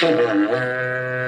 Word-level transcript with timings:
Seven. 0.00 1.23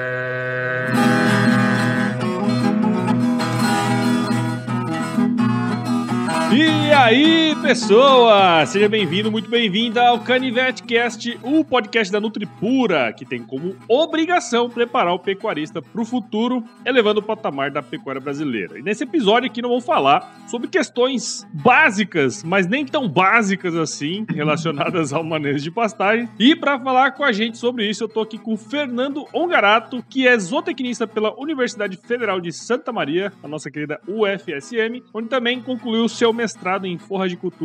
Pessoa! 7.67 8.65
Seja 8.65 8.87
bem-vindo, 8.87 9.29
muito 9.29 9.49
bem-vinda 9.49 10.01
ao 10.07 10.21
Canivete 10.21 10.83
Cast, 10.83 11.37
o 11.43 11.65
podcast 11.65 12.09
da 12.09 12.17
Nutripura, 12.17 13.11
que 13.11 13.25
tem 13.25 13.43
como 13.43 13.75
obrigação 13.89 14.69
preparar 14.69 15.13
o 15.13 15.19
pecuarista 15.19 15.81
para 15.81 16.01
o 16.01 16.05
futuro, 16.05 16.63
elevando 16.85 17.19
o 17.19 17.23
patamar 17.23 17.69
da 17.69 17.83
pecuária 17.83 18.21
brasileira. 18.21 18.79
E 18.79 18.81
nesse 18.81 19.03
episódio 19.03 19.49
aqui 19.49 19.61
nós 19.61 19.69
vamos 19.69 19.85
falar 19.85 20.45
sobre 20.47 20.69
questões 20.69 21.45
básicas, 21.51 22.41
mas 22.41 22.65
nem 22.67 22.85
tão 22.85 23.05
básicas 23.09 23.75
assim, 23.75 24.25
relacionadas 24.29 25.11
ao 25.11 25.21
manejo 25.21 25.61
de 25.61 25.69
pastagem. 25.69 26.29
E 26.39 26.55
para 26.55 26.79
falar 26.79 27.11
com 27.11 27.25
a 27.25 27.33
gente 27.33 27.57
sobre 27.57 27.85
isso, 27.85 28.01
eu 28.01 28.07
tô 28.07 28.21
aqui 28.21 28.37
com 28.37 28.53
o 28.53 28.57
Fernando 28.57 29.25
Ongarato, 29.33 30.01
que 30.09 30.25
é 30.25 30.39
zootecnista 30.39 31.05
pela 31.05 31.37
Universidade 31.37 31.97
Federal 31.97 32.39
de 32.39 32.53
Santa 32.53 32.93
Maria, 32.93 33.33
a 33.43 33.47
nossa 33.47 33.69
querida 33.69 33.99
UFSM, 34.07 35.03
onde 35.13 35.27
também 35.27 35.61
concluiu 35.61 36.07
seu 36.07 36.31
mestrado 36.31 36.87
em 36.87 36.97
forragicultura 36.97 37.56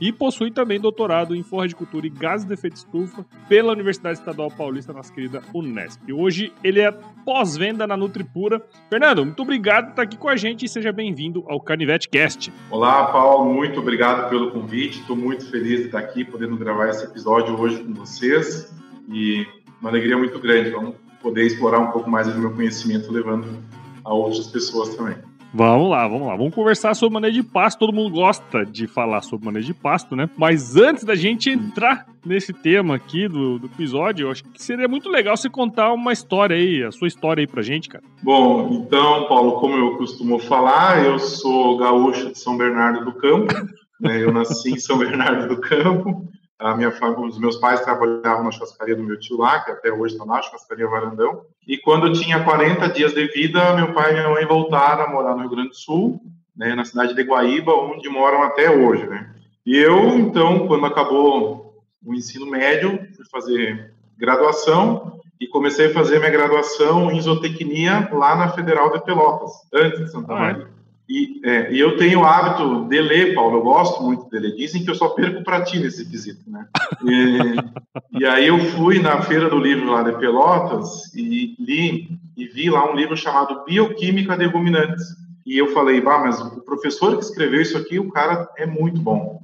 e 0.00 0.12
possui 0.12 0.50
também 0.50 0.80
doutorado 0.80 1.34
em 1.34 1.42
forragicultura 1.42 2.06
e 2.06 2.10
gases 2.10 2.46
de 2.46 2.54
efeito 2.54 2.76
estufa 2.76 3.24
pela 3.48 3.72
Universidade 3.72 4.18
Estadual 4.18 4.50
Paulista, 4.50 4.92
nossa 4.92 5.12
querida 5.12 5.42
Unesp. 5.52 6.12
Hoje 6.12 6.52
ele 6.62 6.80
é 6.80 6.90
pós-venda 7.24 7.86
na 7.86 7.96
Nutripura. 7.96 8.62
Fernando, 8.88 9.24
muito 9.24 9.42
obrigado 9.42 9.84
por 9.84 9.90
estar 9.90 10.02
aqui 10.02 10.16
com 10.16 10.28
a 10.28 10.36
gente 10.36 10.64
e 10.64 10.68
seja 10.68 10.92
bem-vindo 10.92 11.44
ao 11.48 11.60
Canivete 11.60 12.08
Cast. 12.08 12.52
Olá, 12.70 13.06
Paulo, 13.06 13.52
muito 13.52 13.80
obrigado 13.80 14.28
pelo 14.28 14.50
convite. 14.50 15.00
Estou 15.00 15.16
muito 15.16 15.50
feliz 15.50 15.80
de 15.80 15.86
estar 15.86 15.98
aqui 15.98 16.24
podendo 16.24 16.56
gravar 16.56 16.88
esse 16.88 17.04
episódio 17.04 17.58
hoje 17.58 17.82
com 17.82 17.92
vocês 17.94 18.74
e 19.08 19.46
uma 19.80 19.90
alegria 19.90 20.16
muito 20.16 20.38
grande. 20.38 20.70
Vamos 20.70 20.94
poder 21.22 21.46
explorar 21.46 21.78
um 21.78 21.90
pouco 21.90 22.10
mais 22.10 22.26
do 22.26 22.38
meu 22.38 22.52
conhecimento 22.52 23.10
levando 23.12 23.46
a 24.04 24.12
outras 24.12 24.46
pessoas 24.46 24.94
também. 24.94 25.16
Vamos 25.56 25.88
lá, 25.88 26.08
vamos 26.08 26.26
lá. 26.26 26.34
Vamos 26.34 26.52
conversar 26.52 26.94
sobre 26.94 27.14
manejo 27.14 27.40
de 27.40 27.48
pasto. 27.48 27.78
Todo 27.78 27.92
mundo 27.92 28.10
gosta 28.10 28.66
de 28.66 28.88
falar 28.88 29.22
sobre 29.22 29.46
manejo 29.46 29.68
de 29.68 29.74
pasto, 29.74 30.16
né? 30.16 30.28
Mas 30.36 30.76
antes 30.76 31.04
da 31.04 31.14
gente 31.14 31.48
entrar 31.48 32.06
nesse 32.26 32.52
tema 32.52 32.96
aqui 32.96 33.28
do, 33.28 33.60
do 33.60 33.66
episódio, 33.66 34.26
eu 34.26 34.32
acho 34.32 34.42
que 34.42 34.60
seria 34.60 34.88
muito 34.88 35.08
legal 35.08 35.36
você 35.36 35.48
contar 35.48 35.92
uma 35.92 36.12
história 36.12 36.56
aí, 36.56 36.82
a 36.82 36.90
sua 36.90 37.06
história 37.06 37.40
aí 37.40 37.46
pra 37.46 37.62
gente, 37.62 37.88
cara. 37.88 38.02
Bom, 38.20 38.68
então, 38.72 39.28
Paulo, 39.28 39.60
como 39.60 39.76
eu 39.76 39.96
costumo 39.96 40.40
falar, 40.40 41.04
eu 41.04 41.20
sou 41.20 41.76
gaúcho 41.76 42.32
de 42.32 42.38
São 42.38 42.56
Bernardo 42.56 43.04
do 43.04 43.12
Campo. 43.12 43.54
Né? 44.00 44.24
Eu 44.24 44.32
nasci 44.32 44.72
em 44.72 44.78
São 44.78 44.98
Bernardo 44.98 45.54
do 45.54 45.60
Campo. 45.60 46.26
A 46.58 46.76
minha 46.76 46.92
família, 46.92 47.26
os 47.26 47.38
meus 47.38 47.56
pais 47.56 47.80
trabalhavam 47.80 48.44
na 48.44 48.50
churrascaria 48.50 48.94
do 48.94 49.02
meu 49.02 49.18
tio 49.18 49.36
lá, 49.38 49.60
que 49.60 49.70
até 49.72 49.92
hoje 49.92 50.14
está 50.14 50.24
lá, 50.24 50.40
churrascaria 50.40 50.88
Varandão. 50.88 51.42
E 51.66 51.76
quando 51.78 52.06
eu 52.06 52.12
tinha 52.12 52.44
40 52.44 52.88
dias 52.90 53.12
de 53.12 53.26
vida, 53.28 53.74
meu 53.74 53.92
pai 53.92 54.12
e 54.12 54.14
minha 54.14 54.28
mãe 54.30 54.46
voltaram 54.46 55.04
a 55.04 55.10
morar 55.10 55.34
no 55.34 55.40
Rio 55.40 55.50
Grande 55.50 55.70
do 55.70 55.76
Sul, 55.76 56.20
né, 56.56 56.74
na 56.74 56.84
cidade 56.84 57.14
de 57.14 57.22
Guaíba, 57.22 57.72
onde 57.72 58.08
moram 58.08 58.42
até 58.42 58.70
hoje, 58.70 59.06
né? 59.06 59.34
E 59.66 59.76
eu, 59.76 60.10
então, 60.18 60.68
quando 60.68 60.86
acabou 60.86 61.82
o 62.04 62.14
ensino 62.14 62.46
médio, 62.46 62.98
fui 63.16 63.24
fazer 63.30 63.92
graduação 64.16 65.20
e 65.40 65.48
comecei 65.48 65.86
a 65.86 65.92
fazer 65.92 66.18
minha 66.18 66.30
graduação 66.30 67.10
em 67.10 67.20
zootecnia 67.20 68.08
lá 68.12 68.36
na 68.36 68.50
Federal 68.50 68.92
de 68.92 69.04
Pelotas, 69.04 69.52
antes 69.72 70.00
de 70.00 70.10
Santa 70.10 70.34
Maria. 70.34 70.73
E, 71.08 71.40
é, 71.44 71.72
e, 71.72 71.78
eu 71.78 71.98
tenho 71.98 72.20
o 72.20 72.24
hábito 72.24 72.88
de 72.88 73.00
ler, 73.00 73.34
Paulo, 73.34 73.58
eu 73.58 73.62
gosto 73.62 74.02
muito 74.02 74.28
de 74.30 74.38
ler. 74.38 74.54
Dizem 74.56 74.82
que 74.82 74.90
eu 74.90 74.94
só 74.94 75.10
perco 75.10 75.44
para 75.44 75.62
ti 75.62 75.78
nesse 75.78 76.08
quesito, 76.08 76.50
né? 76.50 76.66
E, 77.04 78.20
e, 78.20 78.24
aí 78.24 78.46
eu 78.48 78.58
fui 78.58 78.98
na 78.98 79.20
feira 79.20 79.50
do 79.50 79.58
livro 79.58 79.90
lá 79.90 80.02
de 80.02 80.18
Pelotas 80.18 81.14
e 81.14 81.54
li 81.58 82.08
e 82.36 82.46
vi 82.46 82.70
lá 82.70 82.90
um 82.90 82.96
livro 82.96 83.16
chamado 83.16 83.64
Bioquímica 83.64 84.36
de 84.36 84.46
Ruminantes. 84.46 85.04
E 85.44 85.58
eu 85.58 85.68
falei, 85.68 86.00
bah, 86.00 86.18
mas 86.18 86.40
o 86.40 86.62
professor 86.62 87.16
que 87.18 87.24
escreveu 87.24 87.60
isso 87.60 87.76
aqui, 87.76 87.98
o 87.98 88.10
cara 88.10 88.48
é 88.56 88.64
muito 88.64 89.00
bom. 89.00 89.40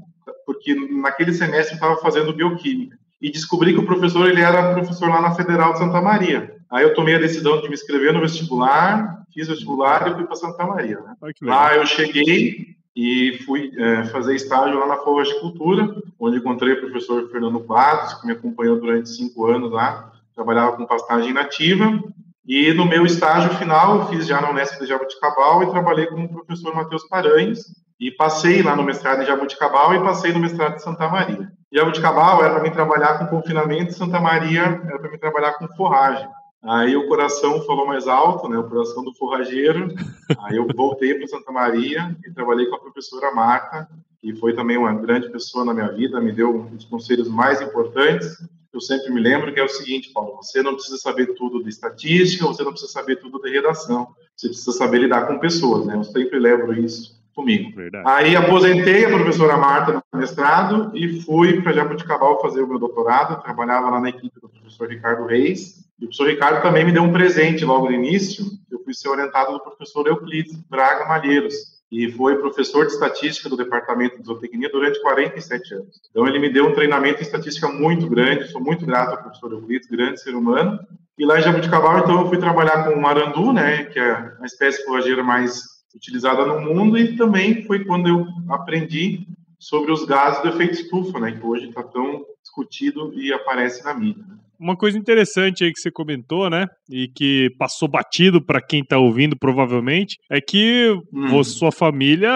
Porque 0.47 0.75
naquele 0.75 1.33
semestre 1.33 1.75
eu 1.75 1.77
estava 1.77 1.97
fazendo 1.99 2.33
bioquímica. 2.33 2.99
E 3.21 3.31
descobri 3.31 3.75
que 3.75 3.81
o 3.81 3.87
professor, 3.87 4.29
ele 4.29 4.41
era 4.41 4.73
professor 4.73 5.11
lá 5.11 5.21
na 5.21 5.35
Federal 5.35 5.75
de 5.75 5.79
Santa 5.79 6.01
Maria. 6.01 6.57
Aí 6.71 6.85
eu 6.85 6.95
tomei 6.95 7.17
a 7.17 7.21
decisão 7.21 7.61
de 7.61 7.69
me 7.69 7.75
inscrever 7.75 8.15
no 8.15 8.21
vestibular, 8.21 9.20
fiz 9.33 9.49
vestibular 9.49 10.09
e 10.09 10.15
fui 10.15 10.25
para 10.25 10.37
Santa 10.37 10.65
Maria. 10.65 11.01
Né? 11.01 11.15
Lá 11.43 11.75
eu 11.75 11.87
cheguei 11.87 12.77
e 12.95 13.39
fui 13.47 13.73
é, 13.77 14.05
fazer 14.07 14.35
estágio 14.35 14.79
lá 14.79 14.87
na 14.87 14.97
Cultura, 14.97 15.95
onde 16.19 16.39
encontrei 16.39 16.75
o 16.75 16.81
professor 16.81 17.29
Fernando 17.31 17.61
Quadros, 17.61 18.15
que 18.15 18.27
me 18.27 18.33
acompanhou 18.33 18.79
durante 18.79 19.09
cinco 19.09 19.47
anos 19.47 19.71
lá, 19.71 20.13
trabalhava 20.35 20.77
com 20.77 20.87
pastagem 20.87 21.33
nativa, 21.33 22.03
e 22.47 22.73
no 22.73 22.85
meu 22.85 23.07
estágio 23.07 23.57
final, 23.59 23.99
eu 23.99 24.07
fiz 24.07 24.27
já 24.27 24.41
na 24.41 24.51
Unesp 24.51 24.81
de 24.81 24.87
Jabuticabal 24.87 25.63
e 25.63 25.71
trabalhei 25.71 26.07
com 26.07 26.25
o 26.25 26.29
professor 26.29 26.75
Matheus 26.75 27.07
Paranhos, 27.09 27.61
e 28.01 28.11
passei 28.11 28.63
lá 28.63 28.75
no 28.75 28.83
mestrado 28.83 29.23
em 29.23 29.27
Jabuticabal 29.27 29.95
e 29.95 30.01
passei 30.01 30.33
no 30.33 30.41
mestrado 30.41 30.77
de 30.77 30.83
Santa 30.83 31.07
Maria. 31.07 31.53
Jabuticabal 31.71 32.43
era 32.43 32.55
para 32.55 32.63
mim 32.63 32.71
trabalhar 32.71 33.19
com 33.19 33.27
confinamento, 33.27 33.93
Santa 33.93 34.19
Maria 34.19 34.63
era 34.63 34.99
para 34.99 35.11
mim 35.11 35.19
trabalhar 35.19 35.53
com 35.53 35.69
forragem. 35.77 36.27
Aí 36.63 36.95
o 36.95 37.09
coração 37.09 37.63
falou 37.63 37.87
mais 37.87 38.07
alto, 38.07 38.49
né? 38.49 38.59
O 38.59 38.69
coração 38.69 39.03
do 39.03 39.15
forrageiro. 39.15 39.95
Aí 40.41 40.57
eu 40.57 40.67
voltei 40.75 41.15
para 41.15 41.27
Santa 41.27 41.51
Maria 41.51 42.15
e 42.27 42.31
trabalhei 42.33 42.67
com 42.67 42.77
a 42.77 42.81
professora 42.81 43.35
Marta, 43.35 43.89
que 44.21 44.35
foi 44.35 44.55
também 44.55 44.77
uma 44.77 44.95
grande 44.95 45.31
pessoa 45.31 45.65
na 45.65 45.73
minha 45.73 45.89
vida, 45.89 46.21
me 46.21 46.33
deu 46.33 46.69
os 46.77 46.85
conselhos 46.85 47.29
mais 47.29 47.63
importantes. 47.63 48.37
Eu 48.73 48.81
sempre 48.81 49.11
me 49.11 49.21
lembro 49.21 49.53
que 49.53 49.59
é 49.59 49.65
o 49.65 49.69
seguinte, 49.69 50.13
Paulo: 50.13 50.37
você 50.37 50.63
não 50.63 50.75
precisa 50.75 50.99
saber 50.99 51.35
tudo 51.35 51.63
de 51.63 51.71
estatística, 51.71 52.47
você 52.47 52.63
não 52.63 52.73
precisa 52.73 52.93
saber 52.93 53.17
tudo 53.17 53.41
de 53.41 53.51
redação, 53.51 54.09
você 54.37 54.49
precisa 54.49 54.73
saber 54.73 54.99
lidar 54.99 55.27
com 55.27 55.39
pessoas, 55.39 55.87
né? 55.87 55.97
Eu 55.97 56.05
sempre 56.05 56.39
levo 56.39 56.75
isso 56.75 57.19
comigo. 57.35 57.75
Verdade. 57.75 58.07
Aí 58.07 58.37
aposentei 58.37 59.07
a 59.07 59.09
professora 59.09 59.57
Marta 59.57 59.95
no 59.95 60.19
mestrado 60.21 60.95
e 60.95 61.23
fui 61.23 61.63
para 61.63 61.73
Jabuticabal 61.73 62.41
fazer 62.43 62.61
o 62.61 62.69
meu 62.69 62.79
doutorado. 62.79 63.43
Trabalhava 63.43 63.89
lá 63.89 63.99
na 63.99 64.11
equipe 64.11 64.39
do 64.39 64.49
professor 64.49 64.89
Ricardo 64.89 65.25
Reis 65.25 65.90
e 66.01 66.05
o 66.05 66.09
professor 66.09 66.29
Ricardo 66.29 66.63
também 66.63 66.85
me 66.85 66.93
deu 66.93 67.03
um 67.03 67.13
presente 67.13 67.65
logo 67.65 67.87
no 67.87 67.93
início. 67.93 68.45
Eu 68.71 68.83
fui 68.83 68.95
ser 68.95 69.09
orientado 69.09 69.53
do 69.53 69.61
professor 69.61 70.07
Euclides 70.07 70.57
Braga 70.69 71.07
Malheiros, 71.07 71.81
e 71.91 72.11
foi 72.13 72.39
professor 72.39 72.87
de 72.87 72.93
estatística 72.93 73.49
do 73.49 73.57
departamento 73.57 74.19
de 74.19 74.25
zootecnia 74.25 74.71
durante 74.71 75.01
47 75.03 75.75
anos. 75.75 76.01
Então 76.09 76.27
ele 76.27 76.39
me 76.39 76.49
deu 76.49 76.69
um 76.69 76.73
treinamento 76.73 77.19
em 77.19 77.23
estatística 77.23 77.69
muito 77.69 78.09
grande, 78.09 78.49
sou 78.49 78.61
muito 78.61 78.87
grato 78.87 79.11
ao 79.11 79.23
professor 79.23 79.53
Euclides, 79.53 79.89
grande 79.89 80.21
ser 80.21 80.37
humano. 80.37 80.79
E 81.19 81.27
lá 81.27 81.39
em 81.39 81.43
Jabuticabal, 81.43 81.99
então, 81.99 82.21
eu 82.21 82.29
fui 82.29 82.39
trabalhar 82.39 82.85
com 82.85 82.95
o 82.95 83.03
marandu, 83.03 83.53
né, 83.53 83.85
que 83.85 83.99
é 83.99 84.13
a 84.41 84.47
espécie 84.47 84.85
forrageira 84.85 85.23
mais 85.23 85.63
utilizada 85.95 86.47
no 86.47 86.61
mundo, 86.61 86.97
e 86.97 87.17
também 87.17 87.65
foi 87.65 87.85
quando 87.85 88.09
eu 88.09 88.27
aprendi 88.49 89.27
sobre 89.59 89.93
os 89.93 90.05
gases 90.05 90.41
do 90.43 90.49
efeito 90.49 90.75
estufa, 90.75 91.19
né, 91.19 91.33
que 91.33 91.45
hoje 91.45 91.69
está 91.69 91.83
tão 91.83 92.25
discutido 92.41 93.13
e 93.13 93.33
aparece 93.33 93.85
na 93.85 93.93
mídia. 93.93 94.25
Uma 94.61 94.77
coisa 94.77 94.99
interessante 94.99 95.65
aí 95.65 95.73
que 95.73 95.81
você 95.81 95.91
comentou, 95.91 96.51
né? 96.51 96.67
E 96.91 97.09
que 97.09 97.51
passou 97.59 97.89
batido 97.89 98.43
para 98.43 98.61
quem 98.61 98.85
tá 98.85 98.99
ouvindo, 98.99 99.37
provavelmente, 99.37 100.19
é 100.31 100.41
que 100.41 100.95
hum. 101.13 101.43
sua 101.43 101.73
família 101.73 102.29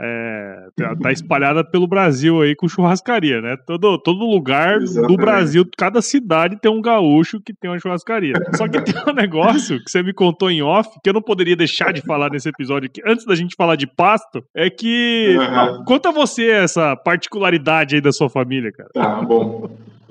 é, 0.00 0.68
tá, 0.74 0.96
tá 0.96 1.12
espalhada 1.12 1.62
pelo 1.62 1.86
Brasil 1.86 2.40
aí 2.40 2.54
com 2.56 2.66
churrascaria, 2.66 3.42
né? 3.42 3.56
Todo, 3.66 3.98
todo 3.98 4.24
lugar 4.24 4.80
Exatamente. 4.80 5.16
do 5.16 5.22
Brasil, 5.22 5.64
cada 5.76 6.00
cidade 6.00 6.58
tem 6.60 6.70
um 6.70 6.80
gaúcho 6.80 7.40
que 7.40 7.52
tem 7.52 7.70
uma 7.70 7.78
churrascaria. 7.78 8.34
Só 8.54 8.66
que 8.66 8.80
tem 8.80 8.94
um 9.06 9.12
negócio 9.14 9.82
que 9.84 9.90
você 9.90 10.02
me 10.02 10.14
contou 10.14 10.50
em 10.50 10.62
off, 10.62 10.88
que 11.02 11.10
eu 11.10 11.14
não 11.14 11.22
poderia 11.22 11.56
deixar 11.56 11.92
de 11.92 12.00
falar 12.00 12.30
nesse 12.30 12.48
episódio 12.48 12.86
aqui, 12.86 13.02
antes 13.06 13.26
da 13.26 13.34
gente 13.34 13.54
falar 13.54 13.76
de 13.76 13.86
pasto, 13.86 14.42
é 14.54 14.70
que. 14.70 15.36
Uhum. 15.38 15.84
Conta 15.84 16.10
você 16.10 16.48
essa 16.48 16.96
particularidade 16.96 17.96
aí 17.96 18.00
da 18.00 18.12
sua 18.12 18.30
família, 18.30 18.72
cara. 18.72 18.90
Tá, 18.94 19.22
bom. 19.22 19.68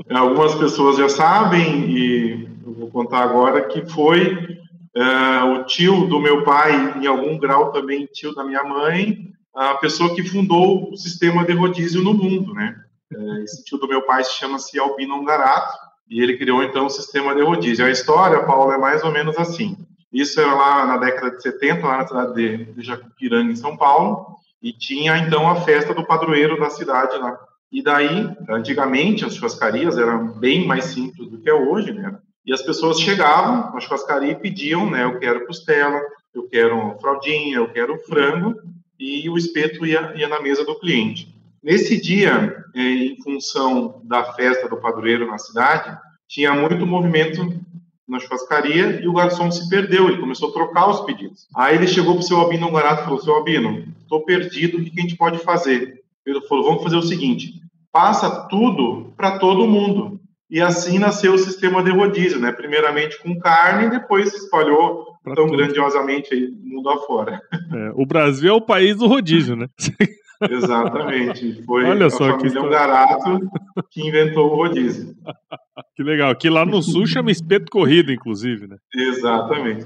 Algumas 0.09 0.55
pessoas 0.55 0.97
já 0.97 1.07
sabem, 1.07 1.89
e 1.89 2.49
eu 2.65 2.73
vou 2.73 2.89
contar 2.89 3.19
agora, 3.19 3.67
que 3.67 3.85
foi 3.89 4.33
uh, 4.95 5.51
o 5.53 5.63
tio 5.63 6.07
do 6.07 6.19
meu 6.19 6.43
pai, 6.43 6.99
em 6.99 7.07
algum 7.07 7.37
grau 7.37 7.71
também 7.71 8.07
tio 8.11 8.33
da 8.35 8.43
minha 8.43 8.63
mãe, 8.63 9.29
a 9.55 9.75
pessoa 9.75 10.13
que 10.13 10.23
fundou 10.23 10.91
o 10.91 10.97
sistema 10.97 11.45
de 11.45 11.53
rodízio 11.53 12.03
no 12.03 12.13
mundo, 12.13 12.53
né? 12.53 12.75
Uh, 13.13 13.37
esse 13.43 13.63
tio 13.63 13.77
do 13.77 13.87
meu 13.87 14.01
pai 14.01 14.23
se 14.23 14.33
chama-se 14.33 14.77
Albino 14.77 15.15
Ongarato, 15.15 15.77
e 16.09 16.21
ele 16.21 16.37
criou 16.37 16.61
então 16.61 16.85
o 16.85 16.89
sistema 16.89 17.33
de 17.33 17.41
rodízio. 17.41 17.85
A 17.85 17.89
história, 17.89 18.43
Paulo, 18.43 18.71
é 18.71 18.77
mais 18.77 19.03
ou 19.03 19.11
menos 19.11 19.37
assim. 19.37 19.77
Isso 20.11 20.39
era 20.39 20.53
lá 20.53 20.85
na 20.85 20.97
década 20.97 21.35
de 21.35 21.41
70, 21.41 21.85
lá 21.85 21.97
na 21.97 22.07
cidade 22.07 22.33
de, 22.33 22.65
de 22.73 22.81
Jacupiranga, 22.81 23.51
em 23.51 23.55
São 23.55 23.75
Paulo, 23.75 24.35
e 24.61 24.71
tinha 24.71 25.17
então 25.17 25.49
a 25.49 25.61
festa 25.61 25.93
do 25.93 26.05
padroeiro 26.05 26.59
da 26.59 26.69
cidade 26.69 27.17
lá. 27.17 27.37
E 27.75 27.81
daí, 27.81 28.33
antigamente, 28.47 29.25
as 29.25 29.35
churrascarias 29.35 29.97
eram 29.97 30.27
bem 30.39 30.65
mais 30.65 30.85
simples 30.85 31.29
do 31.29 31.37
que 31.37 31.49
é 31.49 31.53
hoje, 31.53 31.91
né? 31.91 32.17
E 32.45 32.53
as 32.53 32.61
pessoas 32.61 33.01
chegavam 33.01 33.73
na 33.73 33.81
churrascaria 33.81 34.31
e 34.31 34.39
pediam, 34.39 34.89
né? 34.89 35.03
Eu 35.03 35.19
quero 35.19 35.45
costela, 35.45 35.99
eu 36.33 36.47
quero 36.47 36.97
fraldinha, 37.01 37.57
eu 37.57 37.67
quero 37.73 37.99
frango, 38.05 38.55
e 38.97 39.29
o 39.29 39.37
espeto 39.37 39.85
ia, 39.85 40.13
ia 40.15 40.29
na 40.29 40.41
mesa 40.41 40.63
do 40.63 40.79
cliente. 40.79 41.35
Nesse 41.61 41.99
dia, 41.99 42.63
é, 42.73 42.79
em 42.79 43.21
função 43.21 43.99
da 44.05 44.23
festa 44.23 44.69
do 44.69 44.77
padroeiro 44.77 45.27
na 45.27 45.37
cidade, 45.37 45.97
tinha 46.29 46.53
muito 46.53 46.87
movimento 46.87 47.59
na 48.07 48.21
churrascaria 48.21 49.01
e 49.01 49.07
o 49.09 49.13
garçom 49.13 49.51
se 49.51 49.67
perdeu, 49.67 50.07
ele 50.07 50.21
começou 50.21 50.47
a 50.47 50.53
trocar 50.53 50.89
os 50.89 51.01
pedidos. 51.01 51.45
Aí 51.53 51.75
ele 51.75 51.87
chegou 51.87 52.13
para 52.13 52.21
o 52.21 52.25
seu 52.25 52.37
Albino 52.37 52.71
Garato 52.71 53.01
e 53.01 53.03
falou: 53.03 53.19
Seu 53.19 53.33
Albino, 53.35 53.85
estou 53.99 54.23
perdido, 54.23 54.77
o 54.77 54.81
que 54.81 54.97
a 54.97 55.01
gente 55.01 55.17
pode 55.17 55.39
fazer? 55.39 56.01
Ele 56.25 56.39
falou: 56.47 56.63
Vamos 56.63 56.83
fazer 56.83 56.95
o 56.95 57.03
seguinte, 57.03 57.64
passa 57.95 58.29
tudo 58.49 59.13
para 59.15 59.39
todo 59.39 59.65
mundo. 59.65 60.19
E 60.49 60.61
assim 60.61 60.99
nasceu 60.99 61.33
o 61.33 61.37
sistema 61.37 61.81
de 61.81 61.91
rodízio, 61.91 62.41
né? 62.41 62.51
Primeiramente 62.51 63.17
com 63.23 63.39
carne, 63.39 63.85
e 63.85 63.89
depois 63.89 64.31
se 64.31 64.35
espalhou 64.35 65.05
pra 65.23 65.33
tão 65.33 65.45
tudo. 65.45 65.57
grandiosamente 65.57 66.33
aí 66.33 66.53
mundo 66.61 66.89
afora. 66.89 67.41
É, 67.73 67.91
o 67.95 68.05
Brasil 68.05 68.49
é 68.49 68.53
o 68.53 68.59
país 68.59 68.97
do 68.97 69.07
rodízio, 69.07 69.55
né? 69.55 69.69
Exatamente. 70.49 71.63
Foi 71.63 71.85
Olha 71.85 72.09
só 72.09 72.31
família 72.31 72.61
que 72.61 72.69
Garato 72.69 73.49
que 73.91 74.07
inventou 74.07 74.51
o 74.51 74.55
rodízio. 74.55 75.15
Que 75.95 76.03
legal. 76.03 76.31
Aqui 76.31 76.49
lá 76.49 76.65
no 76.65 76.81
sul 76.81 77.05
chama 77.05 77.31
espeto 77.31 77.69
corrido, 77.71 78.11
inclusive, 78.11 78.67
né? 78.67 78.77
Exatamente. 78.93 79.85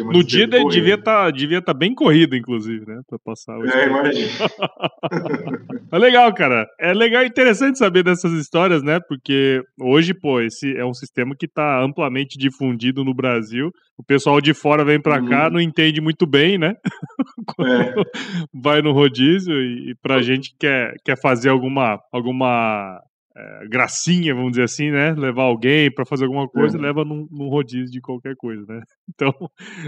No 0.00 0.24
dia 0.24 0.46
de 0.46 0.64
devia 0.68 0.94
estar 0.94 1.24
tá, 1.24 1.30
devia 1.30 1.62
tá 1.62 1.74
bem 1.74 1.94
corrido, 1.94 2.36
inclusive, 2.36 2.86
né? 2.86 3.00
Para 3.06 3.18
passar 3.18 3.58
o 3.58 3.66
É, 3.66 3.86
imagina. 3.86 4.30
é 5.92 5.98
legal, 5.98 6.32
cara. 6.34 6.66
É 6.80 6.92
legal 6.92 7.22
e 7.22 7.26
interessante 7.26 7.78
saber 7.78 8.02
dessas 8.02 8.32
histórias, 8.32 8.82
né? 8.82 9.00
Porque 9.08 9.62
hoje, 9.80 10.14
pô, 10.14 10.40
esse 10.40 10.76
é 10.76 10.84
um 10.84 10.94
sistema 10.94 11.34
que 11.38 11.46
está 11.46 11.82
amplamente 11.82 12.38
difundido 12.38 13.04
no 13.04 13.14
Brasil. 13.14 13.70
O 13.96 14.02
pessoal 14.02 14.40
de 14.40 14.52
fora 14.52 14.84
vem 14.84 15.00
para 15.00 15.20
uhum. 15.20 15.28
cá, 15.28 15.50
não 15.50 15.60
entende 15.60 16.00
muito 16.00 16.26
bem, 16.26 16.58
né? 16.58 16.74
É. 17.60 17.94
Vai 18.52 18.82
no 18.82 18.92
rodízio 18.92 19.54
e, 19.54 19.90
e 19.90 19.94
pra 19.96 20.22
gente 20.22 20.50
que 20.50 20.56
quer, 20.60 20.94
quer 21.04 21.20
fazer 21.20 21.48
alguma, 21.48 22.00
alguma 22.12 23.00
é, 23.36 23.68
gracinha, 23.68 24.34
vamos 24.34 24.52
dizer 24.52 24.64
assim, 24.64 24.90
né? 24.90 25.12
Levar 25.12 25.44
alguém 25.44 25.90
para 25.90 26.06
fazer 26.06 26.24
alguma 26.24 26.48
coisa, 26.48 26.78
é. 26.78 26.80
leva 26.80 27.04
num, 27.04 27.26
num, 27.30 27.48
rodízio 27.48 27.90
de 27.90 28.00
qualquer 28.00 28.36
coisa, 28.36 28.64
né? 28.66 28.82
Então, 29.14 29.32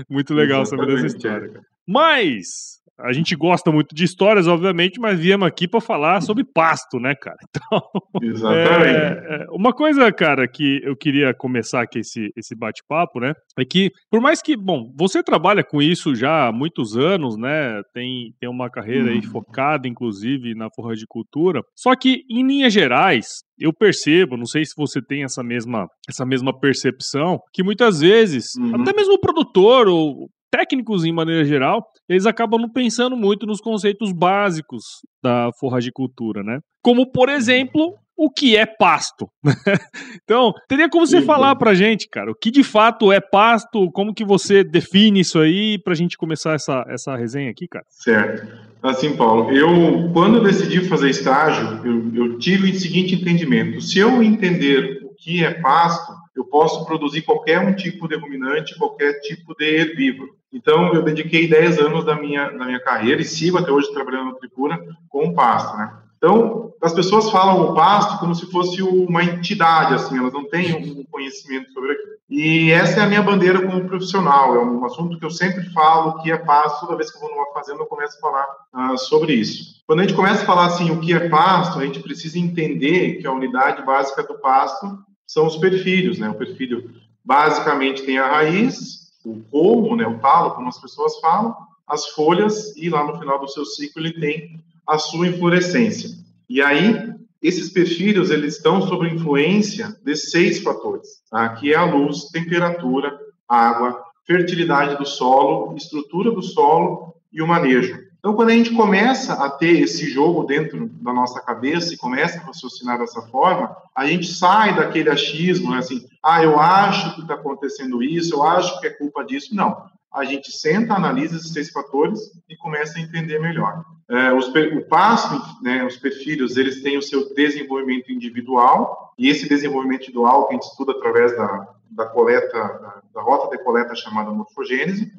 muito 0.09 0.35
legal 0.35 0.63
Exatamente, 0.63 0.89
saber 0.91 1.03
dessa 1.03 1.17
história. 1.17 1.53
É. 1.57 1.61
Mas 1.87 2.81
a 2.99 3.13
gente 3.13 3.35
gosta 3.37 3.71
muito 3.71 3.95
de 3.95 4.05
histórias, 4.05 4.47
obviamente, 4.47 4.99
mas 4.99 5.19
viemos 5.19 5.47
aqui 5.47 5.69
para 5.69 5.81
falar 5.81 6.21
sobre 6.21 6.45
pasto, 6.45 6.99
né, 6.99 7.15
cara? 7.15 7.37
Então, 7.57 7.81
Exatamente. 8.23 8.97
É, 8.97 9.43
é, 9.43 9.47
uma 9.51 9.73
coisa, 9.73 10.13
cara, 10.13 10.47
que 10.47 10.81
eu 10.85 10.95
queria 10.95 11.35
começar 11.35 11.83
aqui 11.83 12.01
esse, 12.01 12.31
esse 12.37 12.55
bate-papo, 12.55 13.19
né, 13.19 13.33
é 13.59 13.65
que, 13.65 13.91
por 14.11 14.21
mais 14.21 14.41
que, 14.41 14.57
bom, 14.57 14.93
você 14.97 15.23
trabalha 15.23 15.65
com 15.65 15.81
isso 15.81 16.15
já 16.15 16.47
há 16.47 16.53
muitos 16.53 16.97
anos, 16.97 17.37
né, 17.37 17.81
tem, 17.93 18.33
tem 18.39 18.49
uma 18.49 18.71
carreira 18.71 19.11
aí 19.11 19.17
uhum. 19.17 19.31
focada, 19.31 19.89
inclusive, 19.89 20.55
na 20.55 20.69
cultura. 21.09 21.63
só 21.75 21.95
que, 21.97 22.23
em 22.31 22.47
linhas 22.47 22.73
gerais, 22.73 23.43
eu 23.59 23.73
percebo, 23.73 24.37
não 24.37 24.47
sei 24.47 24.65
se 24.65 24.73
você 24.77 25.01
tem 25.01 25.25
essa 25.25 25.43
mesma, 25.43 25.87
essa 26.09 26.27
mesma 26.27 26.59
percepção, 26.59 27.41
que 27.53 27.63
muitas 27.63 28.01
vezes, 28.01 28.55
uhum. 28.59 28.83
até 28.83 28.93
mesmo 28.93 29.15
o 29.15 29.21
produtor 29.21 29.89
ou 29.89 30.29
técnicos 30.51 31.05
em 31.05 31.13
maneira 31.13 31.45
geral, 31.45 31.83
eles 32.09 32.27
acabam 32.27 32.61
não 32.61 32.71
pensando 32.71 33.17
muito 33.17 33.47
nos 33.47 33.61
conceitos 33.61 34.13
básicos 34.13 34.83
da 35.23 35.51
forragicultura, 35.59 36.43
né? 36.43 36.61
Como, 36.83 37.11
por 37.11 37.29
exemplo, 37.29 37.95
o 38.17 38.31
que 38.31 38.57
é 38.57 38.65
pasto. 38.65 39.29
então, 40.25 40.53
teria 40.69 40.89
como 40.89 41.07
você 41.07 41.21
falar 41.21 41.55
pra 41.57 41.75
gente, 41.75 42.09
cara, 42.09 42.31
o 42.31 42.35
que 42.35 42.51
de 42.51 42.65
fato 42.65 43.13
é 43.13 43.21
pasto, 43.21 43.91
como 43.93 44.15
que 44.15 44.25
você 44.25 44.65
define 44.65 45.21
isso 45.21 45.39
aí, 45.39 45.79
pra 45.83 45.95
gente 45.95 46.17
começar 46.17 46.55
essa, 46.55 46.85
essa 46.89 47.15
resenha 47.15 47.51
aqui, 47.51 47.67
cara? 47.69 47.85
Certo. 47.89 48.47
Assim, 48.83 49.17
Paulo, 49.17 49.51
eu, 49.51 50.11
quando 50.13 50.39
eu 50.39 50.45
decidi 50.45 50.89
fazer 50.89 51.11
estágio, 51.11 51.85
eu, 51.85 52.15
eu 52.15 52.39
tive 52.39 52.71
o 52.71 52.75
seguinte 52.75 53.15
entendimento, 53.15 53.81
se 53.81 53.99
eu 53.99 54.23
entender 54.23 55.03
o 55.05 55.15
que 55.15 55.45
é 55.45 55.55
pasto, 55.61 56.13
eu 56.47 56.51
posso 56.51 56.87
produzir 56.87 57.23
qualquer 57.23 57.59
um 57.59 57.75
tipo 57.75 58.09
de 58.09 58.17
ruminante, 58.17 58.79
qualquer 58.79 59.21
tipo 59.21 59.55
de 59.57 59.65
herbívoro. 59.65 60.37
Então, 60.53 60.95
eu 60.95 61.03
dediquei 61.03 61.49
10 61.49 61.79
anos 61.79 62.05
da 62.05 62.15
minha, 62.15 62.49
da 62.51 62.65
minha 62.65 62.81
carreira 62.81 63.21
e 63.21 63.25
sigo 63.25 63.59
até 63.59 63.71
hoje 63.71 63.93
trabalhando 63.93 64.27
no 64.27 64.37
Tripura 64.37 64.79
com 65.09 65.27
o 65.27 65.35
pasto, 65.35 65.77
né? 65.77 65.93
Então, 66.17 66.73
as 66.83 66.95
pessoas 66.95 67.31
falam 67.31 67.61
o 67.61 67.75
pasto 67.75 68.19
como 68.19 68.35
se 68.35 68.51
fosse 68.51 68.83
uma 68.83 69.23
entidade, 69.23 69.95
assim, 69.95 70.19
elas 70.19 70.33
não 70.33 70.49
têm 70.49 70.75
um 70.75 71.05
conhecimento 71.05 71.71
sobre 71.73 71.93
aquilo. 71.93 72.13
E 72.29 72.71
essa 72.71 73.01
é 73.01 73.03
a 73.03 73.07
minha 73.07 73.23
bandeira 73.23 73.61
como 73.61 73.87
profissional, 73.87 74.55
é 74.57 74.65
um 74.65 74.85
assunto 74.85 75.19
que 75.19 75.25
eu 75.25 75.31
sempre 75.31 75.63
falo 75.73 76.23
que 76.23 76.33
é 76.33 76.39
pasto, 76.39 76.87
toda 76.87 76.97
vez 76.97 77.11
que 77.11 77.19
eu 77.19 77.21
vou 77.21 77.31
numa 77.31 77.53
fazenda 77.53 77.81
eu 77.81 77.87
começo 77.87 78.17
a 78.17 78.21
falar 78.21 78.47
uh, 78.93 78.99
sobre 78.99 79.35
isso. 79.35 79.83
Quando 79.87 80.01
a 80.01 80.03
gente 80.03 80.17
começa 80.17 80.43
a 80.43 80.47
falar 80.47 80.67
assim, 80.67 80.91
o 80.91 81.01
que 81.01 81.13
é 81.13 81.29
pasto, 81.29 81.79
a 81.79 81.85
gente 81.85 82.01
precisa 82.01 82.39
entender 82.39 83.17
que 83.17 83.27
a 83.27 83.33
unidade 83.33 83.85
básica 83.85 84.23
do 84.23 84.39
pasto 84.39 84.99
são 85.27 85.47
os 85.47 85.57
perfilhos, 85.57 86.19
né? 86.19 86.29
O 86.29 86.35
perfilho 86.35 86.91
basicamente 87.25 88.05
tem 88.05 88.19
a 88.19 88.29
raiz, 88.29 89.13
o 89.25 89.43
colmo, 89.51 89.97
né, 89.97 90.07
o 90.07 90.19
talo, 90.19 90.53
como 90.53 90.69
as 90.69 90.81
pessoas 90.81 91.19
falam, 91.19 91.55
as 91.87 92.07
folhas 92.11 92.77
e 92.77 92.89
lá 92.89 93.05
no 93.05 93.19
final 93.19 93.41
do 93.41 93.49
seu 93.49 93.65
ciclo 93.65 94.03
ele 94.03 94.13
tem 94.13 94.65
a 94.87 94.99
sua 94.99 95.27
inflorescência. 95.27 96.11
E 96.49 96.63
aí 96.63 97.13
esses 97.43 97.71
perfilhos 97.71 98.31
eles 98.31 98.57
estão 98.57 98.81
sob 98.83 99.09
influência 99.09 99.97
de 100.05 100.17
seis 100.17 100.63
fatores, 100.63 101.23
tá? 101.31 101.49
que 101.51 101.73
é 101.73 101.77
a 101.77 101.85
luz, 101.85 102.31
temperatura, 102.31 103.19
água, 103.49 104.05
fertilidade 104.25 104.97
do 104.97 105.07
solo, 105.07 105.77
estrutura 105.77 106.31
do 106.31 106.43
solo 106.43 107.15
e 107.33 107.43
o 107.43 107.47
manejo. 107.47 108.06
Então, 108.27 108.35
quando 108.35 108.49
a 108.49 108.55
gente 108.55 108.75
começa 108.75 109.35
a 109.35 109.49
ter 109.49 109.83
esse 109.83 110.11
jogo 110.11 110.43
dentro 110.43 110.89
da 111.01 111.13
nossa 111.13 111.41
cabeça 111.41 111.95
e 111.95 111.97
começa 111.97 112.41
a 112.41 112.43
raciocinar 112.43 112.99
dessa 112.99 113.23
forma, 113.23 113.77
a 113.95 114.05
gente 114.05 114.27
sai 114.27 114.75
daquele 114.75 115.09
achismo, 115.09 115.71
né, 115.71 115.79
assim, 115.79 116.05
ah, 116.21 116.43
eu 116.43 116.59
acho 116.59 117.15
que 117.15 117.21
está 117.21 117.35
acontecendo 117.35 118.03
isso, 118.03 118.35
eu 118.35 118.43
acho 118.43 118.81
que 118.81 118.89
é 118.89 118.91
culpa 118.91 119.25
disso. 119.25 119.55
Não. 119.55 119.81
A 120.13 120.25
gente 120.25 120.51
senta, 120.51 120.95
analisa 120.95 121.37
esses 121.37 121.53
seis 121.53 121.71
fatores 121.71 122.19
e 122.49 122.57
começa 122.57 122.99
a 122.99 123.01
entender 123.01 123.39
melhor. 123.39 123.85
É, 124.11 124.33
os, 124.33 124.49
o 124.49 124.83
passo, 124.89 125.41
né, 125.63 125.85
os 125.85 125.97
perfilhos, 125.97 126.57
eles 126.57 126.83
têm 126.83 126.99
o 126.99 127.03
seu 127.03 127.33
desenvolvimento 127.33 128.11
individual, 128.11 129.15
e 129.17 129.29
esse 129.29 129.49
desenvolvimento 129.49 130.03
individual 130.03 130.49
que 130.49 130.55
a 130.55 130.57
gente 130.57 130.67
estuda 130.69 130.91
através 130.91 131.31
da, 131.37 131.69
da 131.93 132.07
coleta, 132.07 132.59
da, 132.59 133.03
da 133.15 133.23
rota 133.23 133.57
de 133.57 133.63
coleta 133.63 133.95
chamada 133.95 134.33
morfogênese, 134.33 135.13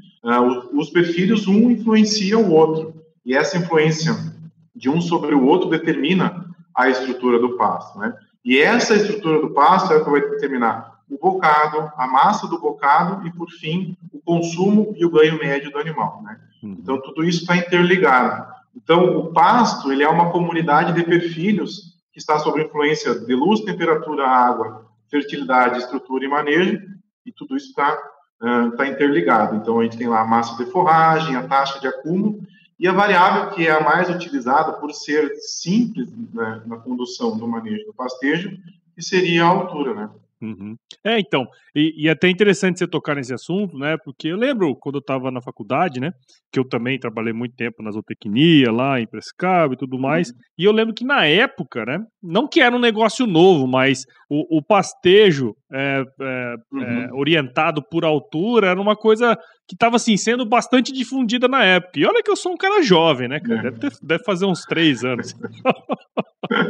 os 0.73 0.89
perfilhos, 0.89 1.47
um 1.47 1.71
influencia 1.71 2.37
o 2.37 2.51
outro. 2.51 3.01
E 3.25 3.35
essa 3.35 3.57
influência 3.57 4.15
de 4.75 4.89
um 4.89 5.01
sobre 5.01 5.35
o 5.35 5.45
outro 5.45 5.69
determina 5.69 6.45
a 6.73 6.89
estrutura 6.89 7.39
do 7.39 7.57
pasto, 7.57 7.97
né? 7.99 8.13
E 8.45 8.59
essa 8.59 8.95
estrutura 8.95 9.41
do 9.41 9.49
pasto 9.49 9.91
é 9.91 9.97
o 9.97 10.05
que 10.05 10.09
vai 10.09 10.21
determinar 10.21 11.01
o 11.09 11.17
bocado, 11.17 11.91
a 11.97 12.07
massa 12.07 12.47
do 12.47 12.59
bocado 12.59 13.25
e, 13.27 13.31
por 13.31 13.49
fim, 13.49 13.97
o 14.11 14.19
consumo 14.19 14.93
e 14.97 15.05
o 15.05 15.09
ganho 15.09 15.37
médio 15.37 15.71
do 15.71 15.79
animal, 15.79 16.21
né? 16.23 16.39
Uhum. 16.61 16.77
Então, 16.79 17.01
tudo 17.01 17.23
isso 17.23 17.41
está 17.41 17.55
interligado. 17.57 18.45
Então, 18.75 19.17
o 19.17 19.33
pasto, 19.33 19.91
ele 19.91 20.03
é 20.03 20.09
uma 20.09 20.31
comunidade 20.31 20.93
de 20.93 21.03
perfilhos 21.03 21.97
que 22.11 22.19
está 22.19 22.39
sob 22.39 22.61
influência 22.61 23.15
de 23.15 23.33
luz, 23.33 23.61
temperatura, 23.61 24.27
água, 24.27 24.85
fertilidade, 25.09 25.79
estrutura 25.79 26.25
e 26.25 26.27
manejo, 26.27 26.79
e 27.25 27.31
tudo 27.31 27.55
isso 27.55 27.69
está 27.69 27.97
uh, 28.41 28.75
tá 28.75 28.87
interligado. 28.87 29.55
Então, 29.55 29.79
a 29.79 29.83
gente 29.83 29.97
tem 29.97 30.07
lá 30.07 30.21
a 30.21 30.25
massa 30.25 30.63
de 30.63 30.69
forragem, 30.71 31.35
a 31.35 31.47
taxa 31.47 31.79
de 31.79 31.87
acúmulo, 31.87 32.41
e 32.79 32.87
a 32.87 32.93
variável 32.93 33.49
que 33.51 33.67
é 33.67 33.71
a 33.71 33.83
mais 33.83 34.09
utilizada 34.09 34.73
por 34.73 34.93
ser 34.93 35.35
simples 35.37 36.09
né, 36.33 36.61
na 36.65 36.77
condução 36.77 37.35
do 37.35 37.47
manejo 37.47 37.85
do 37.85 37.93
pastejo, 37.93 38.55
que 38.93 39.01
seria 39.01 39.45
a 39.45 39.47
altura, 39.47 39.93
né? 39.93 40.09
Uhum. 40.41 40.75
É, 41.03 41.19
então, 41.19 41.47
e, 41.75 41.93
e 42.03 42.07
é 42.07 42.11
até 42.11 42.29
interessante 42.29 42.77
você 42.77 42.87
tocar 42.87 43.15
nesse 43.15 43.33
assunto, 43.33 43.77
né? 43.77 43.97
Porque 44.03 44.27
eu 44.27 44.37
lembro 44.37 44.75
quando 44.75 44.95
eu 44.95 44.99
estava 44.99 45.31
na 45.31 45.41
faculdade, 45.41 45.99
né? 45.99 46.11
Que 46.51 46.59
eu 46.59 46.67
também 46.67 46.99
trabalhei 46.99 47.33
muito 47.33 47.55
tempo 47.55 47.81
na 47.81 47.91
zootecnia, 47.91 48.71
lá 48.71 48.99
em 48.99 49.07
Prescaba 49.07 49.73
e 49.73 49.77
tudo 49.77 49.97
mais. 49.97 50.29
Uhum. 50.29 50.35
E 50.59 50.63
eu 50.63 50.71
lembro 50.71 50.93
que 50.93 51.03
na 51.03 51.25
época, 51.25 51.85
né? 51.85 51.99
Não 52.21 52.47
que 52.47 52.61
era 52.61 52.75
um 52.75 52.79
negócio 52.79 53.25
novo, 53.25 53.67
mas 53.67 54.03
o, 54.29 54.57
o 54.57 54.61
pastejo 54.63 55.55
é, 55.71 56.03
é, 56.21 56.55
uhum. 56.71 56.81
é, 56.81 57.09
orientado 57.13 57.81
por 57.81 58.05
altura 58.05 58.67
era 58.67 58.79
uma 58.79 58.95
coisa 58.95 59.35
que 59.67 59.75
estava 59.75 59.97
assim, 59.97 60.15
sendo 60.15 60.45
bastante 60.45 60.93
difundida 60.93 61.47
na 61.47 61.63
época. 61.63 61.99
E 61.99 62.05
olha 62.05 62.23
que 62.23 62.31
eu 62.31 62.37
sou 62.37 62.53
um 62.53 62.57
cara 62.57 62.81
jovem, 62.81 63.27
né, 63.27 63.39
cara? 63.39 63.59
É. 63.59 63.63
Deve, 63.63 63.79
ter, 63.79 63.91
deve 64.01 64.23
fazer 64.23 64.45
uns 64.45 64.61
três 64.61 65.03
anos. 65.03 65.35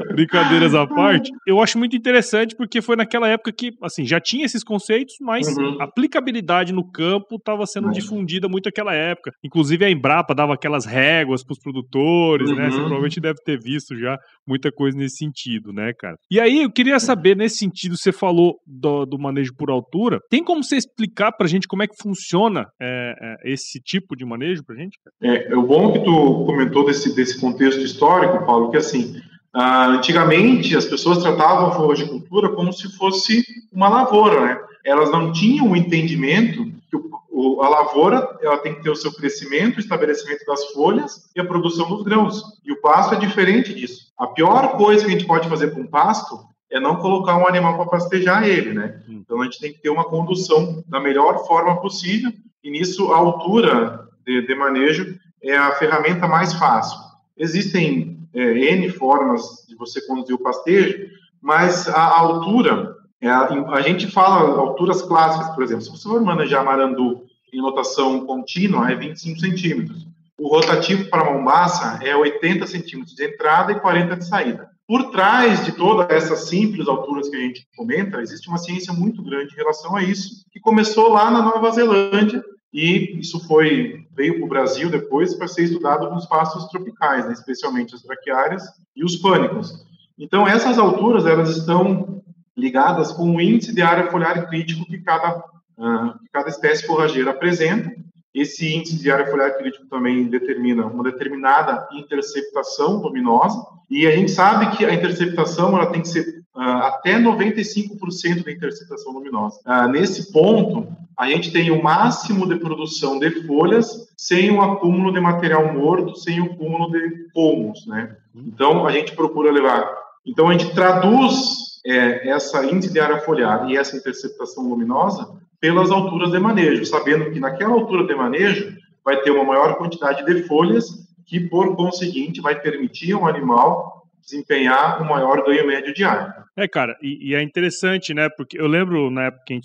Brincadeiras 0.13 0.74
à 0.74 0.86
parte. 0.86 1.32
Eu 1.46 1.62
acho 1.62 1.77
muito 1.77 1.96
interessante 1.96 2.56
porque 2.56 2.82
foi 2.82 2.96
naquela 2.96 3.27
época 3.27 3.51
que, 3.51 3.72
assim, 3.82 4.06
já 4.06 4.20
tinha 4.20 4.46
esses 4.46 4.63
conceitos, 4.63 5.16
mas 5.22 5.48
uhum. 5.48 5.77
a 5.80 5.86
aplicabilidade 5.86 6.74
no 6.74 6.89
campo 6.89 7.36
estava 7.36 7.66
sendo 7.66 7.88
uhum. 7.88 7.94
difundida 7.94 8.48
muito 8.48 8.66
naquela 8.66 8.94
época. 8.94 9.32
Inclusive 9.44 9.86
a 9.86 9.89
Embrapa 9.89 10.34
dava 10.34 10.54
aquelas 10.54 10.86
réguas 10.86 11.44
para 11.44 11.54
os 11.54 11.60
produtores, 11.60 12.50
uhum. 12.50 12.56
né? 12.56 12.66
Você 12.66 12.77
uhum. 12.77 12.82
provavelmente 12.84 13.20
deve 13.20 13.38
ter 13.44 13.60
visto 13.60 13.98
já 13.98 14.18
muita 14.48 14.72
coisa 14.72 14.98
nesse 14.98 15.18
sentido, 15.18 15.72
né, 15.72 15.92
cara? 15.98 16.16
E 16.32 16.39
aí 16.39 16.63
eu 16.63 16.72
queria 16.72 17.00
saber, 17.00 17.36
nesse 17.36 17.58
sentido, 17.58 17.98
você 17.98 18.12
falou 18.12 18.56
do, 18.66 19.06
do 19.06 19.20
manejo 19.20 19.51
por 19.58 19.70
altura. 19.70 20.20
Tem 20.30 20.44
como 20.44 20.63
você 20.63 20.77
explicar 20.77 21.32
para 21.32 21.46
a 21.46 21.50
gente 21.50 21.68
como 21.68 21.84
é 21.84 21.88
que 21.88 21.96
funciona 22.01 22.66
é, 22.82 23.13
é, 23.22 23.51
esse 23.51 23.80
tipo 23.80 24.16
de 24.16 24.25
manejo 24.25 24.63
para 24.66 24.75
a 24.75 24.80
gente? 24.80 24.98
É, 25.22 25.54
é 25.54 25.56
o 25.56 25.63
bom 25.63 25.92
que 25.92 26.00
tu 26.00 26.46
comentou 26.46 26.86
desse, 26.86 27.16
desse 27.16 27.39
contexto 27.39 27.82
histórico, 27.82 28.46
Paulo, 28.46 28.72
que 28.72 28.77
assim, 28.77 29.16
ah, 29.54 29.88
antigamente 29.88 30.75
as 30.75 30.86
pessoas 30.86 31.20
tratavam 31.20 31.68
a 31.68 31.72
floricultura 31.72 32.50
como 32.50 32.72
se 32.72 32.96
fosse 32.98 33.44
uma 33.72 33.89
lavoura, 33.89 34.42
né? 34.42 34.60
elas 34.88 35.12
não 35.12 35.32
tinham 35.32 35.70
o 35.70 35.75
entendimento 35.75 36.66
que 36.89 36.98
o, 37.30 37.62
a 37.62 37.70
lavoura 37.70 38.38
ela 38.42 38.58
tem 38.60 38.74
que 38.74 38.82
ter 38.82 38.89
o 38.89 38.96
seu 38.96 39.12
crescimento, 39.12 39.77
o 39.77 39.80
estabelecimento 39.80 40.46
das 40.46 40.66
folhas 40.72 41.30
e 41.36 41.42
a 41.42 41.46
produção 41.46 41.89
dos 41.89 42.04
grãos. 42.04 42.42
E 42.66 42.72
o 42.72 42.82
pasto 42.82 43.16
é 43.16 43.20
diferente 43.20 43.74
disso. 43.74 44.12
A 44.18 44.27
pior 44.27 44.77
coisa 44.77 45.04
que 45.04 45.10
a 45.10 45.13
gente 45.13 45.27
pode 45.27 45.50
fazer 45.50 45.72
com 45.72 45.82
um 45.82 45.88
pasto 45.88 46.39
é 46.72 46.80
não 46.80 46.96
colocar 46.98 47.38
um 47.38 47.48
animal 47.48 47.75
para 47.75 47.86
pastejar 47.86 48.48
ele, 48.48 48.74
né? 48.74 49.01
Hum. 49.08 49.22
Então 49.24 49.42
a 49.42 49.44
gente 49.44 49.60
tem 49.60 49.74
que 49.74 49.82
ter 49.82 49.89
uma 49.89 50.06
condução 50.06 50.84
da 50.88 51.00
melhor 51.00 51.46
forma 51.46 51.80
possível 51.82 52.32
e 52.63 52.72
nisso 52.72 53.12
a 53.12 53.18
altura 53.18 54.08
de, 54.25 54.46
de 54.46 54.56
manejo 54.56 55.18
é 55.44 55.56
a 55.56 55.72
ferramenta 55.74 56.27
mais 56.27 56.54
fácil. 56.54 56.98
Existem 57.38 58.16
é, 58.34 58.74
N 58.74 58.89
formas 58.89 59.65
de 59.67 59.75
você 59.75 60.01
conduzir 60.05 60.36
o 60.36 60.39
pastejo, 60.39 61.10
mas 61.41 61.88
a, 61.88 62.19
altura, 62.19 62.96
é 63.22 63.29
a, 63.29 63.48
a, 63.48 63.81
gente 63.81 64.07
fala 64.07 64.57
alturas 64.60 65.01
clássicas, 65.01 65.53
por 65.55 65.63
exemplo, 65.63 65.84
se 65.84 65.91
você 65.91 66.07
for 66.07 66.22
manejar 66.22 66.63
marandu 66.63 67.24
em 67.53 67.62
lotação 67.62 68.25
contínua, 68.25 68.91
é 68.91 68.96
25 68.96 69.39
centímetros. 69.39 70.07
O 70.39 70.48
rotativo 70.48 71.10
para 71.10 71.31
mombaça 71.31 72.00
é 72.03 72.15
80 72.15 72.67
centímetros 72.67 73.15
de 73.15 73.25
entrada 73.25 73.72
e 73.72 73.79
40 73.79 74.17
de 74.17 74.27
saída. 74.27 74.69
Por 74.88 75.10
trás 75.12 75.65
de 75.65 75.74
todas 75.74 76.10
essas 76.10 76.48
simples 76.48 76.88
alturas 76.88 77.27
que 77.27 77.36
a 77.36 77.39
gente 77.39 77.67
comenta, 77.75 78.22
existe 78.22 78.48
uma 78.48 78.57
ciência 78.57 78.93
muito 78.93 79.22
grande 79.22 79.53
em 79.53 79.57
relação 79.57 79.96
a 79.96 80.03
isso, 80.03 80.46
que 80.51 80.60
começou 80.60 81.10
lá 81.10 81.29
na 81.29 81.41
Nova 81.41 81.72
Zelândia, 81.72 82.43
e 82.77 83.19
isso 83.19 83.39
foi 83.48 84.05
veio 84.15 84.36
para 84.36 84.46
o 84.46 84.50
Brasil 84.50 84.88
depois 84.88 85.34
para 85.34 85.48
ser 85.48 85.63
estudado 85.63 86.12
nos 86.12 86.27
pastos 86.27 86.67
tropicais, 86.67 87.25
né, 87.25 87.34
especialmente 87.34 87.96
as 87.96 88.03
braquiárias 88.03 88.63
e 88.96 89.03
os 89.03 89.15
pânicos. 89.15 89.84
Então 90.15 90.48
essas 90.48 90.77
alturas 90.77 91.25
elas 91.25 91.57
estão 91.57 92.22
ligadas 92.55 93.12
com 93.12 93.36
o 93.36 93.41
índice 93.41 93.74
de 93.74 93.81
área 93.81 94.12
foliar 94.12 94.48
crítico 94.48 94.86
que 94.86 95.00
cada 95.00 95.38
uh, 95.39 96.19
que 96.19 96.29
cada 96.31 96.50
espécie 96.50 96.86
forrageira 96.86 97.31
apresenta. 97.31 97.91
Esse 98.31 98.72
índice 98.72 99.00
de 99.00 99.10
área 99.10 99.25
foliar 99.25 99.57
crítico 99.57 99.88
também 99.88 100.27
determina 100.27 100.86
uma 100.86 101.03
determinada 101.03 101.88
interceptação 101.93 102.98
luminosa 102.98 103.60
e 103.89 104.05
a 104.05 104.12
gente 104.12 104.29
sabe 104.29 104.77
que 104.77 104.86
a 104.86 104.93
interceptação 104.93 105.75
ela 105.75 105.88
tem 105.88 106.01
que 106.01 106.10
ser 106.10 106.37
até 106.57 107.19
95% 107.19 108.43
da 108.43 108.51
interceptação 108.51 109.13
luminosa. 109.13 109.59
Uh, 109.65 109.87
nesse 109.89 110.31
ponto, 110.31 110.87
a 111.17 111.29
gente 111.29 111.51
tem 111.51 111.71
o 111.71 111.81
máximo 111.81 112.47
de 112.47 112.55
produção 112.57 113.19
de 113.19 113.29
folhas 113.45 114.07
sem 114.17 114.51
o 114.51 114.61
acúmulo 114.61 115.11
de 115.11 115.19
material 115.19 115.73
morto, 115.73 116.15
sem 116.15 116.41
o 116.41 116.45
acúmulo 116.45 116.91
de 116.91 117.29
pomos, 117.33 117.85
né? 117.87 118.15
Então, 118.35 118.85
a 118.85 118.91
gente 118.91 119.15
procura 119.15 119.51
levar... 119.51 119.87
Então, 120.25 120.49
a 120.49 120.51
gente 120.51 120.73
traduz 120.73 121.79
é, 121.85 122.29
essa 122.29 122.65
índice 122.65 122.91
de 122.91 122.99
área 122.99 123.19
foliar 123.21 123.69
e 123.69 123.77
essa 123.77 123.95
interceptação 123.95 124.67
luminosa 124.67 125.29
pelas 125.59 125.89
alturas 125.89 126.31
de 126.31 126.39
manejo, 126.39 126.85
sabendo 126.85 127.31
que 127.31 127.39
naquela 127.39 127.73
altura 127.73 128.05
de 128.05 128.15
manejo 128.15 128.75
vai 129.03 129.21
ter 129.21 129.31
uma 129.31 129.43
maior 129.43 129.75
quantidade 129.75 130.25
de 130.25 130.43
folhas 130.43 130.85
que, 131.25 131.39
por 131.39 131.75
conseguinte, 131.75 132.41
vai 132.41 132.59
permitir 132.59 133.13
ao 133.13 133.27
animal 133.27 133.97
desempenhar 134.27 135.01
um 135.01 135.05
maior 135.05 135.43
ganho 135.43 135.65
médio 135.65 135.93
diário. 135.93 136.34
É, 136.55 136.67
cara, 136.67 136.98
e, 137.01 137.31
e, 137.31 137.36
é 137.36 137.41
interessante, 137.41 138.13
né? 138.13 138.29
Porque 138.29 138.60
eu 138.60 138.67
lembro 138.67 139.10
na 139.10 139.25
época 139.25 139.43
que, 139.46 139.60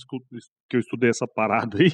que 0.71 0.77
eu 0.77 0.81
estudei 0.81 1.11
essa 1.11 1.27
parada 1.27 1.79
aí, 1.79 1.91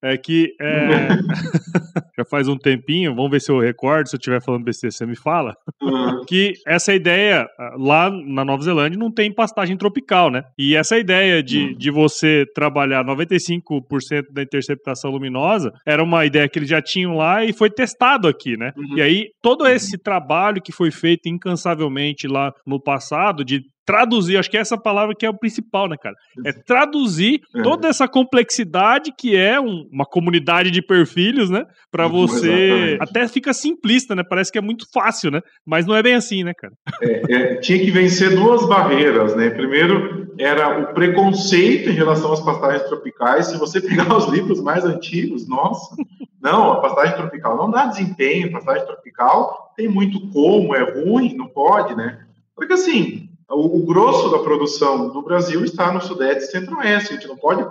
é 0.00 0.16
que 0.16 0.54
é, 0.60 1.08
já 2.22 2.24
faz 2.24 2.48
um 2.48 2.56
tempinho, 2.56 3.14
vamos 3.14 3.30
ver 3.30 3.40
se 3.40 3.50
eu 3.50 3.58
recordo, 3.58 4.08
se 4.08 4.16
eu 4.16 4.18
estiver 4.18 4.42
falando 4.42 4.64
besteira, 4.64 4.92
você 4.92 5.04
me 5.04 5.16
fala, 5.16 5.54
uhum. 5.80 6.24
que 6.26 6.54
essa 6.66 6.94
ideia, 6.94 7.46
ah, 7.58 7.74
lá 7.76 8.10
na 8.10 8.44
Nova 8.44 8.62
Zelândia, 8.62 8.98
não 8.98 9.10
tem 9.10 9.32
pastagem 9.32 9.76
tropical, 9.76 10.30
né? 10.30 10.42
E 10.58 10.74
essa 10.74 10.98
ideia 10.98 11.42
de, 11.42 11.66
uhum. 11.66 11.74
de 11.74 11.90
você 11.90 12.44
trabalhar 12.54 13.04
95% 13.04 14.24
da 14.32 14.42
interceptação 14.42 15.10
luminosa 15.10 15.72
era 15.86 16.02
uma 16.02 16.24
ideia 16.24 16.48
que 16.48 16.58
eles 16.58 16.68
já 16.68 16.80
tinham 16.80 17.16
lá 17.16 17.44
e 17.44 17.52
foi 17.52 17.70
testado 17.70 18.28
aqui, 18.28 18.56
né? 18.56 18.72
Uhum. 18.76 18.96
E 18.96 19.02
aí, 19.02 19.26
todo 19.42 19.66
esse 19.66 19.98
trabalho 19.98 20.62
que 20.62 20.72
foi 20.72 20.90
feito 20.90 21.28
incansavelmente 21.28 22.26
lá 22.26 22.52
no 22.66 22.80
passado, 22.80 23.44
de 23.44 23.62
traduzir, 23.84 24.36
acho 24.36 24.50
que 24.50 24.56
é 24.56 24.60
essa 24.60 24.78
palavra 24.78 25.14
que 25.14 25.26
é 25.26 25.30
o 25.30 25.36
principal, 25.36 25.88
né, 25.88 25.96
cara? 26.00 26.14
É 26.44 26.52
traduzir 26.52 27.40
é. 27.54 27.62
toda 27.62 27.88
essa 27.88 28.06
complexidade 28.06 29.12
que 29.16 29.36
é 29.36 29.60
um, 29.60 29.88
uma 29.92 30.04
comunidade 30.04 30.70
de 30.70 30.80
perfilhos, 30.80 31.50
né? 31.50 31.64
Para 31.90 32.06
você. 32.12 32.50
Exatamente. 32.50 33.02
Até 33.02 33.28
fica 33.28 33.52
simplista, 33.52 34.14
né? 34.14 34.22
Parece 34.22 34.52
que 34.52 34.58
é 34.58 34.62
muito 34.62 34.86
fácil, 34.92 35.30
né? 35.30 35.40
Mas 35.66 35.86
não 35.86 35.96
é 35.96 36.02
bem 36.02 36.14
assim, 36.14 36.44
né, 36.44 36.52
cara? 36.54 36.72
É, 37.02 37.34
é, 37.34 37.54
tinha 37.56 37.78
que 37.78 37.90
vencer 37.90 38.36
duas 38.36 38.66
barreiras, 38.68 39.34
né? 39.34 39.50
Primeiro 39.50 40.32
era 40.38 40.78
o 40.78 40.94
preconceito 40.94 41.90
em 41.90 41.94
relação 41.94 42.32
às 42.32 42.40
pastagens 42.40 42.84
tropicais. 42.84 43.46
Se 43.46 43.58
você 43.58 43.80
pegar 43.80 44.16
os 44.16 44.28
livros 44.28 44.60
mais 44.62 44.84
antigos, 44.84 45.48
nossa, 45.48 45.96
não, 46.40 46.72
a 46.72 46.80
pastagem 46.80 47.16
tropical 47.16 47.56
não 47.56 47.70
dá 47.70 47.86
desempenho, 47.86 48.48
a 48.48 48.52
pastagem 48.52 48.86
tropical 48.86 49.72
tem 49.76 49.88
muito 49.88 50.28
como, 50.30 50.74
é 50.74 50.82
ruim, 50.82 51.34
não 51.34 51.48
pode, 51.48 51.96
né? 51.96 52.20
Porque 52.54 52.74
assim, 52.74 53.28
o, 53.54 53.78
o, 53.78 53.86
grosso 53.86 54.30
da 54.30 54.38
produção 54.38 55.10
do 55.10 55.22
Brasil 55.22 55.64
está 55.64 55.92
no 55.92 56.00
Sudeste 56.00 56.44
e 56.44 56.46
Centro-Oeste. 56.46 57.12
A 57.12 57.16
gente 57.16 57.28
não 57.28 57.36
pode 57.36 57.64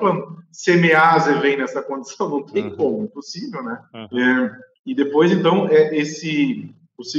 semear 0.52 1.16
azevém 1.16 1.58
nessa 1.58 1.82
condição, 1.82 2.30
não 2.30 2.44
tem 2.44 2.66
uhum. 2.66 2.76
como, 2.76 3.04
impossível, 3.04 3.64
né? 3.64 3.80
Uhum. 3.94 4.20
É, 4.20 4.52
e 4.86 4.96
depois, 4.96 5.32
então, 5.32 5.68
é 5.68 5.96
esse, 5.98 6.74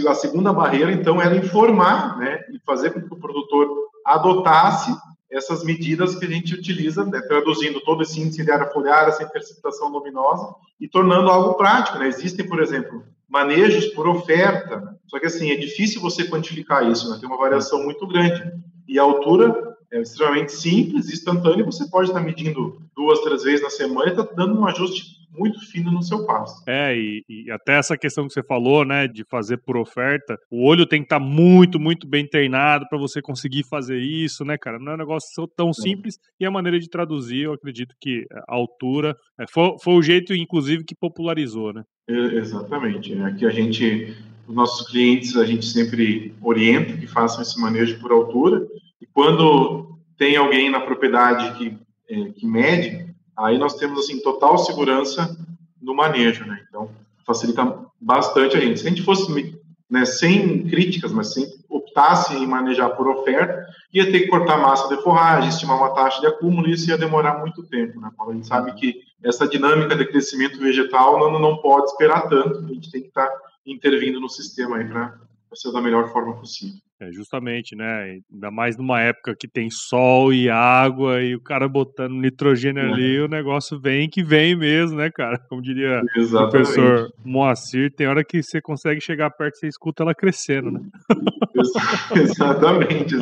a 0.06 0.14
segunda 0.14 0.52
barreira, 0.52 0.92
então, 0.92 1.20
era 1.20 1.36
informar, 1.36 2.18
né, 2.18 2.44
e 2.50 2.58
fazer 2.64 2.90
com 2.90 3.00
que 3.00 3.14
o 3.14 3.20
produtor 3.20 3.68
adotasse 4.04 4.94
essas 5.30 5.64
medidas 5.64 6.14
que 6.14 6.26
a 6.26 6.28
gente 6.28 6.54
utiliza, 6.54 7.04
né, 7.04 7.20
traduzindo 7.22 7.80
todo 7.80 8.02
esse 8.02 8.20
índice 8.20 8.44
de 8.44 8.50
área 8.50 8.70
foliar, 8.70 9.08
essa 9.08 9.22
interceptação 9.22 9.88
luminosa, 9.88 10.54
e 10.78 10.86
tornando 10.86 11.30
algo 11.30 11.54
prático. 11.54 11.98
Né? 11.98 12.08
Existem, 12.08 12.46
por 12.46 12.60
exemplo, 12.60 13.04
manejos 13.28 13.86
por 13.94 14.06
oferta, 14.06 14.94
só 15.12 15.20
que 15.20 15.26
assim, 15.26 15.50
é 15.50 15.56
difícil 15.56 16.00
você 16.00 16.24
quantificar 16.24 16.90
isso, 16.90 17.10
né? 17.10 17.18
tem 17.20 17.28
uma 17.28 17.36
variação 17.36 17.84
muito 17.84 18.06
grande. 18.06 18.50
E 18.88 18.98
a 18.98 19.02
altura 19.02 19.76
é 19.92 20.00
extremamente 20.00 20.52
simples, 20.52 21.12
instantânea, 21.12 21.66
você 21.66 21.86
pode 21.90 22.08
estar 22.08 22.22
medindo 22.22 22.80
duas, 22.96 23.20
três 23.20 23.42
vezes 23.42 23.62
na 23.62 23.68
semana 23.68 24.06
e 24.06 24.10
está 24.12 24.22
dando 24.34 24.58
um 24.58 24.66
ajuste 24.66 25.20
muito 25.30 25.60
fino 25.70 25.92
no 25.92 26.02
seu 26.02 26.24
passo. 26.24 26.64
É, 26.66 26.96
e, 26.96 27.22
e, 27.28 27.50
até 27.50 27.74
essa 27.74 27.94
questão 27.94 28.26
que 28.26 28.32
você 28.32 28.42
falou, 28.42 28.86
né, 28.86 29.06
de 29.06 29.22
fazer 29.30 29.58
por 29.58 29.76
oferta, 29.76 30.38
o 30.50 30.66
olho 30.66 30.86
tem 30.86 31.00
que 31.00 31.06
estar 31.06 31.20
tá 31.20 31.24
muito, 31.24 31.78
muito 31.78 32.08
bem 32.08 32.26
treinado 32.26 32.86
para 32.88 32.98
você 32.98 33.20
conseguir 33.20 33.64
fazer 33.68 33.98
isso, 33.98 34.46
né, 34.46 34.56
cara? 34.56 34.78
Não 34.78 34.92
é 34.92 34.94
um 34.94 34.98
negócio 34.98 35.46
tão 35.54 35.74
simples 35.74 36.16
e 36.40 36.46
a 36.46 36.50
maneira 36.50 36.80
de 36.80 36.88
traduzir, 36.88 37.42
eu 37.42 37.52
acredito 37.52 37.94
que 38.00 38.24
a 38.48 38.54
altura 38.54 39.14
é, 39.38 39.44
foi, 39.46 39.76
foi 39.82 39.94
o 39.94 40.02
jeito, 40.02 40.34
inclusive, 40.34 40.84
que 40.84 40.94
popularizou, 40.94 41.74
né? 41.74 41.82
É, 42.08 42.14
exatamente. 42.14 43.14
Aqui 43.22 43.44
a 43.46 43.50
gente, 43.50 44.14
os 44.46 44.54
nossos 44.54 44.88
clientes, 44.88 45.36
a 45.36 45.44
gente 45.44 45.64
sempre 45.64 46.34
orienta 46.42 46.96
que 46.96 47.06
façam 47.06 47.42
esse 47.42 47.58
manejo 47.60 47.98
por 48.00 48.12
altura 48.12 48.66
e 49.00 49.06
quando 49.06 49.98
tem 50.16 50.36
alguém 50.36 50.70
na 50.70 50.80
propriedade 50.80 51.56
que, 51.58 51.76
é, 52.08 52.30
que 52.32 52.46
mede, 52.46 53.12
aí 53.36 53.58
nós 53.58 53.74
temos 53.74 54.00
assim 54.00 54.20
total 54.20 54.58
segurança 54.58 55.36
no 55.80 55.94
manejo, 55.94 56.44
né? 56.44 56.60
Então 56.68 56.90
facilita 57.26 57.86
bastante 58.00 58.56
a 58.56 58.60
gente. 58.60 58.80
Se 58.80 58.86
a 58.86 58.90
gente 58.90 59.02
fosse 59.02 59.56
né, 59.90 60.04
sem 60.04 60.64
críticas, 60.68 61.12
mas 61.12 61.32
sem 61.32 61.46
optasse 61.68 62.34
em 62.34 62.46
manejar 62.46 62.90
por 62.90 63.08
oferta, 63.08 63.66
ia 63.92 64.10
ter 64.10 64.20
que 64.20 64.28
cortar 64.28 64.56
massa 64.56 64.94
de 64.94 65.02
forragem, 65.02 65.48
estimar 65.48 65.76
uma 65.76 65.94
taxa 65.94 66.20
de 66.20 66.26
acúmulo, 66.26 66.68
e 66.68 66.72
isso 66.72 66.88
ia 66.88 66.96
demorar 66.96 67.38
muito 67.38 67.62
tempo, 67.64 68.00
né? 68.00 68.10
A 68.18 68.32
gente 68.32 68.46
sabe 68.46 68.72
que 68.74 69.00
essa 69.22 69.46
dinâmica 69.46 69.94
de 69.94 70.06
crescimento 70.06 70.58
vegetal 70.58 71.18
não, 71.18 71.38
não 71.38 71.58
pode 71.58 71.86
esperar 71.86 72.28
tanto, 72.28 72.58
a 72.58 72.68
gente 72.68 72.90
tem 72.90 73.02
que 73.02 73.08
estar 73.08 73.26
tá 73.26 73.40
intervindo 73.66 74.20
no 74.20 74.28
sistema 74.28 74.78
aí 74.78 74.88
para 74.88 75.18
ser 75.54 75.72
da 75.72 75.80
melhor 75.80 76.10
forma 76.12 76.34
possível. 76.38 76.74
É, 77.02 77.10
justamente, 77.10 77.74
né? 77.74 78.20
Ainda 78.32 78.50
mais 78.50 78.76
numa 78.76 79.00
época 79.00 79.34
que 79.34 79.48
tem 79.48 79.68
sol 79.70 80.32
e 80.32 80.48
água 80.48 81.20
e 81.20 81.34
o 81.34 81.40
cara 81.40 81.68
botando 81.68 82.12
nitrogênio 82.12 82.80
é. 82.80 82.92
ali, 82.92 83.20
o 83.20 83.26
negócio 83.26 83.80
vem 83.80 84.08
que 84.08 84.22
vem 84.22 84.54
mesmo, 84.54 84.98
né, 84.98 85.10
cara? 85.10 85.36
Como 85.50 85.60
diria 85.60 86.00
Exatamente. 86.16 86.48
o 86.48 86.50
professor 86.50 87.12
Moacir, 87.24 87.92
tem 87.92 88.06
hora 88.06 88.22
que 88.22 88.40
você 88.40 88.60
consegue 88.60 89.00
chegar 89.00 89.30
perto 89.30 89.56
e 89.56 89.58
você 89.58 89.66
escuta 89.66 90.04
ela 90.04 90.14
crescendo, 90.14 90.70
né? 90.70 90.80
Exatamente. 92.14 93.16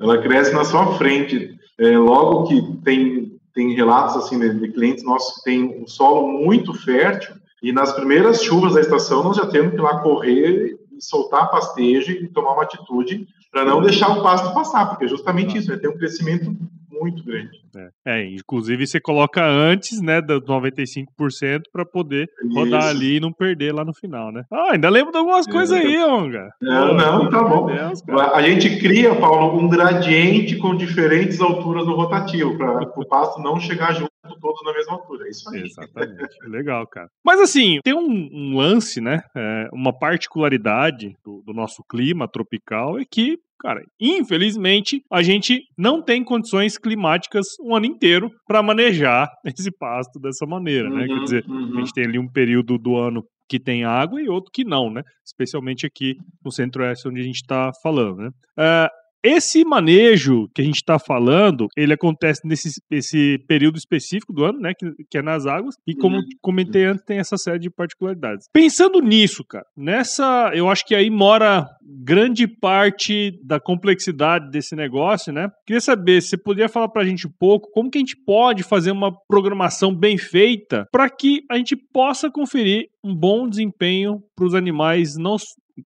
Ela 0.00 0.22
cresce 0.22 0.54
na 0.54 0.64
sua 0.64 0.96
frente. 0.96 1.54
É, 1.78 1.98
logo 1.98 2.48
que 2.48 2.82
tem, 2.82 3.38
tem 3.54 3.74
relatos 3.74 4.16
assim 4.16 4.38
de, 4.38 4.54
de 4.58 4.72
clientes 4.72 5.04
nossos 5.04 5.36
que 5.36 5.44
tem 5.44 5.82
um 5.82 5.86
solo 5.86 6.44
muito 6.44 6.72
fértil, 6.72 7.34
e 7.62 7.72
nas 7.72 7.92
primeiras 7.92 8.42
chuvas 8.42 8.74
da 8.74 8.80
estação 8.80 9.22
nós 9.22 9.36
já 9.36 9.46
temos 9.46 9.72
que 9.72 9.78
ir 9.78 9.82
lá 9.82 10.00
correr 10.00 10.78
soltar 11.00 11.50
pastejo 11.50 12.12
e 12.12 12.28
tomar 12.28 12.52
uma 12.54 12.64
atitude 12.64 13.26
para 13.50 13.64
não 13.64 13.80
deixar 13.80 14.08
o 14.10 14.22
pasto 14.22 14.52
passar, 14.52 14.86
porque 14.86 15.04
é 15.04 15.08
justamente 15.08 15.56
isso, 15.56 15.70
né? 15.70 15.76
tem 15.76 15.88
um 15.88 15.96
crescimento 15.96 16.54
muito 16.90 17.24
grande. 17.24 17.50
É, 17.76 18.20
é, 18.20 18.34
inclusive 18.34 18.86
você 18.86 19.00
coloca 19.00 19.44
antes, 19.44 20.00
né, 20.00 20.20
dos 20.20 20.40
95% 20.40 21.62
para 21.72 21.84
poder 21.84 22.28
rodar 22.52 22.80
Isso. 22.80 22.90
ali 22.90 23.16
e 23.16 23.20
não 23.20 23.32
perder 23.32 23.72
lá 23.72 23.84
no 23.84 23.94
final, 23.94 24.32
né? 24.32 24.44
Ah, 24.50 24.72
ainda 24.72 24.88
lembro 24.88 25.12
de 25.12 25.18
algumas 25.18 25.46
coisas 25.46 25.78
aí, 25.78 25.96
Onga. 26.02 26.50
Não, 26.60 26.94
não, 26.94 27.30
tá 27.30 27.42
bom. 27.42 27.66
Deus, 27.66 28.02
a 28.32 28.42
gente 28.42 28.78
cria, 28.80 29.14
Paulo, 29.14 29.58
um 29.58 29.68
gradiente 29.68 30.56
com 30.56 30.74
diferentes 30.74 31.40
alturas 31.40 31.86
no 31.86 31.94
rotativo, 31.94 32.56
para 32.56 32.82
o 32.96 33.06
pasto 33.06 33.40
não 33.40 33.60
chegar 33.60 33.94
junto 33.94 34.07
todos 34.40 34.62
na 34.64 34.72
mesma 34.72 34.94
altura. 34.94 35.26
É 35.26 35.30
isso 35.30 35.48
aí. 35.50 35.62
Exatamente. 35.62 36.36
Legal, 36.46 36.86
cara. 36.86 37.08
Mas 37.24 37.40
assim, 37.40 37.78
tem 37.82 37.94
um, 37.94 38.28
um 38.32 38.56
lance, 38.56 39.00
né? 39.00 39.20
É, 39.36 39.68
uma 39.72 39.96
particularidade 39.96 41.14
do, 41.24 41.42
do 41.44 41.52
nosso 41.52 41.82
clima 41.88 42.28
tropical 42.28 42.98
é 42.98 43.04
que 43.04 43.38
cara, 43.60 43.82
infelizmente, 44.00 45.02
a 45.10 45.20
gente 45.20 45.64
não 45.76 46.00
tem 46.00 46.22
condições 46.22 46.78
climáticas 46.78 47.46
um 47.60 47.74
ano 47.74 47.86
inteiro 47.86 48.30
para 48.46 48.62
manejar 48.62 49.28
esse 49.44 49.70
pasto 49.70 50.18
dessa 50.20 50.46
maneira, 50.46 50.88
né? 50.88 51.06
Quer 51.06 51.12
uhum, 51.12 51.24
dizer, 51.24 51.44
uhum. 51.48 51.76
a 51.76 51.80
gente 51.80 51.92
tem 51.92 52.04
ali 52.04 52.18
um 52.18 52.30
período 52.30 52.78
do 52.78 52.96
ano 52.96 53.24
que 53.48 53.58
tem 53.58 53.82
água 53.82 54.20
e 54.20 54.28
outro 54.28 54.50
que 54.52 54.64
não, 54.64 54.90
né? 54.90 55.02
Especialmente 55.26 55.86
aqui 55.86 56.16
no 56.44 56.52
centro-oeste 56.52 57.08
onde 57.08 57.20
a 57.20 57.24
gente 57.24 57.36
está 57.36 57.70
falando, 57.82 58.18
né? 58.18 58.28
Uh, 58.58 58.88
esse 59.22 59.64
manejo 59.64 60.48
que 60.54 60.62
a 60.62 60.64
gente 60.64 60.76
está 60.76 60.98
falando, 60.98 61.66
ele 61.76 61.92
acontece 61.92 62.40
nesse 62.44 62.68
esse 62.90 63.38
período 63.46 63.76
específico 63.76 64.32
do 64.32 64.44
ano, 64.44 64.60
né, 64.60 64.72
que, 64.78 64.86
que 65.10 65.18
é 65.18 65.22
nas 65.22 65.46
águas, 65.46 65.74
e 65.86 65.94
como 65.94 66.16
uhum. 66.16 66.22
comentei 66.40 66.84
antes, 66.84 67.04
tem 67.04 67.18
essa 67.18 67.36
série 67.36 67.58
de 67.58 67.70
particularidades. 67.70 68.46
Pensando 68.52 69.00
nisso, 69.00 69.44
cara, 69.44 69.64
nessa, 69.76 70.50
eu 70.54 70.68
acho 70.68 70.84
que 70.86 70.94
aí 70.94 71.10
mora 71.10 71.66
grande 71.82 72.46
parte 72.46 73.38
da 73.44 73.58
complexidade 73.58 74.50
desse 74.50 74.76
negócio, 74.76 75.32
né? 75.32 75.48
Queria 75.66 75.80
saber 75.80 76.20
se 76.20 76.30
você 76.30 76.36
poderia 76.36 76.68
falar 76.68 76.88
para 76.88 77.02
a 77.02 77.06
gente 77.06 77.26
um 77.26 77.32
pouco 77.38 77.70
como 77.72 77.90
que 77.90 77.98
a 77.98 78.00
gente 78.00 78.16
pode 78.24 78.62
fazer 78.62 78.90
uma 78.90 79.12
programação 79.28 79.94
bem 79.94 80.18
feita 80.18 80.86
para 80.92 81.08
que 81.08 81.42
a 81.50 81.56
gente 81.56 81.76
possa 81.76 82.30
conferir 82.30 82.86
um 83.04 83.14
bom 83.14 83.48
desempenho 83.48 84.20
para 84.36 84.46
os 84.46 84.54
animais, 84.54 85.16
não 85.16 85.36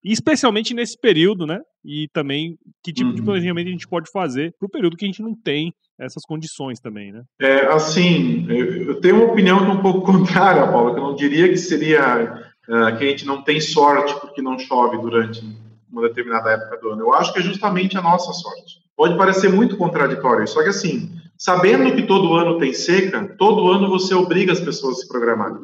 especialmente 0.04 0.74
nesse 0.74 0.98
período, 0.98 1.46
né? 1.46 1.60
E 1.84 2.08
também 2.12 2.56
que 2.82 2.92
tipo 2.92 3.10
uhum. 3.10 3.14
de 3.14 3.22
planejamento 3.22 3.68
a 3.68 3.72
gente 3.72 3.88
pode 3.88 4.10
fazer 4.10 4.54
para 4.58 4.66
o 4.66 4.70
período 4.70 4.96
que 4.96 5.04
a 5.04 5.08
gente 5.08 5.22
não 5.22 5.34
tem 5.34 5.72
essas 5.98 6.24
condições 6.24 6.80
também, 6.80 7.12
né? 7.12 7.22
É, 7.40 7.66
assim, 7.66 8.46
eu 8.48 9.00
tenho 9.00 9.16
uma 9.16 9.32
opinião 9.32 9.58
que 9.58 9.70
é 9.70 9.74
um 9.74 9.82
pouco 9.82 10.02
contrária, 10.10 10.66
Paulo, 10.66 10.94
que 10.94 11.00
eu 11.00 11.04
não 11.04 11.14
diria 11.14 11.48
que 11.48 11.56
seria 11.56 12.52
uh, 12.68 12.96
que 12.96 13.04
a 13.04 13.08
gente 13.08 13.26
não 13.26 13.42
tem 13.42 13.60
sorte 13.60 14.18
porque 14.20 14.42
não 14.42 14.58
chove 14.58 14.98
durante 14.98 15.42
uma 15.90 16.02
determinada 16.02 16.50
época 16.50 16.78
do 16.78 16.90
ano. 16.90 17.02
Eu 17.02 17.14
acho 17.14 17.32
que 17.32 17.40
é 17.40 17.42
justamente 17.42 17.96
a 17.96 18.02
nossa 18.02 18.32
sorte. 18.32 18.80
Pode 18.96 19.16
parecer 19.16 19.48
muito 19.48 19.76
contraditório, 19.76 20.46
só 20.46 20.62
que 20.62 20.68
assim, 20.68 21.10
sabendo 21.36 21.94
que 21.94 22.02
todo 22.02 22.34
ano 22.34 22.58
tem 22.58 22.72
seca, 22.72 23.34
todo 23.38 23.70
ano 23.70 23.88
você 23.88 24.14
obriga 24.14 24.52
as 24.52 24.60
pessoas 24.60 24.98
a 24.98 25.00
se 25.00 25.08
programarem. 25.08 25.58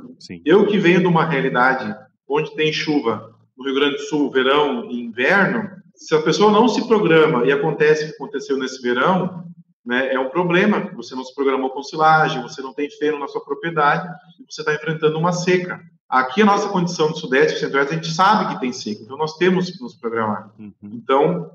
Eu 0.45 0.67
que 0.67 0.79
venho 0.79 1.01
de 1.01 1.07
uma 1.07 1.25
realidade 1.25 1.95
onde 2.29 2.55
tem 2.55 2.73
chuva 2.73 3.38
no 3.59 3.65
Rio 3.65 3.75
Grande 3.75 3.97
do 3.97 4.03
Sul, 4.03 4.31
verão 4.31 4.88
e 4.88 5.00
inverno, 5.00 5.69
se 5.97 6.15
a 6.15 6.23
pessoa 6.23 6.53
não 6.53 6.69
se 6.69 6.87
programa 6.87 7.45
e 7.45 7.50
acontece 7.50 8.05
o 8.05 8.09
que 8.09 8.15
aconteceu 8.15 8.57
nesse 8.57 8.81
verão, 8.81 9.45
né, 9.85 10.15
é 10.15 10.21
um 10.21 10.31
problema. 10.31 10.93
Você 10.95 11.15
não 11.15 11.25
se 11.25 11.35
programou 11.35 11.71
com 11.71 11.83
silagem, 11.83 12.41
você 12.41 12.62
não 12.62 12.73
tem 12.73 12.88
feno 12.88 13.19
na 13.19 13.27
sua 13.27 13.45
propriedade, 13.45 14.09
e 14.38 14.45
você 14.49 14.61
está 14.61 14.73
enfrentando 14.73 15.19
uma 15.19 15.33
seca. 15.33 15.81
Aqui, 16.09 16.41
a 16.41 16.47
nossa 16.47 16.69
condição 16.69 17.11
do 17.11 17.19
Sudeste 17.19 17.57
e 17.57 17.61
Centro-Oeste, 17.61 17.93
a 17.93 17.97
gente 17.97 18.15
sabe 18.15 18.55
que 18.55 18.61
tem 18.61 18.73
seca, 18.73 19.03
então 19.03 19.17
nós 19.17 19.37
temos 19.37 19.71
que 19.71 19.83
nos 19.83 19.97
programar. 19.97 20.50
Uhum. 20.59 20.73
Então, 20.85 21.50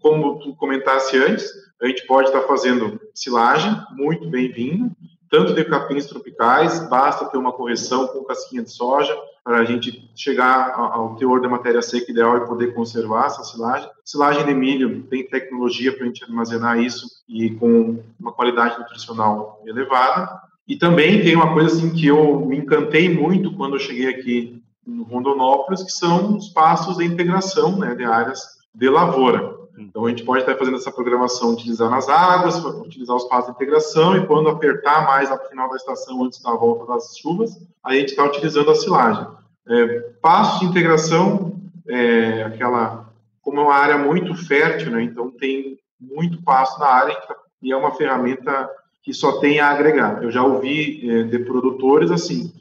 como 0.00 0.38
tu 0.38 0.56
comentasse 0.56 1.16
antes, 1.18 1.46
a 1.80 1.86
gente 1.86 2.06
pode 2.06 2.28
estar 2.28 2.40
tá 2.40 2.46
fazendo 2.46 2.98
silagem, 3.14 3.70
muito 3.92 4.28
bem-vindo, 4.30 4.90
tanto 5.34 5.52
de 5.52 5.64
capins 5.64 6.06
tropicais, 6.06 6.88
basta 6.88 7.24
ter 7.24 7.36
uma 7.36 7.50
correção 7.50 8.06
com 8.06 8.22
casquinha 8.22 8.62
de 8.62 8.70
soja 8.70 9.12
para 9.42 9.58
a 9.58 9.64
gente 9.64 10.08
chegar 10.14 10.72
ao 10.76 11.16
teor 11.16 11.40
da 11.40 11.48
matéria 11.48 11.82
seca 11.82 12.08
ideal 12.08 12.36
e 12.36 12.46
poder 12.46 12.72
conservar 12.72 13.26
essa 13.26 13.42
silagem. 13.42 13.88
Silagem 14.04 14.46
de 14.46 14.54
milho 14.54 15.02
tem 15.10 15.26
tecnologia 15.26 15.92
para 15.92 16.04
a 16.04 16.06
gente 16.06 16.22
armazenar 16.22 16.78
isso 16.78 17.08
e 17.28 17.50
com 17.50 17.98
uma 18.18 18.30
qualidade 18.30 18.78
nutricional 18.78 19.60
elevada. 19.66 20.40
E 20.68 20.76
também 20.76 21.20
tem 21.20 21.34
uma 21.34 21.52
coisa 21.52 21.74
assim 21.74 21.92
que 21.92 22.06
eu 22.06 22.46
me 22.46 22.56
encantei 22.56 23.08
muito 23.12 23.52
quando 23.56 23.74
eu 23.74 23.80
cheguei 23.80 24.06
aqui 24.06 24.62
no 24.86 25.02
Rondonópolis, 25.02 25.82
que 25.82 25.90
são 25.90 26.36
os 26.36 26.50
passos 26.50 26.98
de 26.98 27.04
integração 27.04 27.76
né, 27.76 27.92
de 27.96 28.04
áreas 28.04 28.40
de 28.72 28.88
lavoura. 28.88 29.53
Então 29.78 30.06
a 30.06 30.08
gente 30.08 30.24
pode 30.24 30.40
estar 30.40 30.56
fazendo 30.56 30.76
essa 30.76 30.92
programação 30.92 31.52
utilizando 31.52 31.94
as 31.94 32.08
águas, 32.08 32.64
utilizar 32.64 33.16
os 33.16 33.24
passos 33.24 33.46
de 33.46 33.52
integração 33.52 34.16
e 34.16 34.26
quando 34.26 34.48
apertar 34.48 35.04
mais 35.04 35.30
no 35.30 35.38
final 35.48 35.68
da 35.68 35.76
estação, 35.76 36.22
antes 36.24 36.40
da 36.40 36.52
volta 36.52 36.92
das 36.92 37.16
chuvas, 37.18 37.58
a 37.82 37.94
gente 37.94 38.10
está 38.10 38.24
utilizando 38.24 38.70
a 38.70 38.74
silagem. 38.74 39.26
É, 39.68 39.98
passos 40.22 40.60
de 40.60 40.66
integração, 40.66 41.60
é, 41.88 42.44
aquela, 42.44 43.12
como 43.42 43.60
é 43.60 43.62
uma 43.64 43.74
área 43.74 43.98
muito 43.98 44.34
fértil, 44.34 44.92
né, 44.92 45.02
então 45.02 45.30
tem 45.30 45.78
muito 46.00 46.42
passo 46.42 46.78
na 46.78 46.86
área 46.86 47.16
e 47.62 47.72
é 47.72 47.76
uma 47.76 47.92
ferramenta 47.92 48.70
que 49.02 49.12
só 49.12 49.38
tem 49.38 49.58
a 49.58 49.70
agregar. 49.70 50.22
Eu 50.22 50.30
já 50.30 50.42
ouvi 50.44 51.10
é, 51.10 51.22
de 51.24 51.38
produtores 51.40 52.10
assim, 52.10 52.52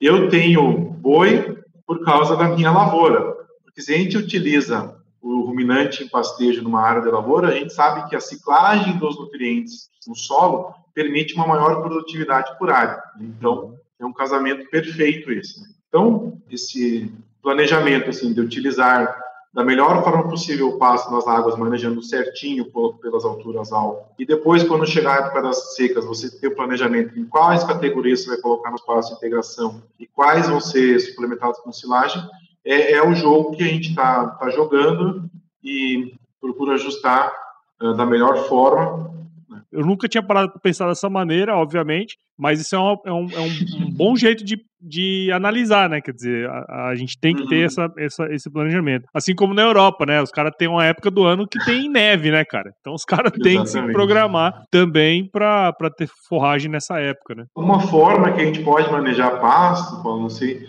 eu 0.00 0.28
tenho 0.28 0.72
boi 0.72 1.58
por 1.86 2.04
causa 2.04 2.36
da 2.36 2.48
minha 2.48 2.72
lavoura, 2.72 3.36
porque 3.64 3.82
se 3.82 3.92
a 3.92 3.98
gente 3.98 4.16
utiliza 4.16 5.01
o 5.22 5.42
ruminante 5.42 6.02
em 6.02 6.08
pastejo 6.08 6.62
numa 6.62 6.82
área 6.82 7.00
de 7.00 7.08
lavoura, 7.08 7.48
a 7.48 7.54
gente 7.54 7.72
sabe 7.72 8.08
que 8.08 8.16
a 8.16 8.20
ciclagem 8.20 8.98
dos 8.98 9.16
nutrientes 9.16 9.88
no 10.06 10.16
solo 10.16 10.74
permite 10.92 11.34
uma 11.34 11.46
maior 11.46 11.80
produtividade 11.80 12.58
por 12.58 12.70
área. 12.70 13.00
Então, 13.20 13.76
é 14.00 14.04
um 14.04 14.12
casamento 14.12 14.68
perfeito 14.68 15.30
esse. 15.30 15.60
Né? 15.60 15.68
Então, 15.88 16.42
esse 16.50 17.10
planejamento 17.40 18.10
assim 18.10 18.32
de 18.32 18.40
utilizar 18.40 19.16
da 19.54 19.62
melhor 19.62 20.02
forma 20.02 20.28
possível 20.28 20.70
o 20.70 20.78
pasto 20.78 21.12
nas 21.12 21.26
águas, 21.26 21.58
manejando 21.58 22.02
certinho 22.02 22.64
pelas 23.00 23.24
alturas 23.24 23.70
altas. 23.70 24.06
E 24.18 24.24
depois, 24.24 24.64
quando 24.64 24.86
chegar 24.86 25.12
a 25.12 25.26
época 25.26 25.42
das 25.42 25.74
secas, 25.74 26.06
você 26.06 26.30
ter 26.40 26.48
o 26.48 26.56
planejamento 26.56 27.18
em 27.18 27.26
quais 27.26 27.62
categorias 27.62 28.22
você 28.22 28.30
vai 28.30 28.40
colocar 28.40 28.70
nos 28.70 28.80
pastos 28.80 29.10
de 29.10 29.16
integração 29.18 29.82
e 30.00 30.06
quais 30.06 30.48
vão 30.48 30.58
ser 30.58 30.98
suplementados 31.00 31.60
com 31.60 31.70
silagem, 31.70 32.22
é, 32.64 32.92
é 32.92 33.06
o 33.06 33.14
jogo 33.14 33.56
que 33.56 33.62
a 33.62 33.68
gente 33.68 33.90
está 33.90 34.26
tá 34.28 34.50
jogando 34.50 35.28
e 35.62 36.14
procura 36.40 36.74
ajustar 36.74 37.32
uh, 37.80 37.94
da 37.94 38.06
melhor 38.06 38.48
forma. 38.48 39.10
Né? 39.48 39.62
Eu 39.70 39.84
nunca 39.84 40.08
tinha 40.08 40.22
parado 40.22 40.50
para 40.50 40.60
pensar 40.60 40.88
dessa 40.88 41.08
maneira, 41.08 41.56
obviamente, 41.56 42.16
mas 42.38 42.60
isso 42.60 42.74
é, 42.74 42.78
uma, 42.78 42.98
é, 43.04 43.12
um, 43.12 43.26
é 43.30 43.40
um, 43.40 43.86
um, 43.86 43.90
bom 43.94 44.16
jeito 44.16 44.44
de, 44.44 44.58
de 44.80 45.30
analisar, 45.32 45.88
né? 45.88 46.00
Quer 46.00 46.12
dizer, 46.12 46.48
a, 46.48 46.88
a 46.88 46.94
gente 46.94 47.18
tem 47.20 47.34
que 47.34 47.46
ter 47.46 47.58
uhum. 47.58 47.64
essa, 47.64 47.92
essa, 47.96 48.34
esse 48.34 48.50
planejamento. 48.50 49.06
Assim 49.14 49.34
como 49.34 49.54
na 49.54 49.62
Europa, 49.62 50.06
né? 50.06 50.20
Os 50.20 50.30
caras 50.30 50.52
têm 50.58 50.68
uma 50.68 50.84
época 50.84 51.10
do 51.10 51.24
ano 51.24 51.46
que 51.46 51.64
tem 51.64 51.88
neve, 51.88 52.30
né, 52.30 52.44
cara? 52.44 52.72
Então 52.80 52.94
os 52.94 53.04
caras 53.04 53.32
têm 53.42 53.60
que 53.60 53.68
se 53.68 53.80
programar 53.92 54.64
também 54.70 55.28
para 55.28 55.72
ter 55.96 56.08
forragem 56.28 56.70
nessa 56.70 56.98
época, 56.98 57.34
né? 57.34 57.44
Uma 57.56 57.80
forma 57.80 58.32
que 58.32 58.40
a 58.40 58.44
gente 58.44 58.62
pode 58.62 58.90
manejar 58.90 59.40
pasto, 59.40 60.02
não 60.02 60.28
sei 60.28 60.66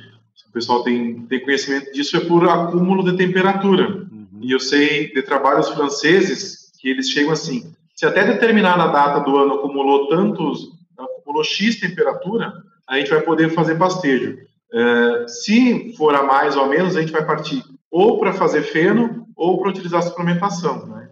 o 0.53 0.59
pessoal 0.61 0.83
tem, 0.83 1.25
tem 1.25 1.39
conhecimento 1.39 1.91
disso, 1.91 2.15
é 2.15 2.19
por 2.19 2.47
acúmulo 2.47 3.03
de 3.03 3.17
temperatura. 3.17 3.89
Uhum. 3.89 4.27
E 4.39 4.51
eu 4.51 4.59
sei 4.59 5.11
de 5.11 5.23
trabalhos 5.23 5.67
franceses 5.69 6.71
que 6.79 6.87
eles 6.87 7.09
chegam 7.09 7.31
assim: 7.31 7.73
se 7.95 8.05
até 8.05 8.23
determinada 8.23 8.85
data 8.91 9.19
do 9.21 9.35
ano 9.35 9.55
acumulou 9.55 10.07
tantos, 10.09 10.69
acumulou 10.95 11.43
X 11.43 11.79
temperatura, 11.79 12.53
a 12.87 12.99
gente 12.99 13.09
vai 13.09 13.21
poder 13.21 13.49
fazer 13.49 13.79
pastejo. 13.79 14.37
É, 14.71 15.27
se 15.27 15.95
for 15.97 16.13
a 16.13 16.21
mais 16.21 16.55
ou 16.55 16.65
a 16.65 16.67
menos, 16.67 16.95
a 16.95 17.01
gente 17.01 17.11
vai 17.11 17.25
partir 17.25 17.63
ou 17.89 18.19
para 18.19 18.31
fazer 18.33 18.61
feno 18.61 19.25
ou 19.35 19.59
para 19.59 19.69
utilizar 19.71 20.03
suplementação. 20.03 20.85
Né? 20.85 21.09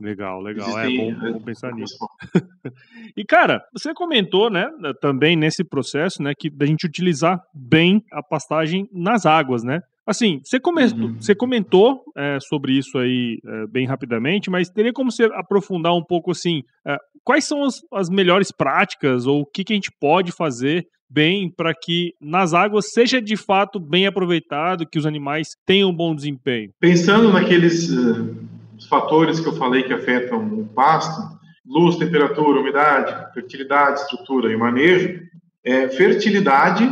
Legal, 0.00 0.40
legal. 0.40 0.78
É 0.78 0.88
bom, 0.88 1.14
bom 1.14 1.32
né, 1.32 1.40
pensar 1.44 1.72
nisso. 1.74 1.96
e, 3.16 3.24
cara, 3.24 3.62
você 3.72 3.92
comentou, 3.94 4.50
né, 4.50 4.66
também 5.00 5.36
nesse 5.36 5.64
processo, 5.64 6.22
né, 6.22 6.32
que 6.38 6.50
da 6.50 6.66
gente 6.66 6.86
utilizar 6.86 7.40
bem 7.54 8.02
a 8.12 8.22
pastagem 8.22 8.88
nas 8.92 9.26
águas, 9.26 9.62
né? 9.62 9.80
Assim, 10.06 10.40
você, 10.42 10.58
come 10.58 10.84
uhum. 10.84 11.14
você 11.20 11.34
comentou 11.34 12.02
é, 12.16 12.38
sobre 12.40 12.72
isso 12.72 12.98
aí 12.98 13.38
é, 13.46 13.66
bem 13.68 13.86
rapidamente, 13.86 14.50
mas 14.50 14.68
teria 14.68 14.92
como 14.92 15.12
você 15.12 15.24
aprofundar 15.34 15.94
um 15.94 16.02
pouco, 16.02 16.32
assim, 16.32 16.62
é, 16.86 16.96
quais 17.22 17.44
são 17.44 17.62
as, 17.62 17.76
as 17.92 18.08
melhores 18.08 18.50
práticas 18.50 19.26
ou 19.26 19.42
o 19.42 19.46
que, 19.46 19.62
que 19.62 19.72
a 19.72 19.76
gente 19.76 19.92
pode 20.00 20.32
fazer 20.32 20.86
bem 21.08 21.52
para 21.54 21.72
que 21.74 22.12
nas 22.20 22.54
águas 22.54 22.86
seja 22.92 23.20
de 23.20 23.36
fato 23.36 23.78
bem 23.78 24.06
aproveitado, 24.06 24.86
que 24.86 24.98
os 24.98 25.06
animais 25.06 25.48
tenham 25.66 25.90
um 25.90 25.94
bom 25.94 26.14
desempenho? 26.14 26.70
Pensando 26.80 27.32
naqueles 27.32 27.90
uh 27.90 28.50
fatores 28.88 29.40
que 29.40 29.48
eu 29.48 29.56
falei 29.56 29.82
que 29.82 29.92
afetam 29.92 30.44
o 30.46 30.66
pasto, 30.66 31.38
luz, 31.66 31.96
temperatura, 31.96 32.60
umidade, 32.60 33.32
fertilidade, 33.34 34.00
estrutura 34.00 34.52
e 34.52 34.56
manejo, 34.56 35.20
é, 35.64 35.88
fertilidade 35.88 36.88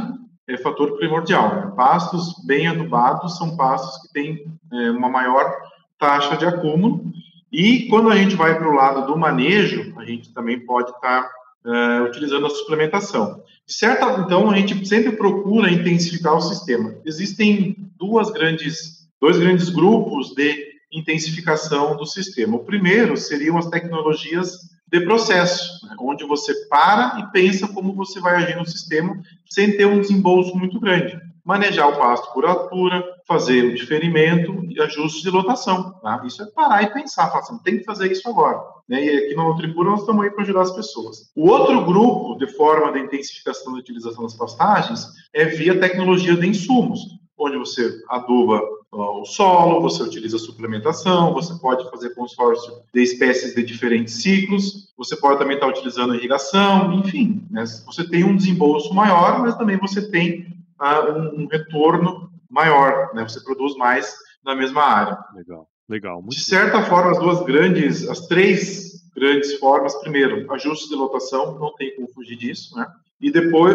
é 0.47 0.57
fator 0.57 0.97
primordial. 0.97 1.73
Pastos 1.77 2.35
bem 2.47 2.67
adubados 2.67 3.37
são 3.37 3.57
pastos 3.57 4.03
que 4.03 4.13
têm 4.13 4.45
é, 4.73 4.91
uma 4.91 5.09
maior 5.09 5.55
taxa 5.99 6.37
de 6.37 6.47
acúmulo. 6.47 7.05
E 7.53 7.87
quando 7.89 8.11
a 8.11 8.17
gente 8.17 8.35
vai 8.35 8.57
para 8.57 8.69
o 8.69 8.75
lado 8.75 9.07
do 9.07 9.17
manejo, 9.17 9.95
a 9.99 10.05
gente 10.05 10.33
também 10.33 10.61
pode 10.61 10.91
estar 10.91 11.23
tá, 11.23 11.31
é, 11.67 12.03
utilizando 12.03 12.47
a 12.47 12.51
suplementação. 12.51 13.43
Certa, 13.67 14.21
então, 14.21 14.51
a 14.51 14.57
gente 14.57 14.87
sempre 14.87 15.13
procura 15.13 15.71
intensificar 15.71 16.35
o 16.35 16.41
sistema. 16.41 16.95
Existem 17.05 17.77
duas 17.99 18.31
grandes, 18.31 19.09
dois 19.21 19.39
grandes 19.39 19.69
grupos 19.69 20.35
de 20.35 20.68
intensificação 20.93 21.97
do 21.97 22.07
sistema. 22.07 22.57
O 22.57 22.65
primeiro 22.65 23.17
seriam 23.17 23.59
as 23.59 23.69
tecnologias 23.69 24.69
de 24.91 25.01
processo, 25.03 25.87
né? 25.87 25.95
onde 26.01 26.25
você 26.25 26.55
para 26.67 27.21
e 27.21 27.33
pensa 27.33 27.69
como 27.69 27.95
você 27.95 28.21
vai 28.21 28.37
agir 28.37 28.57
no 28.57 28.67
sistema 28.67 29.21
sem 29.49 29.77
ter 29.77 29.87
um 29.87 30.01
desembolso 30.01 30.57
muito 30.57 30.81
grande. 30.81 31.19
Manejar 31.45 31.89
o 31.89 31.97
pasto 31.97 32.33
por 32.33 32.45
altura, 32.45 33.03
fazer 33.27 33.65
o 33.65 33.75
diferimento 33.75 34.65
e 34.69 34.81
ajustes 34.81 35.23
de 35.23 35.31
lotação. 35.31 35.93
Tá? 36.03 36.23
Isso 36.27 36.43
é 36.43 36.47
parar 36.47 36.83
e 36.83 36.93
pensar, 36.93 37.29
falar 37.29 37.41
assim, 37.41 37.59
tem 37.63 37.79
que 37.79 37.85
fazer 37.85 38.11
isso 38.11 38.29
agora. 38.29 38.61
Né? 38.89 39.05
E 39.05 39.19
aqui 39.19 39.35
no 39.35 39.45
Nutripura 39.45 39.91
nós 39.91 40.01
estamos 40.01 40.25
aí 40.25 40.31
para 40.31 40.43
ajudar 40.43 40.63
as 40.63 40.75
pessoas. 40.75 41.31
O 41.37 41.49
outro 41.49 41.85
grupo 41.85 42.37
de 42.39 42.47
forma 42.55 42.93
de 42.93 43.01
intensificação 43.01 43.73
da 43.73 43.79
utilização 43.79 44.25
das 44.25 44.35
pastagens 44.35 45.07
é 45.33 45.45
via 45.47 45.79
tecnologia 45.79 46.37
de 46.37 46.47
insumos, 46.47 47.01
onde 47.39 47.57
você 47.57 48.03
aduba 48.09 48.61
o 48.91 49.25
solo, 49.25 49.81
você 49.81 50.03
utiliza 50.03 50.39
suplementação, 50.39 51.35
você 51.35 51.55
pode 51.61 51.89
fazer 51.91 52.15
consórcio 52.15 52.73
de 52.93 53.03
espécies 53.03 53.55
de 53.55 53.63
diferentes 53.63 54.23
ciclos, 54.23 54.93
você 54.97 55.15
pode 55.17 55.39
também 55.39 55.57
estar 55.57 55.69
utilizando 55.69 56.15
irrigação, 56.15 56.93
enfim, 56.95 57.47
né? 57.51 57.65
você 57.85 58.09
tem 58.09 58.25
um 58.25 58.35
desembolso 58.35 58.93
maior, 58.95 59.41
mas 59.41 59.57
também 59.57 59.77
você 59.77 60.11
tem 60.11 60.65
uh, 60.81 61.13
um, 61.13 61.43
um, 61.43 61.47
retorno 61.47 62.31
maior, 62.51 63.15
né? 63.15 63.23
você 63.23 63.41
produz 63.41 63.77
mais 63.77 64.15
na 64.43 64.55
mesma 64.55 64.83
área. 64.83 65.19
Legal, 65.35 65.69
legal. 65.89 66.23
de 66.27 66.41
certa 66.41 66.83
forma, 66.83 67.11
as 67.11 67.19
duas 67.19 67.45
grandes, 67.45 68.09
as 68.09 68.27
três 68.27 68.89
grandes 69.15 69.55
formas, 69.59 69.95
primeiro, 69.97 70.51
ajuste 70.53 70.89
de 70.89 70.95
lotação, 70.95 71.59
não 71.59 71.75
tem 71.75 71.95
como 71.95 72.09
fugir 72.09 72.37
disso, 72.37 72.75
né? 72.77 72.87
E 73.21 73.31
depois 73.31 73.75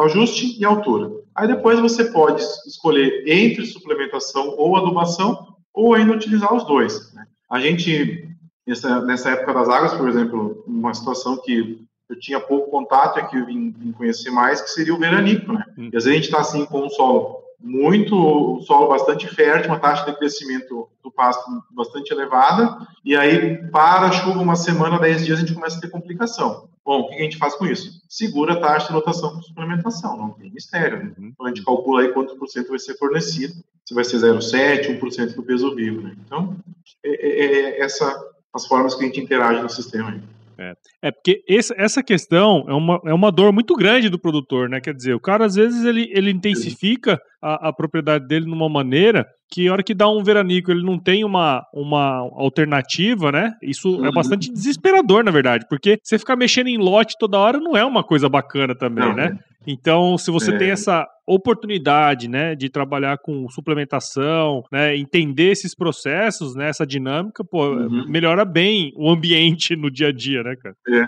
ajuste 0.00 0.58
e 0.60 0.64
altura. 0.64 1.10
Aí 1.34 1.48
depois 1.48 1.80
você 1.80 2.04
pode 2.04 2.42
escolher 2.66 3.24
entre 3.26 3.64
suplementação 3.66 4.54
ou 4.56 4.76
adubação, 4.76 5.56
ou 5.72 5.94
ainda 5.94 6.12
utilizar 6.12 6.52
os 6.54 6.66
dois. 6.66 7.12
Né? 7.14 7.24
A 7.50 7.58
gente, 7.58 8.28
nessa, 8.66 9.00
nessa 9.00 9.30
época 9.30 9.54
das 9.54 9.68
águas, 9.68 9.94
por 9.94 10.08
exemplo, 10.08 10.62
uma 10.66 10.92
situação 10.92 11.40
que 11.42 11.80
eu 12.08 12.18
tinha 12.20 12.38
pouco 12.38 12.70
contato 12.70 13.18
e 13.18 13.26
que 13.28 13.38
eu 13.38 13.46
vim, 13.46 13.70
vim 13.70 13.92
conhecer 13.92 14.30
mais, 14.30 14.60
que 14.60 14.70
seria 14.70 14.94
o 14.94 14.98
veranico. 14.98 15.52
Né? 15.52 15.64
Hum. 15.78 15.90
E 15.92 15.96
às 15.96 16.04
vezes 16.04 16.08
a 16.08 16.14
gente 16.14 16.24
está 16.24 16.40
assim 16.40 16.66
com 16.66 16.84
um 16.84 16.90
solo 16.90 17.41
muito, 17.62 18.60
solo 18.62 18.88
bastante 18.88 19.28
fértil, 19.28 19.70
uma 19.70 19.78
taxa 19.78 20.04
de 20.04 20.16
crescimento 20.16 20.88
do 21.02 21.10
pasto 21.10 21.44
bastante 21.70 22.12
elevada, 22.12 22.86
e 23.04 23.16
aí 23.16 23.56
para 23.70 24.06
a 24.06 24.12
chuva 24.12 24.40
uma 24.40 24.56
semana, 24.56 24.98
dez 24.98 25.24
dias, 25.24 25.38
a 25.38 25.40
gente 25.40 25.54
começa 25.54 25.78
a 25.78 25.80
ter 25.80 25.90
complicação. 25.90 26.68
Bom, 26.84 27.00
o 27.00 27.08
que 27.08 27.14
a 27.14 27.22
gente 27.22 27.38
faz 27.38 27.54
com 27.54 27.64
isso? 27.66 28.02
Segura 28.08 28.54
a 28.54 28.60
taxa 28.60 28.88
de 28.88 28.94
lotação 28.94 29.34
com 29.34 29.42
suplementação, 29.42 30.16
não 30.16 30.30
tem 30.30 30.50
mistério. 30.50 31.04
Né? 31.04 31.12
Então 31.18 31.46
a 31.46 31.48
gente 31.48 31.64
calcula 31.64 32.02
aí 32.02 32.08
quanto 32.08 32.36
por 32.36 32.48
cento 32.48 32.70
vai 32.70 32.78
ser 32.78 32.98
fornecido, 32.98 33.54
se 33.84 33.94
vai 33.94 34.02
ser 34.04 34.18
0,7, 34.18 34.98
1% 35.00 35.34
do 35.34 35.42
peso 35.44 35.74
vivo. 35.74 36.02
Né? 36.02 36.16
Então, 36.24 36.56
é, 37.04 37.10
é, 37.10 37.44
é 37.44 37.80
essa 37.80 38.32
as 38.52 38.66
formas 38.66 38.94
que 38.94 39.02
a 39.02 39.06
gente 39.06 39.20
interage 39.20 39.62
no 39.62 39.70
sistema 39.70 40.10
aí. 40.10 40.20
É, 40.58 40.74
é 41.02 41.10
porque 41.10 41.42
esse, 41.48 41.74
essa 41.76 42.02
questão 42.02 42.64
é 42.68 42.74
uma, 42.74 43.00
é 43.06 43.14
uma 43.14 43.30
dor 43.30 43.52
muito 43.52 43.74
grande 43.74 44.08
do 44.08 44.18
produtor, 44.18 44.68
né? 44.68 44.80
Quer 44.80 44.94
dizer, 44.94 45.14
o 45.14 45.20
cara 45.20 45.46
às 45.46 45.54
vezes 45.54 45.84
ele, 45.84 46.10
ele 46.12 46.30
intensifica 46.30 47.20
a, 47.40 47.68
a 47.68 47.72
propriedade 47.72 48.26
dele 48.26 48.46
numa 48.46 48.68
maneira 48.68 49.26
que 49.50 49.68
a 49.68 49.72
hora 49.72 49.82
que 49.82 49.94
dá 49.94 50.08
um 50.08 50.22
veranico 50.22 50.70
ele 50.70 50.82
não 50.82 50.98
tem 50.98 51.24
uma, 51.24 51.62
uma 51.74 52.18
alternativa, 52.36 53.30
né? 53.30 53.52
Isso 53.62 53.88
é 53.88 53.90
uhum. 53.90 54.06
é 54.06 54.12
bastante 54.12 54.50
desesperador, 54.50 55.22
na 55.22 55.30
verdade, 55.30 55.66
porque 55.68 55.98
você 56.02 56.18
ficar 56.18 56.36
mexendo 56.36 56.68
em 56.68 56.78
lote 56.78 57.16
toda 57.18 57.38
hora 57.38 57.58
não 57.58 57.76
é 57.76 57.84
uma 57.84 58.02
coisa 58.02 58.28
bacana 58.28 58.74
também, 58.74 59.04
não, 59.04 59.14
né? 59.14 59.36
É. 59.38 59.51
Então, 59.66 60.18
se 60.18 60.30
você 60.30 60.54
é. 60.54 60.58
tem 60.58 60.70
essa 60.70 61.06
oportunidade, 61.26 62.28
né, 62.28 62.54
de 62.54 62.68
trabalhar 62.68 63.18
com 63.18 63.48
suplementação, 63.48 64.64
né, 64.72 64.96
entender 64.96 65.50
esses 65.50 65.74
processos, 65.74 66.54
né, 66.54 66.68
essa 66.68 66.86
dinâmica, 66.86 67.44
pô, 67.44 67.68
uhum. 67.68 68.06
melhora 68.08 68.44
bem 68.44 68.92
o 68.96 69.08
ambiente 69.10 69.76
no 69.76 69.90
dia 69.90 70.08
a 70.08 70.12
dia, 70.12 70.42
né, 70.42 70.56
cara? 70.56 70.74
É, 70.88 71.06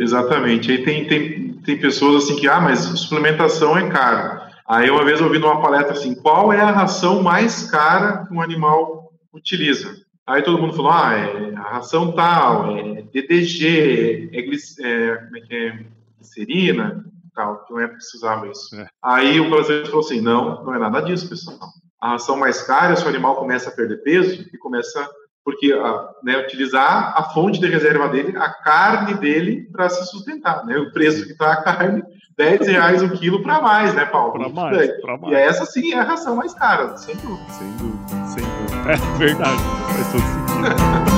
exatamente. 0.00 0.70
Aí 0.70 0.82
tem, 0.82 1.06
tem, 1.06 1.52
tem 1.64 1.78
pessoas 1.78 2.24
assim 2.24 2.36
que, 2.36 2.48
ah, 2.48 2.60
mas 2.60 2.80
suplementação 2.80 3.76
é 3.76 3.88
caro. 3.88 4.42
Aí 4.66 4.88
uma 4.90 5.04
vez 5.04 5.20
eu 5.20 5.26
ouvi 5.26 5.38
numa 5.38 5.60
palestra 5.60 5.92
assim, 5.92 6.14
qual 6.14 6.52
é 6.52 6.60
a 6.60 6.70
ração 6.70 7.22
mais 7.22 7.70
cara 7.70 8.26
que 8.26 8.32
um 8.32 8.40
animal 8.40 9.12
utiliza? 9.32 9.94
Aí 10.26 10.40
todo 10.42 10.58
mundo 10.58 10.72
falou, 10.72 10.90
ah, 10.90 11.14
é 11.14 11.54
a 11.54 11.74
ração 11.74 12.12
tal, 12.12 12.74
é 12.78 13.02
DDG, 13.12 14.30
é, 14.32 14.38
é, 14.38 15.16
como 15.16 15.36
é 15.36 15.40
que 15.42 15.54
é, 15.54 15.78
glicerina, 16.18 17.04
tal, 17.34 17.64
que 17.64 17.72
não 17.72 17.80
é 17.80 17.88
precisava 17.88 18.48
isso. 18.48 18.74
É. 18.76 18.86
Aí 19.02 19.40
o 19.40 19.50
palestrante 19.50 19.90
falou 19.90 20.04
assim, 20.04 20.20
não, 20.20 20.64
não 20.64 20.74
é 20.74 20.78
nada 20.78 21.00
disso, 21.00 21.28
pessoal. 21.28 21.58
A 22.00 22.10
ração 22.10 22.36
mais 22.36 22.62
cara, 22.62 22.96
se 22.96 23.04
o 23.04 23.08
animal 23.08 23.36
começa 23.36 23.70
a 23.70 23.72
perder 23.72 24.02
peso 24.02 24.46
e 24.52 24.58
começa 24.58 25.08
porque 25.44 25.72
a, 25.72 26.10
né, 26.22 26.38
utilizar 26.38 27.14
a 27.16 27.24
fonte 27.30 27.60
de 27.60 27.66
reserva 27.66 28.08
dele, 28.08 28.36
a 28.36 28.48
carne 28.48 29.14
dele, 29.14 29.68
para 29.70 29.90
se 29.90 30.06
sustentar. 30.06 30.64
Né? 30.64 30.78
O 30.78 30.90
preço 30.90 31.26
que 31.26 31.32
está 31.32 31.52
a 31.52 31.62
carne, 31.62 32.02
10 32.36 32.66
reais 32.66 33.02
o 33.02 33.10
quilo 33.10 33.42
para 33.42 33.60
mais, 33.60 33.94
né, 33.94 34.06
Paulo? 34.06 34.32
Para 34.32 34.48
mais, 34.48 34.76
mais, 35.04 35.32
E 35.32 35.34
essa 35.34 35.66
sim 35.66 35.92
é 35.92 35.98
a 35.98 36.04
ração 36.04 36.36
mais 36.36 36.54
cara, 36.54 36.96
sem 36.96 37.14
dúvida. 37.16 37.52
Sem 37.52 37.70
dúvida, 37.76 38.26
sem 38.26 38.44
dúvida. 38.44 38.64
É 38.84 39.18
verdade, 39.18 39.62
faz 39.94 40.12
todo 40.12 40.20
sentido. 40.20 41.13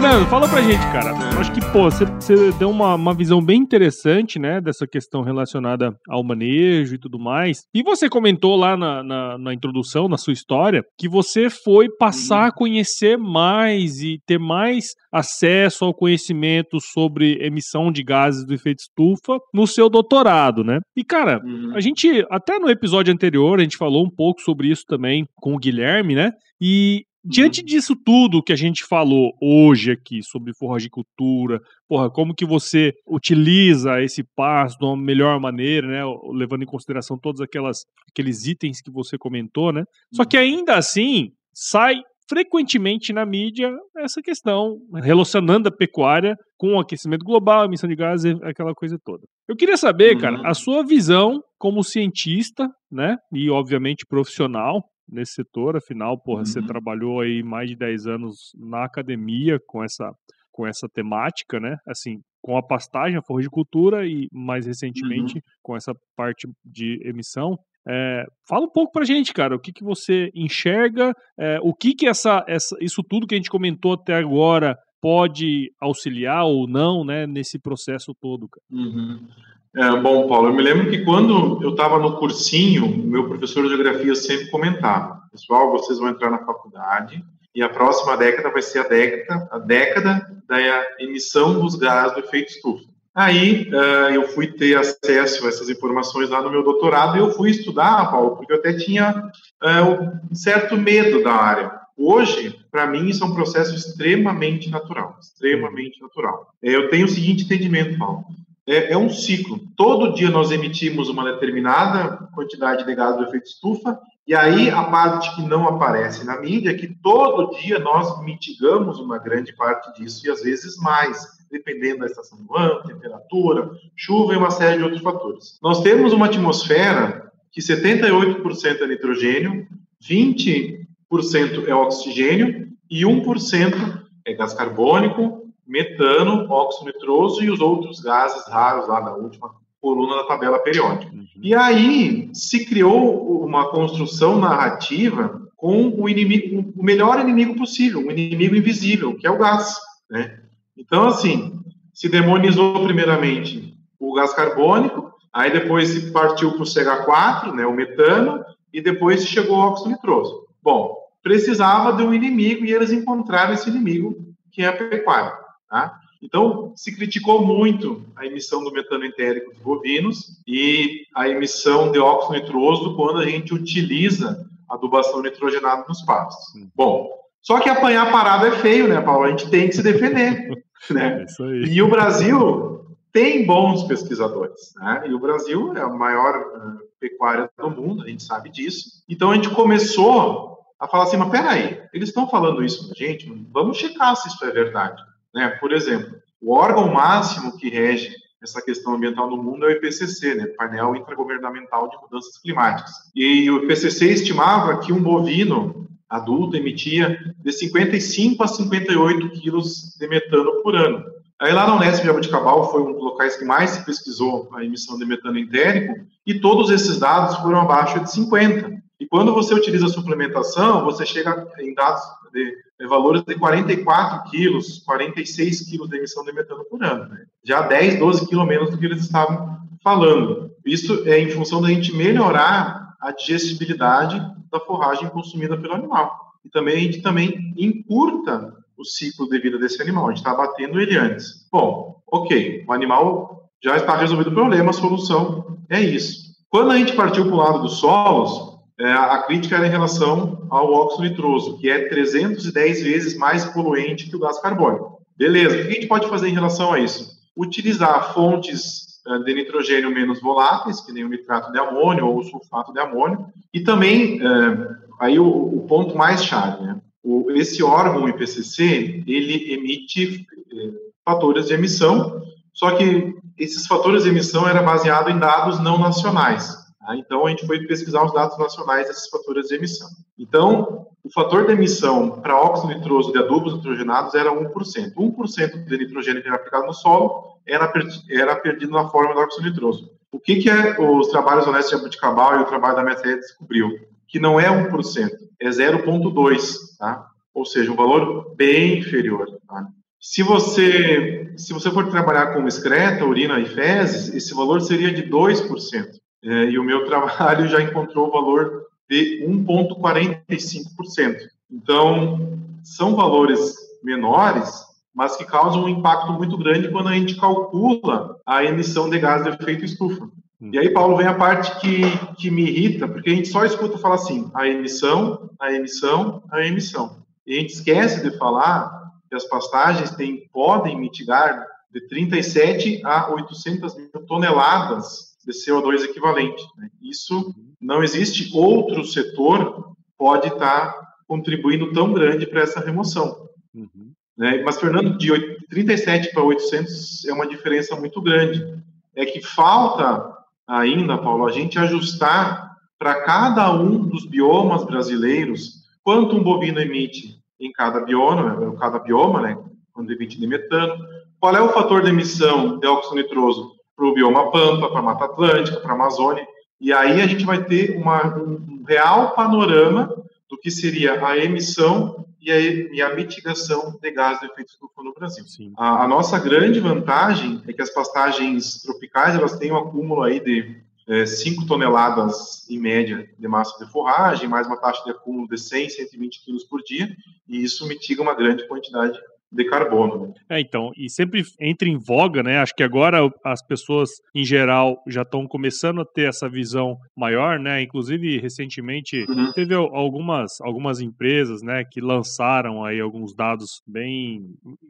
Fernando, 0.00 0.26
fala 0.30 0.48
pra 0.48 0.62
gente, 0.62 0.80
cara. 0.92 1.10
Eu 1.34 1.40
acho 1.40 1.52
que, 1.52 1.60
pô, 1.72 1.82
você, 1.82 2.06
você 2.06 2.52
deu 2.52 2.70
uma, 2.70 2.94
uma 2.94 3.12
visão 3.12 3.44
bem 3.44 3.60
interessante, 3.60 4.38
né, 4.38 4.58
dessa 4.58 4.86
questão 4.86 5.20
relacionada 5.20 5.94
ao 6.08 6.24
manejo 6.24 6.94
e 6.94 6.98
tudo 6.98 7.18
mais. 7.18 7.58
E 7.74 7.82
você 7.82 8.08
comentou 8.08 8.56
lá 8.56 8.78
na, 8.78 9.02
na, 9.02 9.36
na 9.36 9.52
introdução, 9.52 10.08
na 10.08 10.16
sua 10.16 10.32
história, 10.32 10.82
que 10.98 11.06
você 11.06 11.50
foi 11.50 11.86
passar 11.98 12.46
a 12.46 12.50
conhecer 12.50 13.18
mais 13.18 14.00
e 14.00 14.18
ter 14.26 14.38
mais 14.38 14.86
acesso 15.12 15.84
ao 15.84 15.92
conhecimento 15.92 16.78
sobre 16.80 17.36
emissão 17.44 17.92
de 17.92 18.02
gases 18.02 18.46
do 18.46 18.54
efeito 18.54 18.78
estufa 18.80 19.38
no 19.52 19.66
seu 19.66 19.90
doutorado, 19.90 20.64
né? 20.64 20.78
E, 20.96 21.04
cara, 21.04 21.42
uhum. 21.44 21.76
a 21.76 21.80
gente, 21.80 22.24
até 22.30 22.58
no 22.58 22.70
episódio 22.70 23.12
anterior, 23.12 23.60
a 23.60 23.62
gente 23.62 23.76
falou 23.76 24.06
um 24.06 24.10
pouco 24.10 24.40
sobre 24.40 24.68
isso 24.68 24.84
também 24.88 25.26
com 25.36 25.54
o 25.54 25.58
Guilherme, 25.58 26.14
né? 26.14 26.30
E 26.58 27.04
Diante 27.24 27.60
uhum. 27.60 27.66
disso 27.66 27.94
tudo 27.94 28.42
que 28.42 28.52
a 28.52 28.56
gente 28.56 28.84
falou 28.84 29.32
hoje 29.42 29.92
aqui 29.92 30.22
sobre 30.22 30.54
forragicultura, 30.54 31.60
porra, 31.86 32.10
como 32.10 32.34
que 32.34 32.46
você 32.46 32.92
utiliza 33.06 34.02
esse 34.02 34.24
pasto 34.34 34.78
de 34.78 34.86
uma 34.86 34.96
melhor 34.96 35.38
maneira, 35.38 35.86
né, 35.86 36.02
levando 36.32 36.62
em 36.62 36.66
consideração 36.66 37.18
todos 37.18 37.40
aquelas, 37.40 37.80
aqueles 38.10 38.46
itens 38.46 38.80
que 38.80 38.90
você 38.90 39.18
comentou, 39.18 39.72
né? 39.72 39.84
Só 40.14 40.24
que 40.24 40.36
ainda 40.36 40.76
assim, 40.76 41.28
sai 41.54 41.96
frequentemente 42.30 43.12
na 43.12 43.26
mídia 43.26 43.68
essa 43.98 44.22
questão 44.22 44.78
relacionando 45.02 45.68
a 45.68 45.72
pecuária 45.72 46.36
com 46.56 46.74
o 46.74 46.80
aquecimento 46.80 47.24
global, 47.24 47.64
emissão 47.64 47.88
de 47.88 47.96
gases, 47.96 48.36
aquela 48.42 48.72
coisa 48.72 48.96
toda. 49.04 49.24
Eu 49.48 49.56
queria 49.56 49.76
saber, 49.76 50.16
cara, 50.16 50.38
uhum. 50.38 50.46
a 50.46 50.54
sua 50.54 50.86
visão 50.86 51.40
como 51.58 51.82
cientista, 51.82 52.68
né, 52.90 53.16
e 53.34 53.50
obviamente 53.50 54.06
profissional 54.08 54.82
nesse 55.10 55.32
setor, 55.32 55.76
afinal, 55.76 56.18
porra, 56.18 56.40
uhum. 56.40 56.46
você 56.46 56.62
trabalhou 56.62 57.20
aí 57.20 57.42
mais 57.42 57.68
de 57.68 57.76
10 57.76 58.06
anos 58.06 58.52
na 58.56 58.84
academia 58.84 59.58
com 59.66 59.82
essa, 59.82 60.12
com 60.52 60.66
essa 60.66 60.88
temática, 60.88 61.58
né? 61.58 61.76
Assim, 61.86 62.20
com 62.42 62.56
a 62.56 62.62
pastagem, 62.62 63.18
a 63.18 63.22
forricultura 63.22 64.06
e 64.06 64.28
mais 64.32 64.66
recentemente 64.66 65.36
uhum. 65.36 65.42
com 65.62 65.76
essa 65.76 65.92
parte 66.16 66.48
de 66.64 67.00
emissão. 67.04 67.58
É, 67.88 68.24
fala 68.46 68.66
um 68.66 68.70
pouco 68.70 68.92
pra 68.92 69.04
gente, 69.04 69.32
cara, 69.32 69.56
o 69.56 69.58
que, 69.58 69.72
que 69.72 69.82
você 69.82 70.30
enxerga, 70.34 71.14
é, 71.38 71.58
o 71.62 71.74
que, 71.74 71.94
que 71.94 72.06
essa, 72.06 72.44
essa, 72.46 72.76
isso 72.80 73.02
tudo 73.02 73.26
que 73.26 73.34
a 73.34 73.38
gente 73.38 73.50
comentou 73.50 73.94
até 73.94 74.14
agora 74.14 74.76
pode 75.00 75.72
auxiliar 75.80 76.44
ou 76.44 76.68
não, 76.68 77.04
né, 77.04 77.26
nesse 77.26 77.58
processo 77.58 78.14
todo, 78.20 78.48
cara. 78.48 78.64
Uhum. 78.70 79.26
É, 79.76 79.96
bom, 80.00 80.26
Paulo, 80.26 80.48
eu 80.48 80.52
me 80.52 80.62
lembro 80.62 80.90
que 80.90 81.04
quando 81.04 81.62
eu 81.62 81.70
estava 81.70 81.98
no 81.98 82.16
cursinho, 82.16 82.88
meu 82.88 83.28
professor 83.28 83.62
de 83.62 83.68
geografia 83.68 84.14
sempre 84.16 84.50
comentava: 84.50 85.22
pessoal, 85.30 85.70
vocês 85.70 85.98
vão 85.98 86.08
entrar 86.08 86.28
na 86.28 86.44
faculdade 86.44 87.24
e 87.54 87.62
a 87.62 87.68
próxima 87.68 88.16
década 88.16 88.50
vai 88.50 88.62
ser 88.62 88.80
a 88.80 88.88
década, 88.88 89.48
a 89.50 89.58
década 89.58 90.42
da 90.48 90.58
emissão 90.98 91.60
dos 91.60 91.76
gases 91.76 92.14
do 92.14 92.20
efeito 92.20 92.50
estufa. 92.50 92.84
Aí 93.14 93.68
uh, 93.70 94.12
eu 94.12 94.28
fui 94.28 94.48
ter 94.48 94.76
acesso 94.76 95.44
a 95.44 95.48
essas 95.48 95.68
informações 95.68 96.30
lá 96.30 96.42
no 96.42 96.50
meu 96.50 96.64
doutorado 96.64 97.16
e 97.16 97.20
eu 97.20 97.32
fui 97.32 97.50
estudar, 97.50 98.10
Paulo, 98.10 98.36
porque 98.36 98.52
eu 98.52 98.56
até 98.56 98.72
tinha 98.72 99.30
uh, 99.62 100.18
um 100.30 100.34
certo 100.34 100.76
medo 100.76 101.22
da 101.22 101.32
área. 101.32 101.72
Hoje, 101.96 102.58
para 102.70 102.86
mim, 102.86 103.08
isso 103.08 103.22
é 103.22 103.26
um 103.26 103.34
processo 103.34 103.74
extremamente 103.74 104.70
natural, 104.70 105.16
extremamente 105.20 106.00
natural. 106.00 106.54
Eu 106.62 106.88
tenho 106.88 107.04
o 107.04 107.08
seguinte 107.08 107.44
entendimento, 107.44 107.98
Paulo 107.98 108.24
é, 108.66 108.92
é, 108.92 108.98
um 108.98 109.08
ciclo. 109.08 109.60
Todo 109.76 110.12
dia 110.12 110.30
nós 110.30 110.50
emitimos 110.50 111.08
uma 111.08 111.24
determinada 111.32 112.28
quantidade 112.34 112.84
de 112.84 112.94
gás 112.94 113.16
do 113.16 113.24
efeito 113.24 113.46
estufa, 113.46 113.98
e 114.26 114.34
aí 114.34 114.70
a 114.70 114.84
parte 114.84 115.34
que 115.34 115.42
não 115.42 115.66
aparece 115.66 116.24
na 116.24 116.40
mídia 116.40 116.70
é 116.70 116.74
que 116.74 116.86
todo 116.86 117.56
dia 117.58 117.78
nós 117.78 118.22
mitigamos 118.22 119.00
uma 119.00 119.18
grande 119.18 119.54
parte 119.54 120.00
disso, 120.00 120.26
e 120.26 120.30
às 120.30 120.42
vezes 120.42 120.76
mais. 120.76 121.40
dependendo 121.50 122.00
da 122.00 122.06
estação 122.06 122.38
do 122.44 122.56
ano, 122.56 122.82
temperatura, 122.84 123.70
chuva 123.96 124.34
e 124.34 124.36
uma 124.36 124.52
série 124.52 124.78
de 124.78 124.84
outros 124.84 125.02
fatores. 125.02 125.58
Nós 125.60 125.82
temos 125.82 126.12
uma 126.12 126.26
atmosfera 126.26 127.32
que 127.50 127.60
78% 127.60 128.82
é 128.82 128.86
nitrogênio, 128.86 129.66
20% 130.00 131.66
é 131.66 131.74
oxigênio 131.74 132.68
e 132.88 133.02
1% 133.02 134.00
é 134.24 134.34
gás 134.34 134.54
carbônico, 134.54 135.39
metano, 135.70 136.50
óxido 136.50 136.86
nitroso 136.86 137.42
e 137.42 137.50
os 137.50 137.60
outros 137.60 138.00
gases 138.00 138.46
raros 138.48 138.88
lá 138.88 139.00
na 139.00 139.14
última 139.14 139.52
coluna 139.80 140.16
da 140.16 140.24
tabela 140.24 140.58
periódica. 140.58 141.12
Uhum. 141.12 141.26
E 141.40 141.54
aí 141.54 142.28
se 142.34 142.66
criou 142.66 143.42
uma 143.44 143.70
construção 143.70 144.38
narrativa 144.38 145.48
com 145.56 145.88
o 145.96 146.08
inimigo, 146.08 146.72
o 146.76 146.82
melhor 146.82 147.20
inimigo 147.20 147.54
possível, 147.54 148.00
um 148.00 148.10
inimigo 148.10 148.56
invisível, 148.56 149.14
que 149.16 149.26
é 149.26 149.30
o 149.30 149.38
gás. 149.38 149.76
Né? 150.10 150.40
Então, 150.76 151.06
assim, 151.06 151.60
se 151.94 152.08
demonizou 152.08 152.82
primeiramente 152.82 153.74
o 153.98 154.14
gás 154.14 154.34
carbônico, 154.34 155.12
aí 155.32 155.52
depois 155.52 155.88
se 155.88 156.10
partiu 156.10 156.52
para 156.52 156.62
o 156.62 156.66
CH4, 156.66 157.54
né, 157.54 157.66
o 157.66 157.74
metano, 157.74 158.42
e 158.72 158.80
depois 158.80 159.26
chegou 159.26 159.56
o 159.56 159.60
óxido 159.60 159.90
nitroso. 159.90 160.46
Bom, 160.62 160.96
precisava 161.22 161.92
de 161.92 162.02
um 162.02 162.12
inimigo 162.12 162.64
e 162.64 162.72
eles 162.72 162.90
encontraram 162.90 163.52
esse 163.52 163.68
inimigo, 163.68 164.16
que 164.50 164.62
é 164.62 164.68
a 164.68 164.72
pecuária. 164.72 165.32
Tá? 165.70 166.00
Então, 166.20 166.74
se 166.76 166.94
criticou 166.94 167.46
muito 167.46 168.04
a 168.16 168.26
emissão 168.26 168.62
do 168.62 168.72
metano 168.72 169.06
entérico 169.06 169.52
dos 169.54 169.62
bovinos 169.62 170.42
e 170.46 171.06
a 171.14 171.28
emissão 171.28 171.90
de 171.90 171.98
óxido 171.98 172.34
nitroso 172.34 172.96
quando 172.96 173.20
a 173.20 173.24
gente 173.24 173.54
utiliza 173.54 174.46
adubação 174.68 175.22
nitrogenada 175.22 175.84
nos 175.88 176.02
pastos. 176.02 176.60
Bom, 176.74 177.08
só 177.40 177.58
que 177.58 177.70
apanhar 177.70 178.12
parado 178.12 178.46
é 178.46 178.52
feio, 178.52 178.86
né, 178.86 179.00
Paulo? 179.00 179.24
A 179.24 179.30
gente 179.30 179.48
tem 179.48 179.68
que 179.68 179.76
se 179.76 179.82
defender. 179.82 180.48
né? 180.90 181.24
É 181.24 181.44
e 181.68 181.80
o 181.80 181.88
Brasil 181.88 182.96
tem 183.12 183.46
bons 183.46 183.84
pesquisadores. 183.84 184.72
Né? 184.76 185.04
E 185.06 185.14
o 185.14 185.18
Brasil 185.18 185.74
é 185.76 185.80
a 185.80 185.88
maior 185.88 186.36
uh, 186.36 186.78
pecuária 187.00 187.50
do 187.58 187.70
mundo, 187.70 188.02
a 188.02 188.08
gente 188.08 188.22
sabe 188.22 188.50
disso. 188.50 189.02
Então 189.08 189.30
a 189.30 189.34
gente 189.34 189.50
começou 189.50 190.58
a 190.78 190.86
falar 190.86 191.04
assim, 191.04 191.16
mas 191.16 191.30
peraí, 191.30 191.82
eles 191.92 192.08
estão 192.08 192.28
falando 192.28 192.64
isso 192.64 192.88
pra 192.88 192.96
gente, 192.96 193.30
vamos 193.50 193.76
checar 193.76 194.16
se 194.16 194.28
isso 194.28 194.44
é 194.44 194.50
verdade. 194.50 195.02
Né? 195.34 195.48
Por 195.60 195.72
exemplo, 195.72 196.14
o 196.40 196.54
órgão 196.54 196.92
máximo 196.92 197.56
que 197.56 197.68
rege 197.68 198.14
essa 198.42 198.62
questão 198.62 198.94
ambiental 198.94 199.28
no 199.28 199.42
mundo 199.42 199.66
é 199.66 199.68
o 199.68 199.72
IPCC, 199.72 200.34
né? 200.34 200.46
Painel 200.56 200.96
Intergovernamental 200.96 201.90
de 201.90 201.96
Mudanças 201.98 202.38
Climáticas. 202.38 202.90
E 203.14 203.50
o 203.50 203.64
IPCC 203.64 204.06
estimava 204.06 204.78
que 204.78 204.92
um 204.92 205.02
bovino 205.02 205.86
adulto 206.08 206.56
emitia 206.56 207.18
de 207.38 207.52
55 207.52 208.42
a 208.42 208.48
58 208.48 209.30
quilos 209.30 209.96
de 209.98 210.08
metano 210.08 210.62
por 210.62 210.74
ano. 210.74 211.04
Aí 211.38 211.52
lá 211.52 211.66
na 211.66 211.76
Unesp 211.76 212.00
de 212.00 212.06
Jabuticabal 212.06 212.70
foi 212.70 212.82
um 212.82 212.92
dos 212.92 213.02
locais 213.02 213.36
que 213.36 213.44
mais 213.44 213.70
se 213.70 213.84
pesquisou 213.86 214.48
a 214.54 214.64
emissão 214.64 214.98
de 214.98 215.06
metano 215.06 215.38
entérico 215.38 216.04
e 216.26 216.38
todos 216.38 216.70
esses 216.70 216.98
dados 216.98 217.36
foram 217.36 217.60
abaixo 217.60 218.00
de 218.00 218.10
50. 218.10 218.82
E 218.98 219.06
quando 219.06 219.32
você 219.32 219.54
utiliza 219.54 219.86
a 219.86 219.88
suplementação, 219.88 220.84
você 220.84 221.06
chega 221.06 221.48
em 221.58 221.72
dados 221.72 222.02
de, 222.32 222.44
de 222.44 222.54
valores 222.86 223.22
de 223.22 223.34
44 223.34 224.30
quilos, 224.30 224.78
46 224.86 225.68
quilos 225.68 225.88
de 225.88 225.98
emissão 225.98 226.24
de 226.24 226.32
metano 226.32 226.64
por 226.64 226.82
ano. 226.82 227.08
Né? 227.08 227.24
Já 227.44 227.62
10, 227.62 227.98
12 227.98 228.26
quilos 228.26 228.46
menos 228.46 228.70
do 228.70 228.78
que 228.78 228.86
eles 228.86 229.02
estavam 229.02 229.58
falando. 229.82 230.50
Isso 230.64 231.06
é 231.06 231.18
em 231.18 231.30
função 231.30 231.60
da 231.60 231.68
gente 231.68 231.94
melhorar 231.94 232.94
a 233.00 233.12
digestibilidade 233.12 234.20
da 234.50 234.60
forragem 234.60 235.08
consumida 235.08 235.56
pelo 235.56 235.74
animal. 235.74 236.34
E 236.44 236.48
também 236.48 236.76
a 236.76 236.80
gente 236.80 237.02
também 237.02 237.54
encurta 237.56 238.54
o 238.76 238.84
ciclo 238.84 239.28
de 239.28 239.38
vida 239.38 239.58
desse 239.58 239.80
animal. 239.82 240.06
A 240.06 240.08
gente 240.08 240.18
está 240.18 240.30
abatendo 240.30 240.80
ele 240.80 240.96
antes. 240.96 241.46
Bom, 241.52 242.02
ok, 242.10 242.64
o 242.66 242.72
animal 242.72 243.50
já 243.62 243.76
está 243.76 243.94
resolvido 243.96 244.30
o 244.30 244.34
problema, 244.34 244.70
a 244.70 244.74
solução 244.74 245.58
é 245.68 245.80
isso. 245.80 246.30
Quando 246.48 246.70
a 246.70 246.78
gente 246.78 246.94
partiu 246.94 247.26
para 247.26 247.34
o 247.34 247.38
lado 247.38 247.58
dos 247.60 247.78
solos, 247.78 248.49
é, 248.80 248.92
a 248.92 249.18
crítica 249.24 249.56
era 249.56 249.66
em 249.66 249.70
relação 249.70 250.46
ao 250.48 250.72
óxido 250.72 251.02
nitroso, 251.02 251.58
que 251.58 251.68
é 251.68 251.86
310 251.86 252.82
vezes 252.82 253.14
mais 253.14 253.44
poluente 253.44 254.08
que 254.08 254.16
o 254.16 254.18
gás 254.18 254.40
carbônico. 254.40 255.02
Beleza, 255.14 255.54
o 255.54 255.62
que 255.62 255.68
a 255.68 255.72
gente 255.72 255.86
pode 255.86 256.08
fazer 256.08 256.28
em 256.28 256.32
relação 256.32 256.72
a 256.72 256.80
isso? 256.80 257.10
Utilizar 257.36 258.14
fontes 258.14 259.02
é, 259.06 259.18
de 259.18 259.34
nitrogênio 259.34 259.90
menos 259.90 260.18
voláteis, 260.18 260.80
que 260.80 260.92
nem 260.92 261.04
o 261.04 261.10
nitrato 261.10 261.52
de 261.52 261.58
amônio 261.58 262.06
ou 262.06 262.20
o 262.20 262.24
sulfato 262.24 262.72
de 262.72 262.80
amônio, 262.80 263.26
e 263.52 263.60
também, 263.60 264.18
é, 264.18 264.68
aí 264.98 265.18
o, 265.18 265.26
o, 265.26 265.66
ponto 265.68 265.94
mais 265.94 266.24
chave, 266.24 266.64
né? 266.64 266.80
O, 267.02 267.30
esse 267.32 267.62
órgão, 267.62 268.08
IPCC, 268.08 269.04
ele 269.06 269.52
emite 269.52 270.26
é, 270.52 270.70
fatores 271.04 271.48
de 271.48 271.52
emissão, 271.52 272.22
só 272.54 272.70
que 272.70 273.14
esses 273.38 273.66
fatores 273.66 274.04
de 274.04 274.08
emissão 274.08 274.48
eram 274.48 274.64
baseados 274.64 275.12
em 275.12 275.18
dados 275.18 275.60
não 275.60 275.78
nacionais. 275.78 276.59
Tá? 276.90 276.96
Então, 276.96 277.26
a 277.26 277.30
gente 277.30 277.46
foi 277.46 277.60
pesquisar 277.66 278.04
os 278.04 278.12
dados 278.12 278.36
nacionais 278.36 278.88
desses 278.88 279.08
fatores 279.08 279.46
de 279.46 279.54
emissão. 279.54 279.88
Então, 280.18 280.88
o 281.04 281.12
fator 281.12 281.46
de 281.46 281.52
emissão 281.52 282.20
para 282.20 282.36
óxido 282.36 282.74
nitroso 282.74 283.12
de 283.12 283.18
adubos 283.18 283.54
nitrogenados 283.54 284.14
era 284.14 284.30
1%. 284.30 284.94
1% 284.94 285.64
de 285.64 285.78
nitrogênio 285.78 286.20
que 286.20 286.28
era 286.28 286.36
aplicado 286.36 286.66
no 286.66 286.74
solo 286.74 287.38
era, 287.46 287.72
era 288.10 288.36
perdido 288.36 288.72
na 288.72 288.88
forma 288.88 289.14
do 289.14 289.20
óxido 289.20 289.48
nitroso. 289.48 289.90
O 290.12 290.18
que, 290.18 290.36
que 290.36 290.50
é 290.50 290.80
os 290.80 291.08
trabalhos 291.08 291.46
honestos 291.46 291.70
de 291.70 291.76
Abuticabal 291.76 292.38
e 292.38 292.42
o 292.42 292.46
trabalho 292.46 292.76
da 292.76 292.82
Meté 292.82 293.16
descobriu? 293.16 293.70
Que 294.08 294.18
não 294.18 294.40
é 294.40 294.48
1%, 294.48 295.10
é 295.38 295.48
0,2%, 295.48 296.48
tá? 296.76 297.06
ou 297.32 297.44
seja, 297.44 297.70
um 297.70 297.76
valor 297.76 298.34
bem 298.34 298.80
inferior. 298.80 299.28
Tá? 299.48 299.68
Se 300.00 300.24
você, 300.24 301.32
se 301.36 301.52
você 301.52 301.70
for 301.70 301.88
trabalhar 301.88 302.34
com 302.34 302.48
excreta, 302.48 303.04
urina 303.04 303.38
e 303.38 303.46
fezes, 303.46 304.12
esse 304.12 304.34
valor 304.34 304.60
seria 304.60 304.92
de 304.92 305.08
2%. 305.08 305.99
É, 306.22 306.44
e 306.44 306.58
o 306.58 306.64
meu 306.64 306.84
trabalho 306.88 307.48
já 307.48 307.62
encontrou 307.62 308.08
o 308.08 308.12
valor 308.12 308.66
de 308.88 309.24
1,45%. 309.26 311.16
Então, 311.50 312.38
são 312.62 312.94
valores 312.94 313.54
menores, 313.82 314.64
mas 314.94 315.16
que 315.16 315.24
causam 315.24 315.64
um 315.64 315.68
impacto 315.68 316.12
muito 316.12 316.36
grande 316.36 316.70
quando 316.70 316.88
a 316.88 316.94
gente 316.94 317.16
calcula 317.16 318.16
a 318.26 318.44
emissão 318.44 318.90
de 318.90 318.98
gás 318.98 319.22
de 319.22 319.30
efeito 319.30 319.64
estufa. 319.64 320.08
E 320.52 320.58
aí, 320.58 320.70
Paulo, 320.70 320.96
vem 320.96 321.06
a 321.06 321.14
parte 321.14 321.60
que, 321.60 321.82
que 322.16 322.30
me 322.30 322.42
irrita, 322.42 322.88
porque 322.88 323.10
a 323.10 323.14
gente 323.14 323.28
só 323.28 323.44
escuta 323.44 323.76
falar 323.76 323.96
assim, 323.96 324.30
a 324.34 324.48
emissão, 324.48 325.30
a 325.38 325.52
emissão, 325.52 326.22
a 326.30 326.46
emissão. 326.46 327.04
E 327.26 327.36
a 327.36 327.40
gente 327.40 327.52
esquece 327.52 328.02
de 328.02 328.16
falar 328.16 328.70
que 329.08 329.14
as 329.14 329.24
pastagens 329.24 329.90
têm, 329.90 330.28
podem 330.32 330.78
mitigar 330.78 331.46
de 331.70 331.86
37 331.88 332.80
a 332.84 333.12
800 333.12 333.76
mil 333.76 333.90
toneladas 334.06 335.09
de 335.24 335.32
CO2 335.32 335.84
equivalente. 335.84 336.42
Né? 336.56 336.70
Isso 336.82 337.34
não 337.60 337.82
existe 337.82 338.30
outro 338.34 338.84
setor 338.84 339.74
pode 339.98 340.28
estar 340.28 340.72
tá 340.72 340.88
contribuindo 341.06 341.72
tão 341.72 341.92
grande 341.92 342.26
para 342.26 342.40
essa 342.40 342.60
remoção. 342.60 343.28
Uhum. 343.54 343.92
Né? 344.16 344.42
Mas, 344.42 344.58
Fernando, 344.58 344.96
de 344.96 345.10
37 345.48 346.12
para 346.12 346.22
800 346.22 347.04
é 347.06 347.12
uma 347.12 347.26
diferença 347.26 347.76
muito 347.76 348.00
grande. 348.00 348.62
É 348.94 349.04
que 349.04 349.20
falta 349.20 350.16
ainda, 350.46 350.98
Paulo, 350.98 351.26
a 351.26 351.32
gente 351.32 351.58
ajustar 351.58 352.56
para 352.78 353.02
cada 353.02 353.52
um 353.52 353.86
dos 353.86 354.06
biomas 354.06 354.64
brasileiros 354.64 355.60
quanto 355.82 356.16
um 356.16 356.22
bovino 356.22 356.60
emite 356.60 357.20
em 357.38 357.52
cada 357.52 357.80
bioma, 357.80 358.52
em 358.52 358.56
cada 358.56 358.78
bioma, 358.78 359.20
né, 359.20 359.38
quando 359.72 359.92
emite 359.92 360.18
de 360.18 360.26
metano, 360.26 360.74
qual 361.18 361.34
é 361.34 361.40
o 361.40 361.50
fator 361.50 361.82
de 361.82 361.90
emissão 361.90 362.58
de 362.58 362.66
óxido 362.66 362.96
nitroso 362.96 363.59
para 363.80 363.88
o 363.88 363.94
bioma 363.94 364.30
Pampa, 364.30 364.68
para 364.68 364.78
a 364.78 364.82
Mata 364.82 365.06
Atlântica, 365.06 365.58
para 365.58 365.72
a 365.72 365.74
Amazônia. 365.74 366.26
E 366.60 366.70
aí 366.70 367.00
a 367.00 367.06
gente 367.06 367.24
vai 367.24 367.42
ter 367.42 367.78
uma, 367.78 368.14
um 368.14 368.62
real 368.68 369.14
panorama 369.14 369.96
do 370.28 370.36
que 370.36 370.50
seria 370.50 371.02
a 371.02 371.16
emissão 371.16 372.04
e 372.20 372.30
a, 372.30 372.38
e 372.38 372.82
a 372.82 372.94
mitigação 372.94 373.78
de 373.80 373.90
gases 373.90 374.20
de 374.20 374.26
efeito 374.26 374.50
estufa 374.50 374.82
no 374.82 374.92
Brasil. 374.92 375.24
A, 375.56 375.84
a, 375.84 375.88
nossa 375.88 376.18
grande 376.18 376.60
vantagem 376.60 377.42
é 377.48 377.54
que 377.54 377.62
as 377.62 377.72
pastagens 377.72 378.60
tropicais 378.62 379.14
elas 379.14 379.38
têm 379.38 379.50
um 379.50 379.56
acúmulo 379.56 380.02
aí 380.02 380.20
de 380.20 380.60
é, 380.86 381.06
5 381.06 381.46
toneladas 381.46 382.46
em 382.50 382.58
média 382.58 383.08
de 383.18 383.28
massa 383.28 383.64
de 383.64 383.72
forragem, 383.72 384.28
mais 384.28 384.46
uma 384.46 384.58
taxa 384.58 384.84
de 384.84 384.90
acúmulo 384.90 385.26
de 385.26 385.38
100, 385.38 385.70
120 385.70 386.22
quilos 386.22 386.44
por 386.44 386.62
dia, 386.62 386.94
e 387.26 387.42
isso 387.42 387.66
mitiga 387.66 388.02
uma 388.02 388.12
grande 388.12 388.46
quantidade 388.46 388.98
de 389.32 389.44
carbono. 389.44 390.12
É, 390.28 390.40
então, 390.40 390.72
e 390.76 390.90
sempre 390.90 391.22
entra 391.40 391.68
em 391.68 391.78
voga, 391.78 392.22
né? 392.22 392.38
Acho 392.38 392.54
que 392.54 392.62
agora 392.62 392.98
as 393.24 393.44
pessoas 393.46 393.90
em 394.14 394.24
geral 394.24 394.82
já 394.88 395.02
estão 395.02 395.26
começando 395.26 395.80
a 395.80 395.84
ter 395.84 396.08
essa 396.08 396.28
visão 396.28 396.76
maior, 396.96 397.38
né? 397.38 397.62
Inclusive 397.62 398.18
recentemente 398.18 399.04
uhum. 399.08 399.32
teve 399.32 399.54
algumas 399.54 400.40
algumas 400.40 400.80
empresas, 400.80 401.42
né, 401.42 401.64
que 401.70 401.80
lançaram 401.80 402.64
aí 402.64 402.80
alguns 402.80 403.14
dados 403.14 403.62
bem 403.66 404.20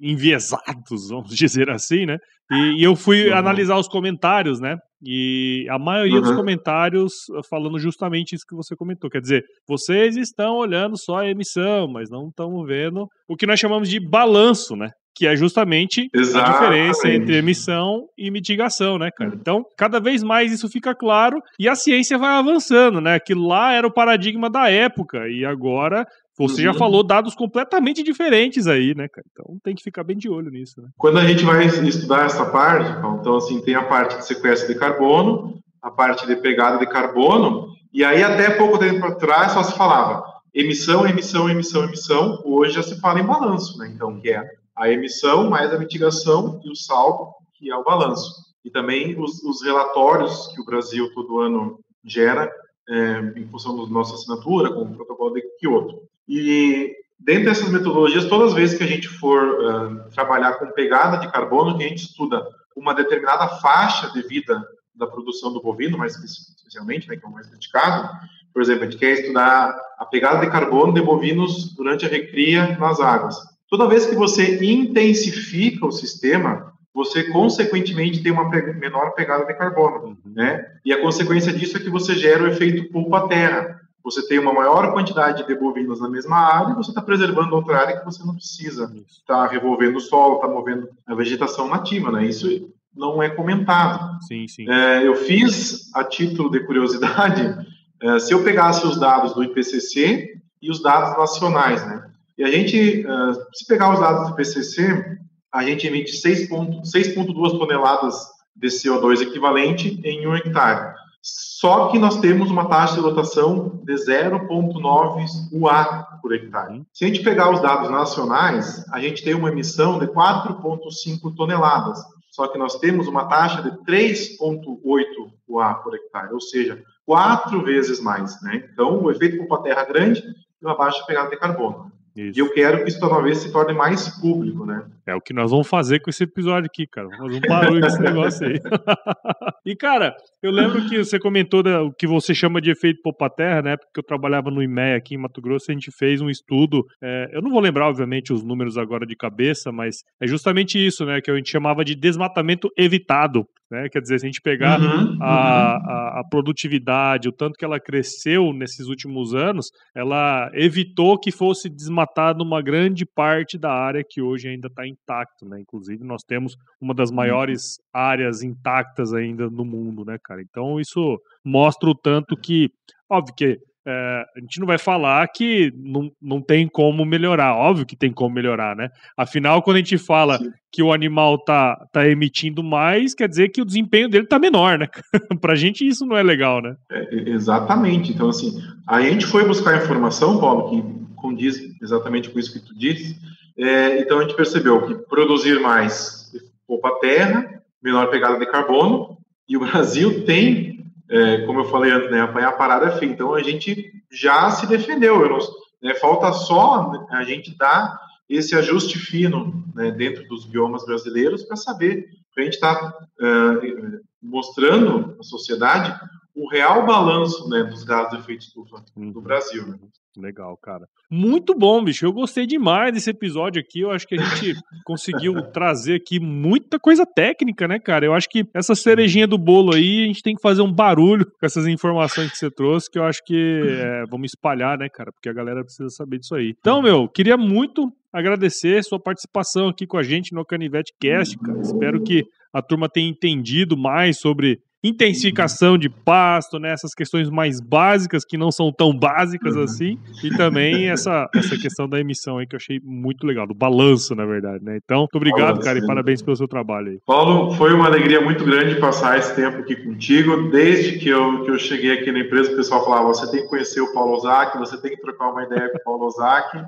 enviesados, 0.01 1.09
vamos 1.11 1.35
dizer 1.35 1.71
assim, 1.71 2.05
né? 2.05 2.19
E, 2.51 2.81
e 2.81 2.83
eu 2.83 2.95
fui 2.97 3.31
uhum. 3.31 3.37
analisar 3.37 3.79
os 3.79 3.89
comentários, 3.89 4.61
né? 4.61 4.77
E 5.03 5.67
a 5.71 5.79
maioria 5.79 6.17
uhum. 6.17 6.23
dos 6.23 6.33
comentários 6.33 7.13
falando 7.49 7.79
justamente 7.79 8.35
isso 8.35 8.45
que 8.47 8.55
você 8.55 8.77
comentou. 8.77 9.11
Quer 9.11 9.21
dizer, 9.21 9.45
vocês 9.67 10.17
estão 10.17 10.57
olhando 10.57 10.99
só 10.99 11.19
a 11.19 11.29
emissão, 11.29 11.89
mas 11.89 12.11
não 12.11 12.29
estão 12.29 12.65
vendo 12.65 13.09
o 13.29 13.37
que 13.37 13.47
nós 13.47 13.59
chamamos 13.59 13.89
de 13.89 13.99
balanço, 13.99 14.77
né? 14.77 14.91
que 15.21 15.27
é 15.27 15.37
justamente 15.37 16.09
Exatamente. 16.15 16.49
a 16.49 16.53
diferença 16.53 17.09
entre 17.11 17.37
emissão 17.37 18.07
e 18.17 18.31
mitigação, 18.31 18.99
né, 18.99 19.11
cara? 19.11 19.33
Então, 19.35 19.63
cada 19.77 20.01
vez 20.01 20.23
mais 20.23 20.51
isso 20.51 20.69
fica 20.69 20.95
claro 20.95 21.43
e 21.59 21.69
a 21.69 21.75
ciência 21.75 22.17
vai 22.17 22.33
avançando, 22.33 23.01
né? 23.01 23.19
Que 23.19 23.35
lá 23.35 23.73
era 23.73 23.87
o 23.87 23.93
paradigma 23.93 24.49
da 24.49 24.71
época 24.71 25.29
e 25.29 25.45
agora 25.45 26.07
você 26.49 26.63
já 26.63 26.73
uhum. 26.73 26.79
falou 26.79 27.03
dados 27.03 27.35
completamente 27.35 28.03
diferentes 28.03 28.67
aí, 28.67 28.95
né, 28.95 29.09
cara? 29.09 29.27
Então 29.33 29.59
tem 29.63 29.75
que 29.75 29.83
ficar 29.83 30.05
bem 30.05 30.17
de 30.17 30.29
olho 30.29 30.51
nisso, 30.51 30.81
né? 30.81 30.89
Quando 30.97 31.19
a 31.19 31.27
gente 31.27 31.45
vai 31.45 31.67
estudar 31.67 32.27
essa 32.27 32.47
parte, 32.47 32.91
então 33.21 33.37
assim, 33.37 33.61
tem 33.61 33.75
a 33.75 33.85
parte 33.85 34.19
de 34.19 34.27
sequestro 34.27 34.73
de 34.73 34.79
carbono, 34.79 35.61
a 35.83 35.91
parte 35.91 36.27
de 36.27 36.37
pegada 36.37 36.79
de 36.79 36.87
carbono, 36.87 37.69
e 37.93 38.05
aí 38.05 38.23
até 38.23 38.51
pouco 38.51 38.79
tempo 38.79 39.05
atrás 39.05 39.53
só 39.53 39.63
se 39.63 39.77
falava 39.77 40.31
emissão, 40.55 41.07
emissão, 41.07 41.49
emissão, 41.49 41.85
emissão. 41.85 42.43
Hoje 42.45 42.75
já 42.75 42.83
se 42.83 43.01
fala 43.01 43.21
em 43.21 43.27
balanço, 43.27 43.79
né? 43.79 43.91
Então, 43.95 44.21
que 44.21 44.31
é 44.31 44.45
a 44.77 44.91
emissão 44.91 45.49
mais 45.49 45.73
a 45.73 45.79
mitigação 45.79 46.61
e 46.65 46.71
o 46.71 46.77
saldo, 46.77 47.33
que 47.55 47.71
é 47.71 47.77
o 47.77 47.85
balanço. 47.85 48.31
E 48.65 48.71
também 48.71 49.19
os, 49.19 49.43
os 49.43 49.63
relatórios 49.63 50.49
que 50.49 50.61
o 50.61 50.65
Brasil 50.65 51.13
todo 51.15 51.41
ano 51.41 51.79
gera 52.05 52.51
é, 52.89 53.33
em 53.37 53.47
função 53.49 53.77
da 53.77 53.87
nossa 53.91 54.15
assinatura, 54.15 54.73
com 54.73 54.83
o 54.83 54.95
protocolo 54.95 55.35
de 55.35 55.43
Kyoto. 55.59 56.03
E 56.31 56.95
dentro 57.19 57.47
dessas 57.47 57.71
metodologias, 57.71 58.27
todas 58.27 58.51
as 58.51 58.55
vezes 58.55 58.79
que 58.79 58.85
a 58.85 58.87
gente 58.87 59.09
for 59.09 59.43
uh, 59.43 60.11
trabalhar 60.11 60.53
com 60.55 60.71
pegada 60.71 61.17
de 61.17 61.31
carbono, 61.31 61.77
que 61.77 61.85
a 61.85 61.89
gente 61.89 62.05
estuda 62.05 62.41
uma 62.77 62.95
determinada 62.95 63.49
faixa 63.57 64.11
de 64.13 64.23
vida 64.23 64.63
da 64.95 65.09
produção 65.09 65.53
do 65.53 65.61
bovino, 65.61 65.99
mais 65.99 66.15
especialmente, 66.15 67.09
né, 67.09 67.17
que 67.17 67.27
é 67.27 67.29
o 67.29 67.33
mais 67.33 67.49
criticado, 67.49 68.09
por 68.53 68.63
exemplo, 68.63 68.85
a 68.85 68.91
gente 68.91 68.99
quer 68.99 69.13
estudar 69.13 69.77
a 69.99 70.05
pegada 70.05 70.41
de 70.41 70.51
carbono 70.51 70.93
de 70.93 71.01
bovinos 71.01 71.75
durante 71.75 72.07
a 72.07 72.09
recria 72.09 72.77
nas 72.79 73.01
águas. 73.01 73.37
Toda 73.69 73.89
vez 73.89 74.07
que 74.07 74.15
você 74.15 74.65
intensifica 74.65 75.87
o 75.87 75.93
sistema, 75.93 76.73
você 76.93 77.25
consequentemente 77.31 78.23
tem 78.23 78.33
uma 78.33 78.49
menor 78.49 79.13
pegada 79.13 79.45
de 79.45 79.55
carbono, 79.55 80.09
uhum. 80.09 80.17
né? 80.25 80.67
E 80.85 80.93
a 80.93 81.01
consequência 81.01 81.53
disso 81.53 81.77
é 81.77 81.81
que 81.81 81.89
você 81.89 82.15
gera 82.15 82.43
o 82.43 82.49
efeito 82.49 82.91
pulpa-terra. 82.91 83.80
Você 84.03 84.27
tem 84.27 84.39
uma 84.39 84.53
maior 84.53 84.93
quantidade 84.93 85.47
de 85.47 85.55
bovinos 85.55 86.01
na 86.01 86.09
mesma 86.09 86.37
área 86.37 86.73
e 86.73 86.77
você 86.77 86.91
está 86.91 87.03
preservando 87.03 87.55
outra 87.55 87.79
área 87.79 87.99
que 87.99 88.05
você 88.05 88.25
não 88.25 88.35
precisa 88.35 88.91
estar 89.07 89.47
tá 89.47 89.47
revolvendo 89.47 89.99
o 89.99 90.01
solo, 90.01 90.37
está 90.37 90.49
movendo 90.49 90.89
a 91.07 91.15
vegetação 91.15 91.69
nativa, 91.69 92.11
né? 92.11 92.25
Isso 92.25 92.73
não 92.97 93.23
é 93.23 93.29
comentado. 93.29 94.19
Sim, 94.23 94.49
sim. 94.49 94.69
É, 94.69 95.07
eu 95.07 95.15
fiz, 95.15 95.95
a 95.95 96.03
título 96.03 96.51
de 96.51 96.61
curiosidade, 96.61 97.67
é, 98.03 98.19
se 98.19 98.33
eu 98.33 98.43
pegasse 98.43 98.87
os 98.87 98.99
dados 98.99 99.35
do 99.35 99.45
IPCC 99.45 100.35
e 100.63 100.71
os 100.71 100.83
dados 100.83 101.17
nacionais, 101.19 101.87
né? 101.87 102.11
E 102.37 102.45
a 102.45 102.51
gente, 102.51 103.05
uh, 103.07 103.35
se 103.53 103.67
pegar 103.67 103.93
os 103.93 104.01
dados 104.01 104.27
do 104.27 104.33
IPCC, 104.33 105.19
a 105.53 105.63
gente 105.63 105.87
emite 105.87 106.13
6,2 106.13 107.59
toneladas 107.59 108.15
de 108.57 108.69
CO2 108.69 109.21
equivalente 109.21 110.01
em 110.03 110.27
um 110.27 110.35
hectare. 110.35 110.95
Só 111.23 111.89
que 111.89 111.99
nós 111.99 112.19
temos 112.21 112.51
uma 112.51 112.69
taxa 112.69 112.95
de 112.95 113.01
lotação 113.01 113.81
de 113.85 113.93
0,9 113.93 115.27
UA 115.53 116.07
por 116.23 116.35
hectare. 116.35 116.83
Se 116.93 117.05
a 117.05 117.09
gente 117.09 117.23
pegar 117.23 117.51
os 117.51 117.61
dados 117.61 117.91
nacionais, 117.91 118.85
a 118.91 118.99
gente 119.01 119.23
tem 119.23 119.35
uma 119.35 119.51
emissão 119.51 119.99
de 119.99 120.07
4,5 120.07 121.35
toneladas. 121.37 121.99
Só 122.31 122.49
que 122.49 122.57
nós 122.57 122.77
temos 122.77 123.07
uma 123.07 123.27
taxa 123.27 123.61
de 123.63 123.71
3,8 123.85 125.07
UA 125.49 125.75
por 125.75 125.95
hectare, 125.95 126.33
ou 126.33 126.41
seja, 126.41 126.83
quatro 127.05 127.63
vezes 127.63 128.01
mais. 128.01 128.41
Né? 128.43 128.69
Então, 128.73 129.03
o 129.03 129.11
efeito 129.11 129.37
culpa 129.37 129.63
terra 129.63 129.85
grande 129.85 130.23
e 130.23 130.65
uma 130.65 130.77
baixa 130.77 131.05
pegada 131.05 131.29
de 131.29 131.37
carbono. 131.37 131.93
Isso. 132.17 132.39
E 132.39 132.43
eu 132.43 132.53
quero 132.53 132.83
que 132.83 132.91
isso 132.91 133.01
toda 133.01 133.23
vez 133.23 133.39
se 133.39 133.53
torne 133.53 133.73
mais 133.73 134.09
público, 134.21 134.67
né? 134.67 134.85
É 135.07 135.15
o 135.15 135.21
que 135.21 135.33
nós 135.33 135.51
vamos 135.51 135.69
fazer 135.69 136.01
com 136.01 136.11
esse 136.11 136.25
episódio 136.25 136.67
aqui, 136.67 136.87
cara. 136.87 137.09
Vamos 137.09 137.35
fazer 137.35 137.37
um 137.37 137.49
barulho 137.49 137.81
desse 137.81 138.01
negócio 138.01 138.47
aí. 138.47 138.61
e, 139.65 139.77
cara, 139.77 140.15
eu 140.43 140.51
lembro 140.51 140.89
que 140.89 140.99
você 140.99 141.19
comentou 141.19 141.63
da, 141.63 141.83
o 141.83 141.93
que 141.93 142.07
você 142.07 142.35
chama 142.35 142.61
de 142.61 142.71
efeito 142.71 143.01
popa-terra, 143.03 143.63
né? 143.63 143.77
Porque 143.77 144.01
eu 144.01 144.05
trabalhava 144.05 144.51
no 144.51 144.63
IMEA 144.63 144.97
aqui 144.97 145.15
em 145.15 145.19
Mato 145.19 145.41
Grosso, 145.41 145.71
a 145.71 145.75
gente 145.75 145.91
fez 145.91 146.21
um 146.21 146.29
estudo. 146.29 146.85
É, 147.03 147.31
eu 147.33 147.43
não 147.43 147.51
vou 147.51 147.61
lembrar, 147.61 147.89
obviamente, 147.89 148.33
os 148.33 148.43
números 148.43 148.77
agora 148.77 149.07
de 149.07 149.17
cabeça, 149.17 149.71
mas 149.71 150.03
é 150.21 150.27
justamente 150.27 150.85
isso, 150.85 151.05
né? 151.05 151.21
Que 151.21 151.31
a 151.31 151.37
gente 151.37 151.51
chamava 151.51 151.85
de 151.85 151.95
desmatamento 151.95 152.69
evitado. 152.77 153.47
Né? 153.71 153.89
Quer 153.89 154.01
dizer, 154.01 154.19
se 154.19 154.27
a 154.27 154.29
gente 154.29 154.41
pegar 154.41 154.81
uhum, 154.81 155.17
a, 155.21 155.77
a, 155.77 156.21
a, 156.21 156.25
produtividade, 156.29 157.29
o 157.29 157.33
tanto 157.33 157.57
que 157.57 157.65
ela 157.65 157.79
cresceu 157.79 158.53
nesses 158.53 158.89
últimos 158.89 159.33
anos, 159.33 159.71
ela 159.95 160.51
evitou 160.55 161.19
que 161.19 161.31
fosse 161.31 161.69
desmatada 161.69 162.43
uma 162.43 162.61
grande 162.61 163.07
parte 163.07 163.57
da 163.57 163.73
área 163.73 164.03
que 164.03 164.21
hoje 164.21 164.49
ainda 164.49 164.67
está 164.67 164.87
intacto, 164.87 165.47
né? 165.47 165.61
Inclusive, 165.61 166.03
nós 166.03 166.23
temos 166.23 166.57
uma 166.81 166.93
das 166.93 167.13
maiores 167.13 167.79
áreas 167.93 168.43
intactas 168.43 169.15
ainda 169.15 169.49
no 169.49 169.65
mundo, 169.65 170.05
né, 170.05 170.19
cara? 170.25 170.43
Então, 170.43 170.81
isso 170.81 171.21
mostra 171.45 171.89
o 171.89 171.95
tanto 171.95 172.37
que, 172.37 172.71
óbvio 173.09 173.35
que 173.37 173.59
é, 173.87 174.25
a 174.37 174.41
gente 174.41 174.61
não 174.61 174.67
vai 174.67 174.79
falar 174.79 175.27
que 175.29 175.73
não, 175.77 176.11
não 176.21 176.41
tem 176.41 176.69
como 176.69 177.05
melhorar, 177.05 177.57
óbvio 177.57 177.87
que 177.87 177.97
tem 177.97 178.13
como 178.13 178.35
melhorar, 178.35 178.77
né? 178.77 178.91
Afinal, 179.17 179.63
quando 179.63 179.77
a 179.77 179.79
gente 179.79 179.97
fala 179.97 180.39
Sim. 180.39 180.51
que 180.71 180.83
o 180.83 180.93
animal 180.93 181.39
tá, 181.39 181.77
tá 181.91 182.07
emitindo 182.07 182.63
mais, 182.63 183.15
quer 183.15 183.29
dizer 183.29 183.49
que 183.49 183.63
o 183.63 183.65
desempenho 183.65 184.09
dele 184.09 184.27
tá 184.27 184.39
menor, 184.39 184.79
né? 184.79 184.87
pra 185.41 185.55
gente 185.55 185.87
isso 185.87 186.05
não 186.05 186.17
é 186.17 186.23
legal, 186.23 186.61
né? 186.61 186.75
É, 186.93 187.31
exatamente. 187.31 188.13
Então, 188.13 188.29
assim, 188.29 188.61
aí 188.87 189.09
a 189.09 189.11
gente 189.11 189.27
foi 189.27 189.47
buscar 189.47 189.83
informação, 189.83 190.39
Paulo, 190.39 190.71
que 190.71 191.17
condiz 191.17 191.59
exatamente 191.81 192.29
com 192.29 192.39
isso 192.39 192.53
que 192.53 192.67
tu 192.67 192.79
disse. 192.79 193.17
É, 193.57 193.99
então, 194.01 194.19
a 194.19 194.23
gente 194.23 194.37
percebeu 194.37 194.87
que 194.87 194.95
produzir 195.09 195.59
mais 195.61 196.33
poupa 196.67 196.99
terra, 197.01 197.63
menor 197.83 198.09
pegada 198.11 198.39
de 198.39 198.47
carbono, 198.47 199.19
e 199.49 199.57
o 199.57 199.61
Brasil 199.61 200.25
tem 200.25 200.80
é, 201.11 201.39
como 201.45 201.61
eu 201.61 201.65
falei 201.65 201.91
antes, 201.91 202.11
né, 202.11 202.21
apanhar 202.21 202.51
a 202.51 202.57
parada 202.57 202.87
é 202.87 202.99
feia. 202.99 203.11
Então 203.11 203.35
a 203.35 203.43
gente 203.43 203.93
já 204.11 204.51
se 204.51 204.67
defendeu. 204.67 205.29
Não, 205.29 205.39
né, 205.83 205.95
falta 205.95 206.33
só 206.33 206.93
a 207.11 207.25
gente 207.25 207.57
dar 207.57 207.99
esse 208.29 208.55
ajuste 208.55 208.97
fino 208.97 209.65
né, 209.75 209.91
dentro 209.91 210.27
dos 210.29 210.47
biomas 210.47 210.85
brasileiros 210.85 211.43
para 211.43 211.57
saber, 211.57 212.07
para 212.33 212.43
a 212.43 212.45
gente 212.45 212.55
estar 212.55 212.77
tá, 212.77 212.99
uh, 213.21 214.01
mostrando 214.23 215.17
à 215.19 215.23
sociedade 215.25 215.93
o 216.41 216.49
real 216.49 216.87
balanço 216.87 217.49
né, 217.51 217.63
dos 217.65 217.85
gases 217.85 218.11
de 218.11 218.19
efeito 218.19 218.41
estufa 218.41 218.83
do 218.97 219.03
uhum. 219.03 219.23
Brasil. 219.23 219.67
Né? 219.67 219.79
Legal, 220.17 220.57
cara. 220.57 220.87
Muito 221.11 221.55
bom, 221.55 221.85
bicho. 221.85 222.07
Eu 222.07 222.13
gostei 222.13 222.47
demais 222.47 222.93
desse 222.95 223.11
episódio 223.11 223.61
aqui. 223.61 223.81
Eu 223.81 223.91
acho 223.91 224.07
que 224.07 224.15
a 224.15 224.19
gente 224.19 224.59
conseguiu 224.85 225.35
trazer 225.53 225.97
aqui 225.97 226.19
muita 226.19 226.79
coisa 226.79 227.05
técnica, 227.05 227.69
né, 227.69 227.79
cara? 227.79 228.07
Eu 228.07 228.15
acho 228.15 228.29
que 228.29 228.45
essa 228.55 228.75
cerejinha 228.75 229.27
do 229.27 229.37
bolo 229.37 229.75
aí, 229.75 230.05
a 230.05 230.07
gente 230.07 230.23
tem 230.23 230.35
que 230.35 230.41
fazer 230.41 230.63
um 230.63 230.73
barulho 230.73 231.27
com 231.27 231.47
essas 231.47 231.67
informações 231.67 232.31
que 232.31 232.39
você 232.39 232.51
trouxe, 232.51 232.91
que 232.91 232.99
eu 232.99 233.05
acho 233.05 233.23
que 233.25 233.63
é, 233.67 234.05
vamos 234.11 234.31
espalhar, 234.31 234.79
né, 234.79 234.89
cara? 234.89 235.13
Porque 235.13 235.29
a 235.29 235.35
galera 235.35 235.63
precisa 235.63 235.91
saber 235.91 236.19
disso 236.19 236.35
aí. 236.35 236.55
Então, 236.59 236.81
meu, 236.81 237.07
queria 237.07 237.37
muito 237.37 237.93
agradecer 238.13 238.83
sua 238.83 238.99
participação 238.99 239.69
aqui 239.69 239.87
com 239.87 239.99
a 239.99 240.03
gente 240.03 240.35
no 240.35 240.45
Canivete 240.45 240.93
Cast, 240.99 241.39
cara. 241.39 241.61
Espero 241.61 242.03
que 242.03 242.25
a 242.53 242.61
turma 242.61 242.89
tenha 242.89 243.09
entendido 243.09 243.77
mais 243.77 244.19
sobre 244.19 244.59
intensificação 244.83 245.77
de 245.77 245.89
pasto, 245.89 246.59
né, 246.59 246.73
essas 246.73 246.95
questões 246.95 247.29
mais 247.29 247.61
básicas 247.61 248.25
que 248.25 248.39
não 248.39 248.51
são 248.51 248.73
tão 248.73 248.97
básicas 248.97 249.55
uhum. 249.55 249.63
assim, 249.63 249.99
e 250.25 250.31
também 250.37 250.89
essa, 250.89 251.29
essa 251.35 251.57
questão 251.57 251.89
da 251.89 252.01
emissão 252.01 252.39
aí 252.39 252.47
que 252.47 252.55
eu 252.55 252.59
achei 252.59 252.81
muito 252.83 253.27
legal, 253.27 253.47
do 253.47 253.55
balanço, 253.55 254.15
na 254.15 254.25
verdade, 254.25 254.65
né? 254.65 254.79
Então, 254.83 255.01
muito 255.01 255.17
obrigado, 255.17 255.61
cara, 255.61 255.79
e 255.79 255.87
parabéns 255.87 256.23
pelo 256.23 256.37
seu 256.37 256.49
trabalho 256.49 256.93
aí. 256.93 256.99
Paulo, 257.07 257.53
foi 257.53 257.75
uma 257.75 257.87
alegria 257.87 258.21
muito 258.21 258.45
grande 258.45 258.77
passar 258.77 259.19
esse 259.19 259.35
tempo 259.35 259.59
aqui 259.59 259.77
contigo. 259.77 260.51
Desde 260.51 260.99
que 260.99 261.09
eu, 261.09 261.45
que 261.45 261.51
eu 261.51 261.59
cheguei 261.59 261.93
aqui 261.93 262.11
na 262.11 262.21
empresa, 262.21 262.53
o 262.53 262.57
pessoal 262.57 262.85
falava: 262.85 263.07
você 263.09 263.31
tem 263.31 263.43
que 263.43 263.49
conhecer 263.49 263.81
o 263.81 263.93
Paulo 263.93 264.15
Ozaki, 264.15 264.59
você 264.59 264.81
tem 264.81 264.93
que 264.93 265.03
trocar 265.03 265.31
uma 265.31 265.45
ideia 265.45 265.71
com 265.71 265.79
o 265.79 265.85
Paulo 265.85 266.07
Ozaki. 266.07 266.59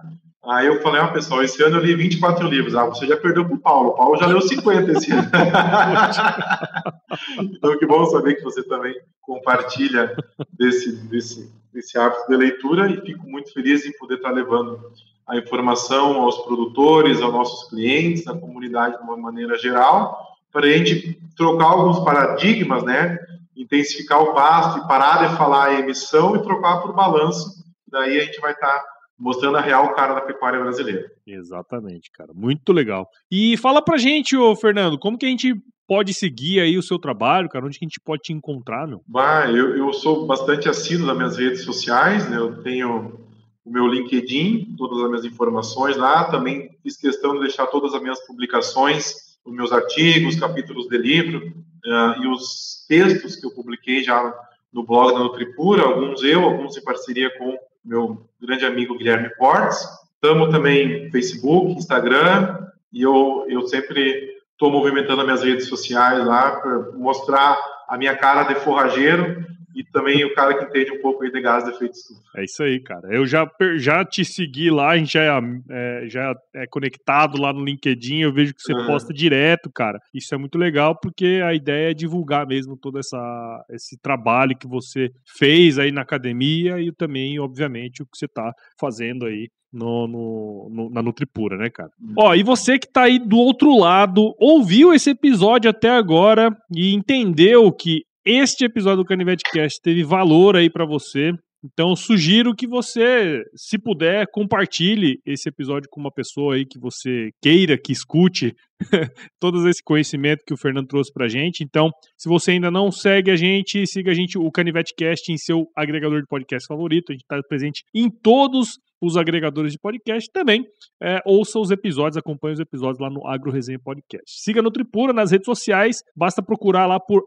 Aí 0.45 0.67
eu 0.67 0.83
falei, 0.83 1.01
ó, 1.01 1.05
ah, 1.05 1.13
pessoal, 1.13 1.43
esse 1.43 1.63
ano 1.63 1.77
eu 1.77 1.85
li 1.85 1.95
24 1.95 2.49
livros. 2.49 2.75
Ah, 2.75 2.87
você 2.87 3.07
já 3.07 3.17
perdeu 3.17 3.45
pro 3.45 3.59
Paulo. 3.59 3.91
O 3.91 3.95
Paulo 3.95 4.17
já 4.17 4.27
leu 4.27 4.41
50 4.41 4.91
esse 4.91 5.13
ano. 5.13 5.31
então, 7.41 7.79
que 7.79 7.87
bom 7.87 8.05
saber 8.07 8.35
que 8.35 8.43
você 8.43 8.61
também 8.65 9.01
compartilha 9.21 10.17
desse, 10.53 10.97
desse, 11.07 11.53
desse 11.73 11.97
hábito 11.97 12.27
de 12.29 12.37
leitura 12.37 12.91
e 12.91 13.01
fico 13.01 13.25
muito 13.25 13.53
feliz 13.53 13.87
em 13.87 13.97
poder 13.97 14.17
estar 14.17 14.33
levando 14.33 14.81
a 15.29 15.37
informação 15.37 16.21
aos 16.21 16.39
produtores, 16.39 17.23
aos 17.23 17.33
nossos 17.33 17.71
clientes, 17.71 18.27
à 18.27 18.37
comunidade 18.37 18.97
de 18.97 19.03
uma 19.05 19.17
maneira 19.17 19.57
geral, 19.57 20.37
para 20.51 20.67
a 20.67 20.71
gente 20.71 21.21
trocar 21.37 21.67
alguns 21.67 22.01
paradigmas, 22.01 22.83
né? 22.83 23.17
Intensificar 23.57 24.21
o 24.21 24.35
pasto 24.35 24.81
e 24.81 24.89
parar 24.89 25.29
de 25.29 25.37
falar 25.37 25.69
a 25.69 25.79
emissão 25.79 26.35
e 26.35 26.43
trocar 26.43 26.83
por 26.83 26.93
balanço. 26.93 27.63
Daí 27.87 28.19
a 28.19 28.25
gente 28.25 28.41
vai 28.41 28.53
estar 28.53 28.92
mostrando 29.19 29.57
a 29.57 29.61
real 29.61 29.95
cara 29.95 30.15
da 30.15 30.21
pecuária 30.21 30.61
brasileira. 30.61 31.11
Exatamente, 31.27 32.11
cara. 32.11 32.33
Muito 32.35 32.73
legal. 32.73 33.09
E 33.31 33.57
fala 33.57 33.83
pra 33.83 33.97
gente, 33.97 34.37
ô 34.37 34.55
Fernando, 34.57 34.99
como 34.99 35.17
que 35.17 35.27
a 35.27 35.29
gente 35.29 35.55
pode 35.87 36.15
seguir 36.15 36.61
aí 36.61 36.79
o 36.79 36.83
seu 36.83 36.99
trabalho, 36.99 37.49
cara? 37.49 37.67
Onde 37.67 37.79
que 37.79 37.85
a 37.85 37.89
gente 37.89 38.01
pode 38.01 38.23
te 38.23 38.33
encontrar, 38.33 38.87
meu? 38.87 39.03
Bah, 39.07 39.51
eu, 39.51 39.77
eu 39.77 39.93
sou 39.93 40.27
bastante 40.27 40.69
assíduo 40.69 41.07
nas 41.07 41.17
minhas 41.17 41.37
redes 41.37 41.65
sociais, 41.65 42.29
né? 42.29 42.37
Eu 42.37 42.63
tenho 42.63 43.21
o 43.65 43.71
meu 43.71 43.87
LinkedIn, 43.87 44.75
todas 44.77 44.99
as 45.03 45.09
minhas 45.09 45.25
informações 45.25 45.97
lá. 45.97 46.25
Também 46.25 46.71
fiz 46.83 46.97
questão 46.97 47.35
de 47.35 47.41
deixar 47.41 47.67
todas 47.67 47.95
as 47.95 48.03
minhas 48.03 48.21
publicações, 48.27 49.39
os 49.45 49.55
meus 49.55 49.73
artigos, 49.73 50.39
capítulos 50.39 50.89
de 50.89 50.99
livro 50.99 51.53
uh, 51.85 52.23
e 52.23 52.29
os 52.29 52.85
textos 52.89 53.37
que 53.37 53.47
eu 53.47 53.55
publiquei 53.55 54.03
já 54.03 54.35
no 54.73 54.85
blog 54.85 55.13
da 55.13 55.19
Nutripura, 55.19 55.83
alguns 55.83 56.23
eu, 56.23 56.43
alguns 56.43 56.77
em 56.77 56.83
parceria 56.83 57.31
com 57.39 57.57
meu 57.85 58.27
grande 58.41 58.65
amigo 58.65 58.97
Guilherme 58.97 59.31
Portes. 59.37 59.79
Estamos 60.15 60.51
também 60.51 61.07
no 61.07 61.11
Facebook, 61.11 61.73
Instagram, 61.73 62.67
e 62.93 63.03
eu, 63.03 63.45
eu 63.49 63.67
sempre 63.67 64.37
estou 64.53 64.71
movimentando 64.71 65.21
as 65.21 65.27
minhas 65.27 65.43
redes 65.43 65.69
sociais 65.69 66.25
lá 66.25 66.53
para 66.61 66.93
mostrar 66.93 67.59
a 67.89 67.99
minha 67.99 68.17
cara 68.17 68.45
de 68.45 68.55
forrageiro 68.57 69.45
e 69.75 69.85
também 69.85 70.25
o 70.25 70.35
cara 70.35 70.59
que 70.59 70.65
entende 70.65 70.93
um 70.93 71.01
pouco 71.01 71.23
aí 71.23 71.31
de 71.31 71.41
gás 71.41 71.65
de 71.65 71.71
efeito 71.71 71.95
estufa. 71.95 72.21
É 72.37 72.45
isso 72.45 72.63
aí, 72.63 72.81
cara. 72.81 73.09
Eu 73.11 73.27
já, 73.27 73.51
já 73.77 74.05
te 74.05 74.25
segui 74.25 74.71
lá, 74.71 74.91
a 74.91 74.99
gente 74.99 75.13
já 75.13 75.23
é, 75.23 75.41
é 75.71 76.09
já 76.09 76.35
é 76.55 76.67
conectado 76.67 77.41
lá 77.41 77.53
no 77.53 77.65
LinkedIn, 77.65 78.21
eu 78.21 78.33
vejo 78.33 78.55
que 78.55 78.63
você 78.63 78.73
uhum. 78.73 78.87
posta 78.87 79.13
direto, 79.13 79.71
cara. 79.73 79.99
Isso 80.15 80.35
é 80.35 80.39
muito 80.39 80.59
legal 80.59 80.99
porque 81.01 81.41
a 81.45 81.55
ideia 81.55 81.91
é 81.91 81.95
divulgar 81.95 82.47
mesmo 82.47 82.77
todo 82.77 82.99
essa, 82.99 83.65
esse 83.71 83.99
trabalho 84.01 84.57
que 84.57 84.67
você 84.67 85.11
fez 85.39 85.79
aí 85.79 85.91
na 85.91 86.03
academia 86.03 86.81
e 86.81 86.93
também, 86.93 87.39
obviamente, 87.39 88.03
o 88.03 88.07
que 88.07 88.17
você 88.17 88.27
está 88.27 88.53
fazendo 88.79 89.27
aí 89.27 89.49
no, 89.73 90.07
no, 90.07 90.69
no, 90.71 90.91
na 90.91 91.03
Nutripura, 91.03 91.57
né, 91.57 91.71
cara? 91.71 91.91
Uhum. 92.01 92.15
Ó, 92.19 92.35
e 92.35 92.43
você 92.43 92.79
que 92.79 92.87
tá 92.87 93.05
aí 93.05 93.19
do 93.19 93.39
outro 93.39 93.77
lado, 93.79 94.35
ouviu 94.39 94.93
esse 94.93 95.11
episódio 95.11 95.71
até 95.71 95.91
agora 95.91 96.55
e 96.75 96.95
entendeu 96.95 97.73
que 97.73 98.05
este 98.25 98.65
episódio 98.65 98.99
do 98.99 99.05
Canivete 99.05 99.43
Cast 99.51 99.81
teve 99.83 100.05
valor 100.05 100.57
aí 100.57 100.71
para 100.71 100.87
você. 100.87 101.33
Então, 101.65 101.95
sugiro 101.95 102.55
que 102.55 102.67
você, 102.67 103.41
se 103.55 103.79
puder, 103.79 104.27
compartilhe 104.33 105.21
esse 105.25 105.49
episódio 105.49 105.89
com 105.91 106.01
uma 106.01 106.13
pessoa 106.13 106.55
aí 106.55 106.65
que 106.65 106.79
você 106.79 107.31
queira 107.41 107.79
que 107.79 107.93
escute 107.93 108.55
todo 109.41 109.67
esse 109.69 109.83
conhecimento 109.83 110.43
que 110.47 110.55
o 110.55 110.57
Fernando 110.57 110.87
trouxe 110.87 111.13
pra 111.13 111.29
gente. 111.29 111.63
Então, 111.63 111.91
se 112.17 112.29
você 112.29 112.53
ainda 112.53 112.71
não 112.71 112.91
segue 112.91 113.31
a 113.31 113.37
gente, 113.37 113.87
siga 113.87 114.11
a 114.11 114.15
gente, 114.15 114.39
o 114.39 114.51
Canivete 114.51 114.95
Cast, 114.97 115.33
em 115.33 115.37
seu 115.37 115.67
agregador 115.77 116.21
de 116.21 116.27
podcast 116.27 116.67
favorito. 116.67 117.11
A 117.11 117.13
gente 117.13 117.23
está 117.23 117.41
presente 117.49 117.83
em 117.95 118.09
todos 118.11 118.77
os 119.03 119.17
agregadores 119.17 119.73
de 119.73 119.79
podcast 119.79 120.31
também. 120.33 120.65
É, 121.03 121.19
ouça 121.27 121.59
os 121.59 121.73
episódios, 121.73 122.17
acompanhe 122.17 122.55
os 122.55 122.61
episódios 122.61 123.01
lá 123.01 123.11
no 123.11 123.27
Agro 123.27 123.51
Resenha 123.51 123.81
Podcast. 123.83 124.25
Siga 124.29 124.63
Nutripura 124.63 125.13
nas 125.13 125.33
redes 125.33 125.47
sociais, 125.47 125.97
basta 126.17 126.41
procurar 126.41 126.87
lá 126.87 127.01
por 127.01 127.25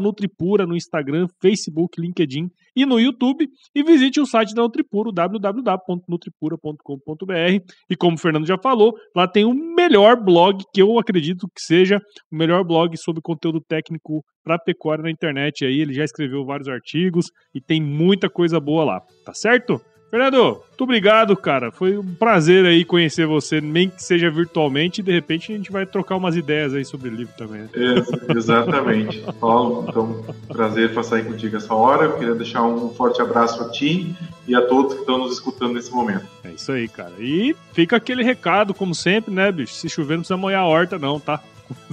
Nutripura 0.00 0.66
no 0.66 0.74
Instagram, 0.74 1.26
Facebook, 1.40 2.00
LinkedIn 2.00 2.48
e 2.74 2.86
no 2.86 2.98
YouTube. 2.98 3.46
E 3.74 3.82
visite 3.82 4.18
o 4.20 4.26
site 4.26 4.54
da 4.54 4.62
Nutripura, 4.62 5.12
www.nutripura.com.br. 5.12 7.74
E 7.90 7.96
como 7.96 8.16
o 8.16 8.18
Fernando 8.18 8.46
já 8.46 8.56
falou, 8.56 8.94
lá 9.14 9.28
tem 9.28 9.44
o 9.44 9.52
melhor 9.52 10.16
blog 10.16 10.64
que 10.72 10.80
eu 10.80 10.97
acredito 10.98 11.48
que 11.48 11.60
seja 11.60 12.00
o 12.30 12.36
melhor 12.36 12.64
blog 12.64 12.96
sobre 12.96 13.22
conteúdo 13.22 13.60
técnico 13.60 14.24
para 14.44 14.58
pecuária 14.58 15.02
na 15.02 15.10
internet 15.10 15.64
aí. 15.64 15.80
Ele 15.80 15.92
já 15.92 16.04
escreveu 16.04 16.44
vários 16.44 16.68
artigos 16.68 17.26
e 17.54 17.60
tem 17.60 17.82
muita 17.82 18.28
coisa 18.30 18.60
boa 18.60 18.84
lá, 18.84 19.00
tá 19.24 19.34
certo? 19.34 19.80
Fernando, 20.10 20.62
muito 20.68 20.84
obrigado, 20.84 21.36
cara. 21.36 21.70
Foi 21.70 21.98
um 21.98 22.14
prazer 22.14 22.64
aí 22.64 22.82
conhecer 22.84 23.26
você, 23.26 23.60
nem 23.60 23.90
que 23.90 24.02
seja 24.02 24.30
virtualmente, 24.30 25.00
e 25.00 25.04
de 25.04 25.12
repente 25.12 25.52
a 25.52 25.56
gente 25.56 25.70
vai 25.70 25.84
trocar 25.84 26.16
umas 26.16 26.34
ideias 26.34 26.72
aí 26.72 26.84
sobre 26.84 27.10
o 27.10 27.14
livro 27.14 27.34
também. 27.36 27.62
Né? 27.62 27.68
É, 27.74 27.96
exatamente. 28.36 29.22
Paulo, 29.38 29.84
então, 29.88 30.24
prazer 30.48 30.94
passar 30.94 31.16
aí 31.16 31.24
contigo 31.24 31.56
essa 31.56 31.74
hora. 31.74 32.04
Eu 32.04 32.16
queria 32.16 32.34
deixar 32.34 32.62
um 32.62 32.88
forte 32.90 33.20
abraço 33.20 33.62
a 33.62 33.68
ti 33.70 34.14
e 34.46 34.54
a 34.54 34.62
todos 34.62 34.94
que 34.94 35.00
estão 35.00 35.18
nos 35.18 35.34
escutando 35.34 35.74
nesse 35.74 35.90
momento. 35.90 36.24
É 36.42 36.52
isso 36.52 36.72
aí, 36.72 36.88
cara. 36.88 37.12
E 37.18 37.54
fica 37.72 37.96
aquele 37.96 38.22
recado, 38.22 38.72
como 38.72 38.94
sempre, 38.94 39.34
né, 39.34 39.52
bicho? 39.52 39.74
Se 39.74 39.90
chover, 39.90 40.14
não 40.14 40.20
precisa 40.20 40.38
molhar 40.38 40.62
a 40.62 40.66
horta, 40.66 40.98
não, 40.98 41.20
tá? 41.20 41.40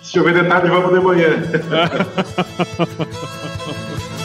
Se 0.00 0.12
chover 0.12 0.32
de 0.32 0.48
tarde, 0.48 0.68
vamos 0.68 0.92
de 0.92 1.00
manhã. 1.00 1.30